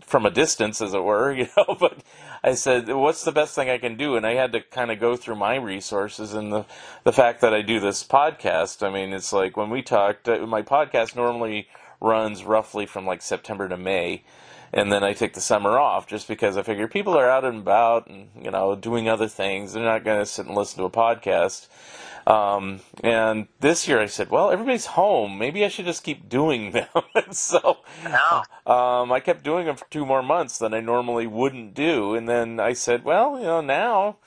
from 0.00 0.26
a 0.26 0.30
distance, 0.30 0.80
as 0.80 0.92
it 0.92 1.04
were, 1.04 1.32
you 1.36 1.48
know. 1.56 1.76
But 1.78 1.98
I 2.42 2.54
said, 2.54 2.88
what's 2.88 3.24
the 3.24 3.32
best 3.32 3.54
thing 3.54 3.70
I 3.70 3.78
can 3.78 3.96
do? 3.96 4.16
And 4.16 4.26
I 4.26 4.34
had 4.34 4.52
to 4.52 4.60
kind 4.60 4.90
of 4.90 4.98
go 4.98 5.16
through 5.16 5.36
my 5.36 5.54
resources 5.54 6.34
and 6.34 6.52
the 6.52 6.66
the 7.04 7.12
fact 7.12 7.40
that 7.42 7.54
I 7.54 7.62
do 7.62 7.78
this 7.78 8.02
podcast. 8.02 8.86
I 8.86 8.90
mean, 8.90 9.12
it's 9.12 9.32
like 9.32 9.56
when 9.56 9.70
we 9.70 9.82
talked, 9.82 10.28
uh, 10.28 10.44
my 10.46 10.62
podcast 10.62 11.14
normally 11.14 11.68
runs 12.00 12.44
roughly 12.44 12.86
from 12.86 13.06
like 13.06 13.22
September 13.22 13.68
to 13.68 13.76
May. 13.76 14.22
And 14.72 14.92
then 14.92 15.02
I 15.02 15.14
take 15.14 15.34
the 15.34 15.40
summer 15.40 15.78
off 15.78 16.06
just 16.06 16.28
because 16.28 16.56
I 16.56 16.62
figure 16.62 16.86
people 16.86 17.18
are 17.18 17.28
out 17.28 17.44
and 17.44 17.58
about 17.58 18.06
and, 18.06 18.28
you 18.40 18.52
know, 18.52 18.76
doing 18.76 19.08
other 19.08 19.26
things. 19.26 19.72
They're 19.72 19.82
not 19.82 20.04
going 20.04 20.20
to 20.20 20.26
sit 20.26 20.46
and 20.46 20.54
listen 20.54 20.78
to 20.78 20.84
a 20.84 20.90
podcast. 20.90 21.66
Um, 22.26 22.80
and 23.02 23.48
this 23.58 23.88
year 23.88 23.98
I 23.98 24.06
said, 24.06 24.30
well, 24.30 24.50
everybody's 24.52 24.86
home. 24.86 25.38
Maybe 25.38 25.64
I 25.64 25.68
should 25.68 25.86
just 25.86 26.04
keep 26.04 26.28
doing 26.28 26.70
them. 26.72 26.86
so 27.32 27.78
um, 28.66 29.10
I 29.10 29.20
kept 29.24 29.42
doing 29.42 29.66
them 29.66 29.76
for 29.76 29.86
two 29.90 30.06
more 30.06 30.22
months 30.22 30.58
than 30.58 30.72
I 30.72 30.80
normally 30.80 31.26
wouldn't 31.26 31.74
do. 31.74 32.14
And 32.14 32.28
then 32.28 32.60
I 32.60 32.72
said, 32.72 33.04
well, 33.04 33.38
you 33.38 33.46
know, 33.46 33.60
now, 33.60 34.18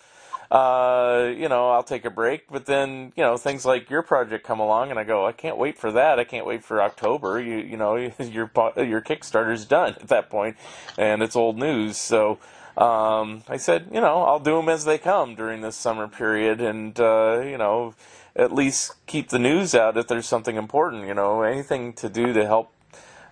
uh, 0.53 1.33
you 1.35 1.49
know, 1.49 1.71
I'll 1.71 1.83
take 1.83 2.05
a 2.05 2.11
break. 2.11 2.47
But 2.47 2.67
then, 2.67 3.11
you 3.15 3.23
know, 3.23 3.37
things 3.37 3.65
like 3.65 3.89
your 3.89 4.03
project 4.03 4.45
come 4.45 4.59
along, 4.59 4.91
and 4.91 4.99
I 4.99 5.03
go, 5.03 5.25
I 5.25 5.31
can't 5.31 5.57
wait 5.57 5.79
for 5.79 5.91
that. 5.91 6.19
I 6.19 6.23
can't 6.23 6.45
wait 6.45 6.63
for 6.63 6.81
October. 6.81 7.41
You, 7.41 7.57
you 7.57 7.75
know, 7.75 7.95
your 8.19 8.51
your 8.77 9.01
Kickstarter's 9.01 9.65
done 9.65 9.95
at 9.99 10.07
that 10.09 10.29
point, 10.29 10.55
and 10.97 11.21
it's 11.21 11.35
old 11.35 11.57
news. 11.57 11.97
So. 11.97 12.39
Um, 12.75 13.43
I 13.47 13.57
said, 13.57 13.89
you 13.93 14.01
know, 14.01 14.23
I'll 14.23 14.39
do 14.39 14.55
them 14.55 14.67
as 14.67 14.83
they 14.83 14.97
come 14.97 15.35
during 15.35 15.61
this 15.61 15.75
summer 15.75 16.07
period, 16.07 16.59
and 16.59 16.99
uh, 16.99 17.43
you 17.45 17.59
know, 17.59 17.93
at 18.35 18.51
least 18.51 18.93
keep 19.05 19.29
the 19.29 19.37
news 19.37 19.75
out 19.75 19.95
if 19.95 20.07
there's 20.07 20.25
something 20.25 20.55
important. 20.55 21.05
You 21.05 21.13
know, 21.13 21.43
anything 21.43 21.93
to 21.93 22.09
do 22.09 22.33
to 22.33 22.47
help 22.47 22.73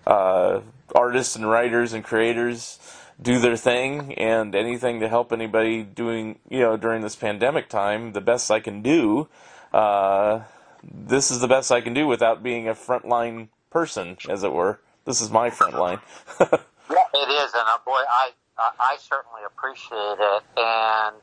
uh, 0.06 0.60
artists 0.94 1.34
and 1.34 1.50
writers 1.50 1.92
and 1.92 2.04
creators 2.04 2.78
do 3.20 3.38
their 3.38 3.56
thing, 3.56 4.14
and 4.14 4.54
anything 4.54 5.00
to 5.00 5.08
help 5.08 5.32
anybody 5.32 5.82
doing, 5.82 6.38
you 6.48 6.60
know, 6.60 6.76
during 6.76 7.02
this 7.02 7.16
pandemic 7.16 7.68
time. 7.68 8.12
The 8.12 8.20
best 8.20 8.50
I 8.50 8.60
can 8.60 8.82
do. 8.82 9.28
Uh, 9.72 10.40
this 10.82 11.30
is 11.30 11.40
the 11.40 11.48
best 11.48 11.70
I 11.70 11.80
can 11.80 11.94
do 11.94 12.06
without 12.06 12.42
being 12.42 12.68
a 12.68 12.74
frontline 12.74 13.48
person, 13.70 14.16
as 14.28 14.42
it 14.42 14.52
were. 14.52 14.80
This 15.04 15.20
is 15.20 15.30
my 15.30 15.50
front 15.50 15.74
line. 15.74 16.00
Yeah, 16.90 16.98
it 17.14 17.30
is, 17.30 17.54
and 17.54 17.62
uh, 17.72 17.78
boy, 17.86 17.92
I 17.92 18.32
I 18.58 18.96
certainly 19.00 19.40
appreciate 19.46 20.18
it, 20.20 20.42
and 20.58 21.16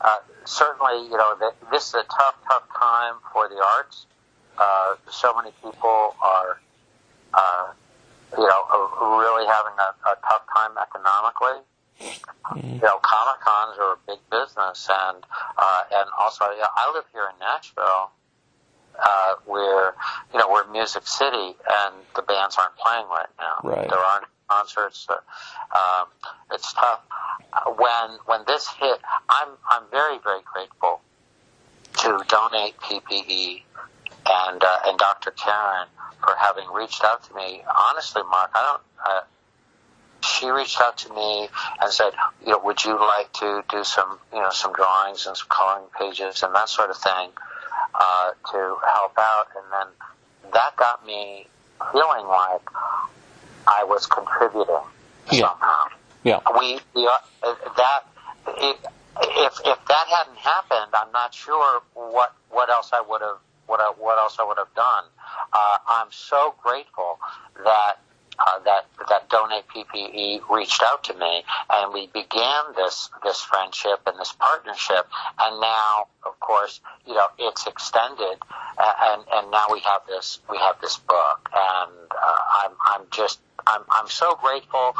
uh, 0.00 0.18
certainly, 0.44 1.04
you 1.04 1.16
know, 1.16 1.36
this 1.70 1.88
is 1.88 1.94
a 1.94 2.04
tough, 2.04 2.36
tough 2.48 2.64
time 2.78 3.14
for 3.32 3.48
the 3.48 3.62
arts. 3.76 4.06
Uh, 4.58 4.94
so 5.10 5.34
many 5.34 5.52
people 5.62 6.14
are, 6.22 6.60
uh, 7.34 7.72
you 8.36 8.46
know, 8.46 8.60
really 9.18 9.46
having 9.46 9.74
a, 9.78 9.90
a 10.10 10.14
tough 10.22 10.44
time 10.54 10.76
economically. 10.80 11.64
You 12.56 12.80
know, 12.80 12.98
comic 13.02 13.40
cons 13.40 13.76
are 13.78 13.92
a 13.92 13.98
big 14.06 14.18
business, 14.30 14.88
and 14.90 15.18
uh, 15.58 15.82
and 15.92 16.08
also, 16.18 16.46
yeah, 16.56 16.66
I 16.74 16.90
live 16.94 17.04
here 17.12 17.28
in 17.30 17.38
Nashville, 17.38 18.10
uh, 18.98 19.34
where 19.44 19.94
you 20.32 20.38
know 20.38 20.48
we're 20.50 20.66
Music 20.72 21.06
City, 21.06 21.54
and 21.68 21.94
the 22.16 22.22
bands 22.22 22.56
aren't 22.58 22.76
playing 22.76 23.06
right 23.08 23.28
now. 23.38 23.68
Right. 23.68 23.88
There 23.88 23.98
aren't 23.98 24.26
concerts. 24.48 25.06
Uh, 25.08 25.14
um, 25.14 26.08
it's 26.52 26.72
tough. 26.72 27.00
When 27.76 28.18
when 28.24 28.40
this 28.46 28.66
hit, 28.80 28.98
I'm 29.28 29.48
I'm 29.68 29.82
very 29.90 30.18
very 30.24 30.42
grateful 30.52 31.02
to 31.98 32.24
donate 32.28 32.78
PPE 32.78 33.62
and 34.30 34.62
uh, 34.62 34.76
and 34.86 34.98
Dr. 34.98 35.30
Karen 35.32 35.88
for 36.22 36.34
having 36.38 36.68
reached 36.72 37.02
out 37.04 37.24
to 37.24 37.34
me. 37.34 37.62
Honestly, 37.90 38.22
Mark, 38.30 38.50
I 38.54 38.62
don't. 38.62 38.82
Uh, 39.04 39.20
she 40.22 40.48
reached 40.50 40.78
out 40.80 40.98
to 40.98 41.14
me 41.14 41.48
and 41.80 41.90
said, 41.92 42.12
you 42.44 42.52
know, 42.52 42.60
would 42.62 42.84
you 42.84 42.92
like 42.98 43.32
to 43.34 43.64
do 43.70 43.82
some, 43.84 44.18
you 44.32 44.38
know, 44.38 44.50
some 44.50 44.72
drawings 44.74 45.26
and 45.26 45.34
some 45.34 45.48
coloring 45.48 45.86
pages 45.98 46.42
and 46.42 46.54
that 46.54 46.68
sort 46.68 46.90
of 46.90 46.96
thing 46.98 47.30
uh, 47.94 48.30
to 48.52 48.76
help 48.94 49.14
out? 49.18 49.46
And 49.56 49.64
then 49.72 50.52
that 50.52 50.76
got 50.76 51.06
me 51.06 51.46
feeling 51.90 52.26
like 52.26 52.60
I 53.66 53.84
was 53.84 54.06
contributing 54.06 54.76
Yeah. 55.32 55.48
somehow. 55.48 55.84
Yeah. 56.22 56.40
We, 56.58 56.78
we 56.94 57.06
uh, 57.08 57.54
that 57.78 58.00
it, 58.58 58.76
if 59.22 59.54
if 59.64 59.78
that 59.88 60.06
hadn't 60.14 60.36
happened, 60.36 60.92
I'm 60.92 61.12
not 61.12 61.32
sure 61.32 61.80
what 61.94 62.34
what 62.50 62.68
else 62.68 62.90
I 62.92 63.00
would 63.00 63.22
have 63.22 63.38
what 63.70 63.80
I, 63.80 63.92
what 63.96 64.18
else 64.18 64.36
I 64.40 64.44
would 64.44 64.58
have 64.58 64.74
done. 64.74 65.04
Uh, 65.52 65.78
I'm 65.86 66.08
so 66.10 66.54
grateful 66.62 67.18
that 67.62 68.02
uh, 68.38 68.58
that 68.64 68.86
that 69.08 69.28
donate 69.28 69.64
PPE 69.68 70.40
reached 70.50 70.82
out 70.82 71.04
to 71.04 71.14
me, 71.14 71.44
and 71.72 71.92
we 71.94 72.08
began 72.08 72.62
this 72.74 73.10
this 73.22 73.40
friendship 73.40 74.00
and 74.06 74.18
this 74.18 74.32
partnership. 74.32 75.06
And 75.38 75.60
now, 75.60 76.06
of 76.26 76.38
course, 76.40 76.80
you 77.06 77.14
know 77.14 77.26
it's 77.38 77.66
extended, 77.66 78.38
and 78.78 79.22
and 79.32 79.50
now 79.50 79.66
we 79.70 79.80
have 79.80 80.02
this 80.08 80.40
we 80.50 80.58
have 80.58 80.80
this 80.80 80.96
book, 80.98 81.48
and 81.54 81.92
uh, 82.10 82.64
I'm 82.64 82.72
I'm 82.86 83.06
just 83.10 83.40
I'm 83.66 83.82
I'm 83.90 84.08
so 84.08 84.38
grateful. 84.42 84.94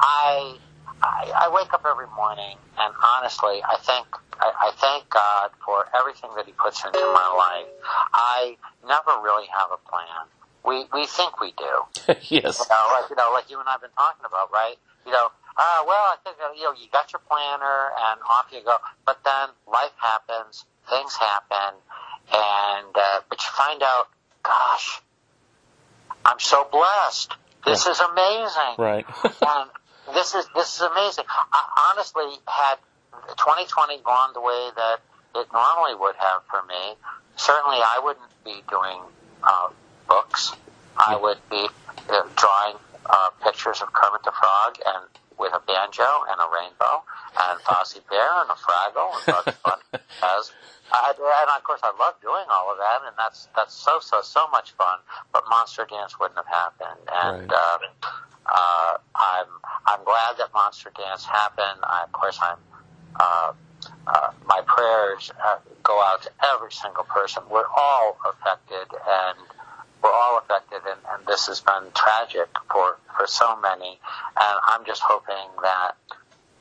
I, 0.00 0.56
I 1.02 1.32
I 1.46 1.48
wake 1.54 1.72
up 1.72 1.84
every 1.88 2.08
morning, 2.16 2.56
and 2.78 2.94
honestly, 3.18 3.62
I 3.64 3.76
thank 3.80 4.06
I, 4.38 4.52
I 4.68 4.70
thank 4.76 5.08
God 5.10 5.50
for 5.64 5.86
everything 5.96 6.30
that 6.36 6.46
He 6.46 6.52
puts 6.52 6.84
into 6.84 6.98
my 6.98 7.28
life. 7.36 7.68
I 8.12 8.56
never 8.86 9.22
really 9.22 9.46
have 9.48 9.70
a 9.72 9.80
plan. 9.88 10.28
We 10.64 10.86
we 10.92 11.06
think 11.06 11.40
we 11.40 11.52
do, 11.56 11.74
yes. 12.28 12.60
you 12.60 12.66
know, 12.68 12.84
like 12.92 13.10
you 13.10 13.16
know, 13.16 13.30
like 13.32 13.50
you 13.50 13.60
and 13.60 13.68
I've 13.68 13.80
been 13.80 13.96
talking 13.96 14.24
about, 14.26 14.52
right? 14.52 14.76
You 15.06 15.12
know, 15.12 15.28
uh, 15.56 15.80
well, 15.86 16.04
I 16.12 16.16
think 16.22 16.36
you 16.56 16.64
know, 16.64 16.72
you 16.72 16.86
got 16.92 17.12
your 17.12 17.20
planner, 17.28 17.90
and 18.10 18.20
off 18.28 18.46
you 18.52 18.62
go. 18.64 18.76
But 19.06 19.24
then 19.24 19.48
life 19.66 19.96
happens, 19.96 20.64
things 20.88 21.14
happen, 21.16 21.80
and 22.32 22.92
uh, 22.94 23.20
but 23.28 23.40
you 23.40 23.50
find 23.56 23.82
out, 23.82 24.08
gosh, 24.42 25.00
I'm 26.24 26.40
so 26.40 26.68
blessed. 26.70 27.36
This 27.64 27.86
is 27.86 28.00
amazing 28.00 28.74
Right. 28.78 29.06
and 29.24 29.70
this 30.14 30.34
is 30.34 30.46
this 30.54 30.76
is 30.76 30.80
amazing. 30.80 31.24
I, 31.28 31.92
honestly, 31.92 32.38
had 32.46 32.76
2020 33.36 33.98
gone 34.02 34.32
the 34.34 34.40
way 34.40 34.70
that 34.76 34.98
it 35.34 35.46
normally 35.52 35.94
would 35.94 36.16
have 36.16 36.42
for 36.50 36.62
me, 36.66 36.96
certainly 37.36 37.78
I 37.78 38.00
wouldn't 38.02 38.30
be 38.44 38.62
doing 38.68 39.00
uh, 39.42 39.68
books. 40.08 40.52
I 40.96 41.16
would 41.16 41.38
be 41.48 41.68
uh, 42.10 42.22
drawing 42.36 42.76
uh, 43.06 43.30
pictures 43.42 43.80
of 43.80 43.92
Kermit 43.92 44.22
the 44.24 44.32
Frog 44.32 44.76
and 44.84 45.04
with 45.38 45.52
a 45.54 45.62
banjo 45.64 46.04
and 46.28 46.36
a 46.36 46.48
rainbow 46.52 47.00
and 47.40 47.60
Fozzie 47.64 48.04
Bear 48.10 48.42
and 48.42 48.50
a 48.50 48.58
Fraggle 48.58 49.16
and 49.16 49.24
Bugs 49.26 49.58
Bunny 49.64 50.04
as 50.22 50.52
I, 50.92 51.14
and 51.16 51.50
of 51.56 51.64
course 51.64 51.80
I 51.82 51.96
love 51.98 52.20
doing 52.20 52.44
all 52.52 52.70
of 52.70 52.76
that 52.76 53.00
and 53.06 53.14
that's 53.16 53.48
that's 53.56 53.72
so 53.72 54.00
so 54.00 54.20
so 54.20 54.48
much 54.48 54.72
fun. 54.72 54.98
But 55.32 55.44
Monster 55.48 55.86
Dance 55.88 56.18
wouldn't 56.20 56.36
have 56.36 56.46
happened 56.46 57.08
and. 57.08 57.50
Right. 57.50 57.58
Uh, 57.58 58.10
uh, 58.50 58.96
I'm 59.14 59.46
I'm 59.90 60.04
glad 60.04 60.38
that 60.38 60.50
Monster 60.54 60.92
Dance 60.96 61.24
happened. 61.24 61.80
I, 61.82 62.04
of 62.04 62.12
course, 62.12 62.38
I'm 62.40 62.58
uh, 63.18 63.52
uh, 64.06 64.30
my 64.46 64.62
prayers 64.66 65.32
uh, 65.44 65.56
go 65.82 66.00
out 66.00 66.22
to 66.22 66.30
every 66.54 66.70
single 66.70 67.04
person. 67.04 67.42
We're 67.50 67.66
all 67.76 68.16
affected, 68.24 68.86
and 68.92 69.38
we're 70.02 70.12
all 70.12 70.38
affected, 70.38 70.82
and, 70.88 71.00
and 71.10 71.26
this 71.26 71.48
has 71.48 71.60
been 71.60 71.90
tragic 71.94 72.48
for 72.70 72.98
for 73.16 73.26
so 73.26 73.56
many. 73.60 73.98
And 74.36 74.56
I'm 74.68 74.84
just 74.86 75.02
hoping 75.04 75.48
that. 75.62 75.96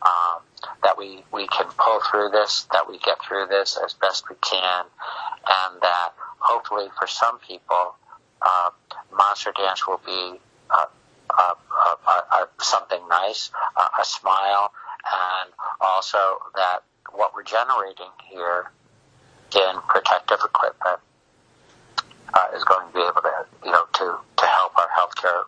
Um, 0.02 0.42
that 0.82 0.98
we, 0.98 1.26
we 1.34 1.46
can 1.48 1.66
pull 1.78 2.00
through 2.10 2.30
this, 2.30 2.68
that 2.72 2.88
we 2.88 3.00
get 3.00 3.18
through 3.22 3.48
this 3.50 3.78
as 3.84 3.94
best 3.96 4.30
we 4.30 4.36
can, 4.42 4.86
and 4.86 5.82
that 5.82 6.12
hopefully 6.40 6.88
for 6.98 7.06
some 7.06 7.38
people, 7.40 7.96
uh, 8.42 8.70
Monster 9.14 9.52
Dance 9.58 9.86
will 9.86 10.00
be 10.06 10.40
uh, 10.70 10.86
something 12.62 13.00
nice, 13.10 13.52
a 14.00 14.06
smile, 14.06 14.72
and 15.44 15.54
also 15.82 16.18
that 16.56 16.84
what 17.12 17.34
we're 17.34 17.44
generating 17.44 18.12
here 18.30 18.72
in 19.56 19.82
protective 19.88 20.40
equipment 20.44 21.00
uh, 22.34 22.48
is 22.56 22.64
going 22.64 22.88
to 22.88 22.94
be 22.94 23.00
able 23.00 23.22
to, 23.22 23.46
you 23.66 23.72
know, 23.72 23.84
to, 23.94 24.18
to 24.38 24.46
help 24.46 24.74
our 24.78 24.88
healthcare 24.98 25.44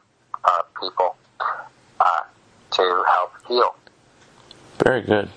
uh, 0.45 0.61
people 0.79 1.15
uh, 1.99 2.21
to 2.71 3.03
help 3.07 3.33
heal. 3.47 3.75
Very 4.83 5.01
good. 5.01 5.29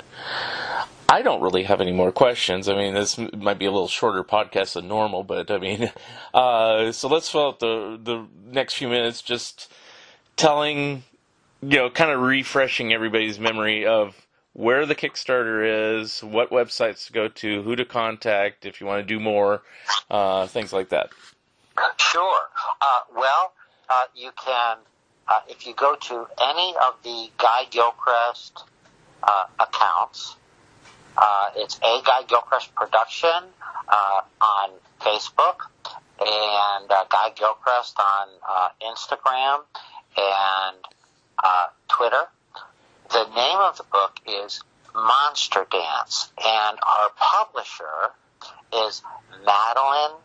I 1.08 1.22
don't 1.22 1.42
really 1.42 1.64
have 1.64 1.80
any 1.80 1.92
more 1.92 2.10
questions. 2.10 2.68
I 2.68 2.74
mean, 2.74 2.94
this 2.94 3.18
might 3.18 3.58
be 3.58 3.66
a 3.66 3.70
little 3.70 3.88
shorter 3.88 4.24
podcast 4.24 4.72
than 4.72 4.88
normal, 4.88 5.22
but 5.22 5.50
I 5.50 5.58
mean, 5.58 5.92
uh, 6.34 6.92
so 6.92 7.08
let's 7.08 7.28
fill 7.28 7.48
out 7.48 7.60
the 7.60 8.00
the 8.02 8.26
next 8.46 8.74
few 8.74 8.88
minutes 8.88 9.20
just 9.20 9.70
telling, 10.36 11.04
you 11.70 11.78
know, 11.78 11.90
kind 11.90 12.10
of 12.10 12.20
refreshing 12.20 12.92
everybody's 12.92 13.38
memory 13.38 13.86
of 13.86 14.14
where 14.52 14.84
the 14.86 14.94
Kickstarter 14.94 15.98
is, 16.00 16.22
what 16.22 16.50
websites 16.50 17.06
to 17.06 17.12
go 17.12 17.28
to, 17.28 17.62
who 17.62 17.74
to 17.74 17.84
contact 17.84 18.66
if 18.66 18.80
you 18.80 18.86
want 18.86 19.00
to 19.00 19.06
do 19.06 19.18
more, 19.18 19.62
uh, 20.10 20.46
things 20.46 20.72
like 20.72 20.90
that. 20.90 21.08
Sure. 21.98 22.40
Uh, 22.80 23.00
well, 23.16 23.52
uh, 23.88 24.04
you 24.14 24.30
can, 24.44 24.76
uh, 25.26 25.40
if 25.48 25.66
you 25.66 25.74
go 25.74 25.96
to 25.96 26.26
any 26.40 26.74
of 26.86 26.94
the 27.02 27.30
Guy 27.38 27.64
Gilchrist 27.70 28.62
uh, 29.22 29.46
accounts, 29.58 30.36
uh, 31.16 31.50
it's 31.56 31.78
a 31.78 32.00
Guy 32.04 32.22
Gilchrist 32.28 32.74
production 32.74 33.30
on 33.90 34.70
Facebook 35.00 35.66
and 36.20 36.88
Guy 36.88 37.30
Gilchrist 37.34 37.98
on 37.98 38.28
Instagram 38.82 39.60
and 40.16 40.76
uh, 41.42 41.66
Twitter. 41.88 42.22
The 43.10 43.24
name 43.34 43.58
of 43.58 43.76
the 43.76 43.84
book 43.84 44.18
is 44.26 44.60
Monster 44.94 45.66
Dance, 45.70 46.32
and 46.38 46.78
our 46.86 47.10
publisher 47.16 48.12
is 48.72 49.02
Madeleine 49.44 50.16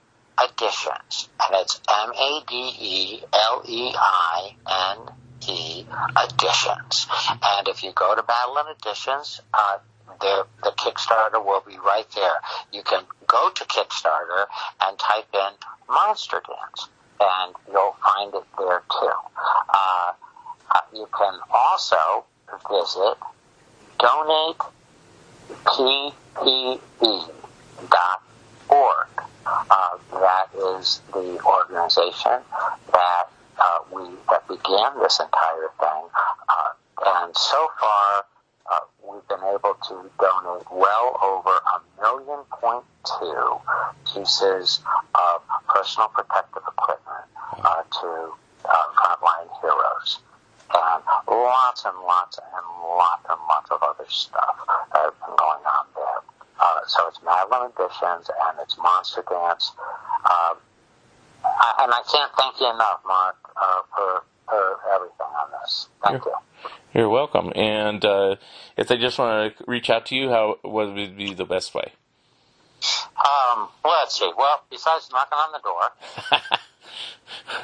Editions, 0.41 1.29
and 1.41 1.61
it's 1.61 1.81
M 1.89 2.11
A 2.11 2.43
D 2.47 2.55
E 2.79 3.23
L 3.33 3.63
E 3.67 3.93
I 3.95 4.55
N 4.97 5.13
E 5.47 5.85
Editions. 6.23 7.07
And 7.29 7.67
if 7.67 7.83
you 7.83 7.91
go 7.93 8.15
to 8.15 8.23
Madeleine 8.27 8.75
Editions, 8.79 9.41
uh, 9.53 9.79
the, 10.21 10.45
the 10.63 10.71
Kickstarter 10.71 11.43
will 11.43 11.63
be 11.65 11.77
right 11.77 12.07
there. 12.15 12.39
You 12.71 12.83
can 12.83 13.03
go 13.27 13.49
to 13.49 13.65
Kickstarter 13.65 14.45
and 14.81 14.97
type 14.97 15.27
in 15.33 15.51
Monster 15.89 16.41
Dance, 16.47 16.89
and 17.19 17.55
you'll 17.71 17.95
find 18.03 18.33
it 18.33 18.43
there 18.57 18.83
too. 18.99 19.11
Uh, 19.69 20.13
you 20.93 21.07
can 21.17 21.39
also 21.51 22.25
visit 22.69 23.17
donateppe.org. 23.99 24.69
Uh, 29.71 29.97
that 30.11 30.47
is 30.55 31.01
the 31.13 31.39
organization 31.45 32.41
that 32.91 33.23
uh, 33.59 33.79
we 33.93 34.03
that 34.29 34.47
began 34.47 34.99
this 34.99 35.19
entire 35.19 35.69
thing, 35.79 36.03
uh, 36.49 36.71
and 37.05 37.35
so 37.35 37.67
far 37.79 38.25
uh, 38.71 38.79
we've 39.03 39.27
been 39.27 39.43
able 39.49 39.75
to 39.87 40.09
donate 40.19 40.67
well 40.71 41.17
over 41.23 41.49
a 41.49 42.01
million 42.01 42.39
point 42.51 42.83
two 43.19 43.59
pieces 44.13 44.81
of 45.15 45.41
personal 45.67 46.07
protective 46.09 46.63
equipment 46.67 47.25
uh, 47.63 47.83
to 47.99 48.33
uh, 48.65 48.87
frontline 48.95 49.49
heroes. 49.61 50.19
And 50.71 51.03
lots 51.27 51.85
and 51.85 51.97
lots 52.05 52.37
and 52.37 52.65
lots 52.83 53.25
and 53.29 53.39
lots 53.47 53.71
of 53.71 53.81
other 53.81 54.05
stuff 54.09 54.55
that 54.93 55.01
have 55.01 55.19
been 55.19 55.35
going 55.35 55.65
on 55.65 55.85
there. 55.95 56.21
Uh, 56.59 56.81
so 56.87 57.07
it's 57.07 57.19
Madeleine 57.23 57.71
Editions 57.71 58.29
and 58.29 58.59
it's 58.61 58.77
Monster 58.77 59.23
Dance. 59.29 59.71
Um, 60.25 60.57
I, 61.43 61.83
and 61.83 61.91
I 61.93 62.01
can't 62.11 62.31
thank 62.37 62.59
you 62.59 62.69
enough, 62.69 63.01
Mark, 63.07 63.35
uh, 63.55 63.81
for, 63.95 64.23
for 64.47 64.79
everything 64.93 65.27
on 65.27 65.49
this. 65.61 65.87
Thank 66.03 66.25
you. 66.25 66.33
You're 66.93 67.09
welcome. 67.09 67.51
And 67.55 68.03
uh, 68.03 68.35
if 68.75 68.87
they 68.87 68.97
just 68.97 69.17
want 69.17 69.57
to 69.57 69.63
reach 69.67 69.89
out 69.89 70.07
to 70.07 70.15
you, 70.15 70.29
how 70.29 70.57
what 70.63 70.93
would 70.93 71.17
be 71.17 71.33
the 71.33 71.45
best 71.45 71.73
way? 71.73 71.93
Um, 73.17 73.69
let's 73.85 74.17
see. 74.17 74.31
Well, 74.37 74.63
besides 74.69 75.09
knocking 75.11 75.37
on 75.37 75.51
the 75.51 75.59
door, 75.59 76.41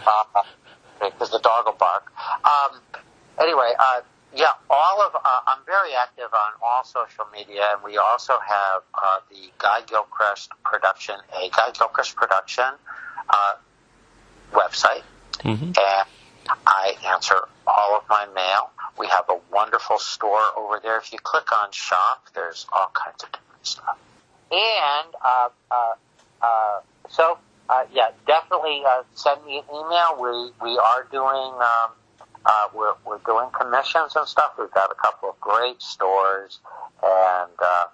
uh, 0.08 0.44
because 1.00 1.32
the 1.32 1.40
dog 1.40 1.66
will 1.66 1.74
bark. 1.74 2.12
Um, 2.44 2.80
anyway, 3.40 3.74
uh, 3.78 4.02
yeah, 4.36 4.52
all 4.70 5.02
of 5.02 5.16
uh, 5.16 5.20
I'm 5.48 5.60
very 5.66 5.94
active 5.94 6.34
on 6.34 6.52
all 6.62 6.84
social 6.84 7.26
media, 7.32 7.70
and 7.74 7.84
we 7.84 7.98
also 7.98 8.34
have 8.40 8.82
uh, 8.94 9.20
the 9.30 9.52
Guy 9.58 9.82
Gilchrist 9.88 10.50
production, 10.64 11.16
a 11.34 11.50
Guy 11.50 11.72
Gilchrist 11.72 12.16
production 12.16 12.74
uh, 13.30 13.56
website, 14.54 15.04
Mhm. 15.44 15.78
and 15.78 16.08
I 16.68 16.96
answer 17.06 17.48
all 17.66 17.98
of 17.98 18.04
my 18.10 18.26
mail. 18.28 18.72
We 18.98 19.08
have 19.08 19.26
a 19.30 19.38
wonderful 19.52 20.00
store 20.00 20.44
over 20.56 20.80
there. 20.80 20.98
If 20.98 21.12
you 21.12 21.20
click 21.20 21.52
on 21.52 21.72
shop, 21.72 22.28
there's 22.34 22.66
all 22.72 22.92
kinds 22.94 23.24
of 23.24 23.32
different 23.32 23.68
stuff. 23.68 23.98
And 24.52 25.16
uh, 25.24 25.50
uh, 25.72 25.94
uh, 26.42 26.80
so, 27.10 27.38
uh, 27.70 27.86
yeah, 27.92 28.10
definitely 28.28 28.84
uh, 28.88 29.04
send 29.14 29.44
me 29.46 29.60
an 29.60 29.66
email. 29.70 30.18
We 30.20 30.70
we 30.70 30.78
are 30.78 31.08
doing 31.12 31.54
um, 31.54 31.92
uh, 32.46 32.68
we're 32.74 32.94
we're 33.06 33.20
doing 33.26 33.50
commissions 33.60 34.16
and 34.16 34.28
stuff. 34.28 34.54
We've 34.60 34.72
got 34.72 34.92
a 34.92 34.96
couple 34.96 35.30
of 35.30 35.40
great 35.40 35.82
stores, 35.82 36.60
and 37.04 37.52
uh, 37.60 37.86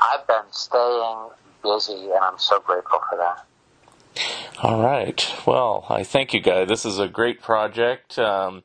I've 0.00 0.26
been 0.26 0.50
staying 0.50 1.28
busy, 1.62 2.10
and 2.10 2.22
I'm 2.22 2.38
so 2.38 2.60
grateful 2.60 3.00
for 3.08 3.18
that. 3.18 3.46
All 4.62 4.82
right. 4.82 5.34
Well, 5.46 5.84
I 5.90 6.04
thank 6.04 6.32
you 6.32 6.40
guys. 6.40 6.68
This 6.68 6.84
is 6.84 6.98
a 6.98 7.08
great 7.08 7.42
project. 7.42 8.18
Um, 8.18 8.62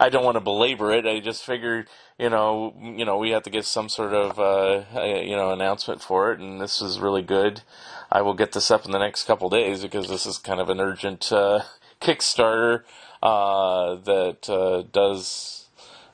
I 0.00 0.08
don't 0.08 0.24
want 0.24 0.36
to 0.36 0.40
belabor 0.40 0.90
it. 0.92 1.06
I 1.06 1.20
just 1.20 1.44
figured, 1.44 1.88
you 2.18 2.28
know, 2.28 2.74
you 2.80 3.04
know, 3.04 3.18
we 3.18 3.30
have 3.30 3.44
to 3.44 3.50
get 3.50 3.64
some 3.64 3.88
sort 3.88 4.12
of, 4.12 4.38
uh, 4.38 4.84
uh, 5.00 5.04
you 5.04 5.36
know, 5.36 5.50
announcement 5.50 6.02
for 6.02 6.32
it, 6.32 6.40
and 6.40 6.60
this 6.60 6.82
is 6.82 6.98
really 6.98 7.22
good. 7.22 7.62
I 8.10 8.22
will 8.22 8.34
get 8.34 8.52
this 8.52 8.70
up 8.70 8.84
in 8.84 8.92
the 8.92 8.98
next 8.98 9.24
couple 9.24 9.50
days 9.50 9.82
because 9.82 10.08
this 10.08 10.26
is 10.26 10.38
kind 10.38 10.60
of 10.60 10.68
an 10.68 10.80
urgent 10.80 11.30
uh, 11.32 11.62
Kickstarter 12.00 12.84
uh, 13.22 13.96
that 13.96 14.48
uh, 14.48 14.82
does 14.92 15.66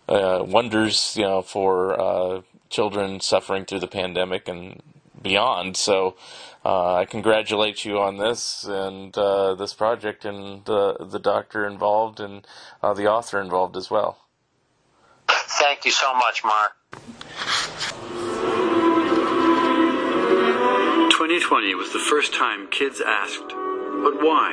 uh, 0.08 0.44
wonders, 0.46 1.16
you 1.16 1.24
know, 1.24 1.42
for 1.42 2.42
children 2.70 3.20
suffering 3.20 3.64
through 3.64 3.78
the 3.78 3.86
pandemic 3.86 4.48
and 4.48 4.82
beyond. 5.22 5.76
So 5.76 6.16
uh, 6.64 6.94
I 6.96 7.04
congratulate 7.04 7.84
you 7.84 8.00
on 8.00 8.16
this 8.16 8.64
and 8.64 9.16
uh, 9.18 9.54
this 9.54 9.74
project 9.74 10.24
and 10.24 10.64
the 10.64 10.96
the 10.98 11.18
doctor 11.18 11.66
involved 11.66 12.20
and 12.20 12.46
uh, 12.82 12.94
the 12.94 13.06
author 13.06 13.40
involved 13.40 13.76
as 13.76 13.90
well. 13.90 14.18
Thank 15.28 15.84
you 15.84 15.90
so 15.90 16.14
much, 16.14 16.42
Mark. 16.44 16.72
2020 21.24 21.74
was 21.74 21.90
the 21.90 21.98
first 21.98 22.34
time 22.34 22.68
kids 22.68 23.00
asked, 23.00 23.48
"But 23.48 24.20
why?" 24.20 24.52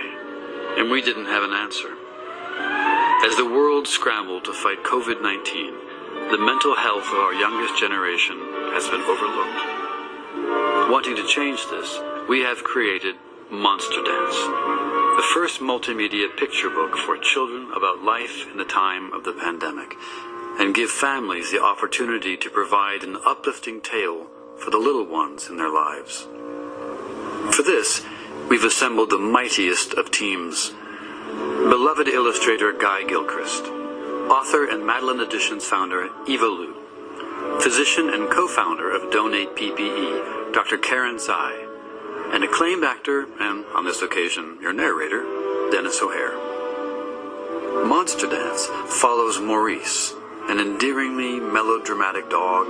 and 0.77 0.89
we 0.89 1.01
didn't 1.01 1.25
have 1.25 1.43
an 1.43 1.51
answer. 1.51 1.97
As 3.27 3.35
the 3.35 3.43
world 3.43 3.89
scrambled 3.89 4.45
to 4.45 4.53
fight 4.53 4.81
COVID 4.81 5.21
19, 5.21 5.73
the 6.31 6.37
mental 6.37 6.73
health 6.73 7.11
of 7.11 7.19
our 7.19 7.33
youngest 7.33 7.77
generation 7.77 8.39
has 8.71 8.87
been 8.87 9.01
overlooked. 9.01 10.89
Wanting 10.89 11.17
to 11.17 11.27
change 11.27 11.67
this, 11.67 11.99
we 12.29 12.39
have 12.39 12.63
created 12.63 13.17
Monster 13.49 14.01
Dance, 14.01 14.37
the 15.17 15.29
first 15.33 15.59
multimedia 15.59 16.33
picture 16.37 16.69
book 16.69 16.95
for 16.95 17.17
children 17.17 17.69
about 17.75 18.01
life 18.01 18.49
in 18.49 18.57
the 18.57 18.63
time 18.63 19.11
of 19.11 19.25
the 19.25 19.33
pandemic, 19.33 19.97
and 20.57 20.73
give 20.73 20.89
families 20.89 21.51
the 21.51 21.61
opportunity 21.61 22.37
to 22.37 22.49
provide 22.49 23.03
an 23.03 23.17
uplifting 23.25 23.81
tale 23.81 24.27
for 24.55 24.69
the 24.69 24.77
little 24.77 25.05
ones 25.05 25.49
in 25.49 25.57
their 25.57 25.73
lives. 25.83 26.29
For 27.49 27.63
this, 27.63 28.05
we've 28.49 28.63
assembled 28.63 29.09
the 29.09 29.17
mightiest 29.17 29.93
of 29.93 30.11
teams. 30.11 30.71
Beloved 31.27 32.07
illustrator 32.07 32.71
Guy 32.71 33.03
Gilchrist, 33.03 33.65
author 34.29 34.69
and 34.69 34.85
Madeleine 34.85 35.19
Editions 35.19 35.65
founder 35.65 36.09
Eva 36.27 36.45
Liu, 36.45 36.75
physician 37.59 38.09
and 38.09 38.29
co-founder 38.29 38.89
of 38.91 39.11
Donate 39.11 39.55
PPE, 39.55 40.53
Dr. 40.53 40.77
Karen 40.77 41.17
Tsai, 41.17 41.67
and 42.33 42.43
acclaimed 42.43 42.83
actor, 42.83 43.27
and 43.39 43.65
on 43.75 43.85
this 43.85 44.01
occasion, 44.01 44.57
your 44.61 44.73
narrator, 44.73 45.23
Denis 45.71 45.99
O'Hare. 46.01 46.37
Monster 47.85 48.27
Dance 48.27 48.67
follows 48.87 49.39
Maurice, 49.39 50.13
an 50.47 50.59
endearingly 50.59 51.39
melodramatic 51.39 52.29
dog, 52.29 52.67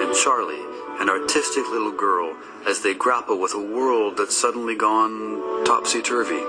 and 0.00 0.14
Charlie, 0.14 0.62
an 1.00 1.08
artistic 1.08 1.68
little 1.70 1.92
girl, 1.92 2.34
as 2.66 2.82
they 2.82 2.94
grapple 2.94 3.38
with 3.38 3.54
a 3.54 3.60
world 3.60 4.16
that's 4.16 4.36
suddenly 4.36 4.74
gone 4.74 5.64
topsy-turvy. 5.64 6.42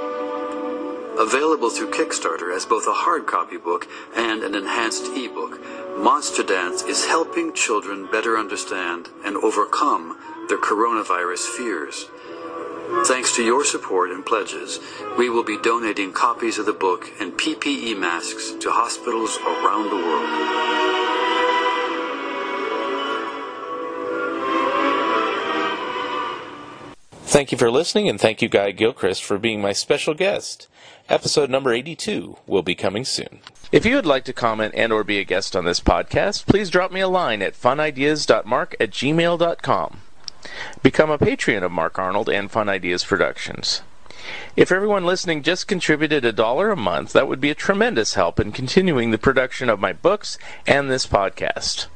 Available 1.19 1.69
through 1.69 1.91
Kickstarter 1.91 2.55
as 2.55 2.65
both 2.65 2.87
a 2.87 2.93
hard 2.93 3.25
copy 3.25 3.57
book 3.57 3.87
and 4.15 4.43
an 4.43 4.53
enhanced 4.53 5.05
ebook, 5.15 5.59
Monster 5.97 6.43
Dance 6.43 6.83
is 6.83 7.05
helping 7.05 7.53
children 7.53 8.07
better 8.11 8.37
understand 8.37 9.09
and 9.25 9.35
overcome 9.37 10.17
their 10.47 10.59
coronavirus 10.59 11.47
fears. 11.57 12.07
Thanks 13.05 13.35
to 13.35 13.43
your 13.43 13.65
support 13.65 14.11
and 14.11 14.25
pledges, 14.25 14.79
we 15.17 15.29
will 15.29 15.43
be 15.43 15.59
donating 15.61 16.13
copies 16.13 16.57
of 16.57 16.65
the 16.65 16.73
book 16.73 17.11
and 17.19 17.33
PPE 17.33 17.97
masks 17.97 18.53
to 18.59 18.69
hospitals 18.71 19.37
around 19.39 19.89
the 19.89 19.95
world. 19.95 20.96
Thank 27.27 27.51
you 27.51 27.57
for 27.57 27.69
listening, 27.69 28.07
and 28.07 28.17
thank 28.17 28.41
you, 28.41 28.47
Guy 28.47 28.71
Gilchrist, 28.71 29.21
for 29.21 29.37
being 29.37 29.61
my 29.61 29.73
special 29.73 30.13
guest. 30.13 30.69
Episode 31.09 31.49
number 31.49 31.73
82 31.73 32.37
will 32.47 32.61
be 32.61 32.73
coming 32.73 33.03
soon. 33.03 33.41
If 33.69 33.85
you 33.85 33.95
would 33.95 34.05
like 34.05 34.23
to 34.25 34.33
comment 34.33 34.73
and 34.77 34.93
or 34.93 35.03
be 35.03 35.19
a 35.19 35.25
guest 35.25 35.53
on 35.53 35.65
this 35.65 35.81
podcast, 35.81 36.45
please 36.45 36.69
drop 36.69 36.89
me 36.89 37.01
a 37.01 37.07
line 37.09 37.41
at 37.41 37.53
funideas.mark 37.53 38.77
at 38.79 38.91
gmail.com. 38.91 40.01
Become 40.81 41.11
a 41.11 41.17
patron 41.17 41.63
of 41.63 41.71
Mark 41.73 41.99
Arnold 41.99 42.29
and 42.29 42.49
Fun 42.49 42.69
Ideas 42.69 43.03
Productions. 43.03 43.81
If 44.55 44.71
everyone 44.71 45.05
listening 45.05 45.43
just 45.43 45.67
contributed 45.67 46.23
a 46.23 46.31
dollar 46.31 46.71
a 46.71 46.77
month, 46.77 47.11
that 47.11 47.27
would 47.27 47.41
be 47.41 47.49
a 47.49 47.55
tremendous 47.55 48.13
help 48.13 48.39
in 48.39 48.53
continuing 48.53 49.11
the 49.11 49.17
production 49.17 49.69
of 49.69 49.81
my 49.81 49.91
books 49.91 50.37
and 50.65 50.89
this 50.89 51.05
podcast. 51.05 51.87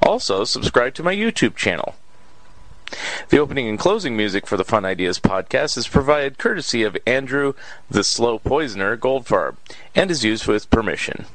Also, 0.00 0.44
subscribe 0.44 0.94
to 0.94 1.02
my 1.02 1.14
YouTube 1.14 1.54
channel. 1.54 1.96
The 3.28 3.38
opening 3.38 3.68
and 3.68 3.78
closing 3.78 4.16
music 4.16 4.46
for 4.46 4.56
the 4.56 4.64
Fun 4.64 4.84
Ideas 4.84 5.18
podcast 5.20 5.76
is 5.76 5.86
provided 5.86 6.38
courtesy 6.38 6.82
of 6.82 6.96
Andrew 7.06 7.54
the 7.90 8.02
Slow 8.02 8.38
Poisoner 8.38 8.96
Goldfarb 8.96 9.56
and 9.94 10.10
is 10.10 10.24
used 10.24 10.46
with 10.46 10.70
permission. 10.70 11.26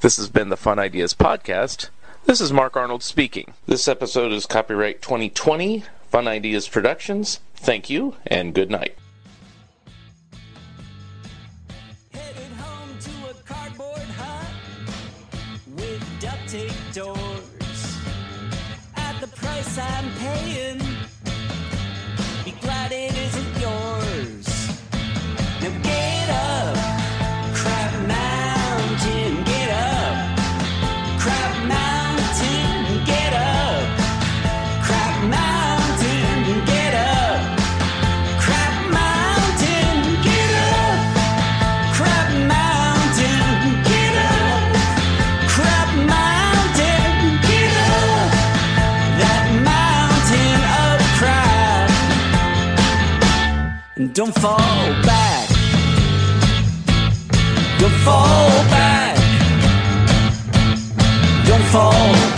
This 0.00 0.16
has 0.16 0.28
been 0.28 0.48
the 0.48 0.56
Fun 0.56 0.78
Ideas 0.78 1.14
podcast. 1.14 1.88
This 2.24 2.40
is 2.40 2.52
Mark 2.52 2.76
Arnold 2.76 3.02
speaking. 3.02 3.54
This 3.66 3.88
episode 3.88 4.32
is 4.32 4.46
copyright 4.46 5.02
2020, 5.02 5.84
Fun 6.10 6.28
Ideas 6.28 6.68
Productions. 6.68 7.40
Thank 7.54 7.88
you, 7.90 8.16
and 8.26 8.54
good 8.54 8.70
night. 8.70 8.96
I'm 19.78 20.10
paying, 20.16 20.79
Don't 54.12 54.34
fall 54.34 54.58
back. 55.04 55.48
Don't 57.78 57.92
fall 58.02 58.48
back. 58.68 59.16
Don't 61.46 61.62
fall. 61.66 62.29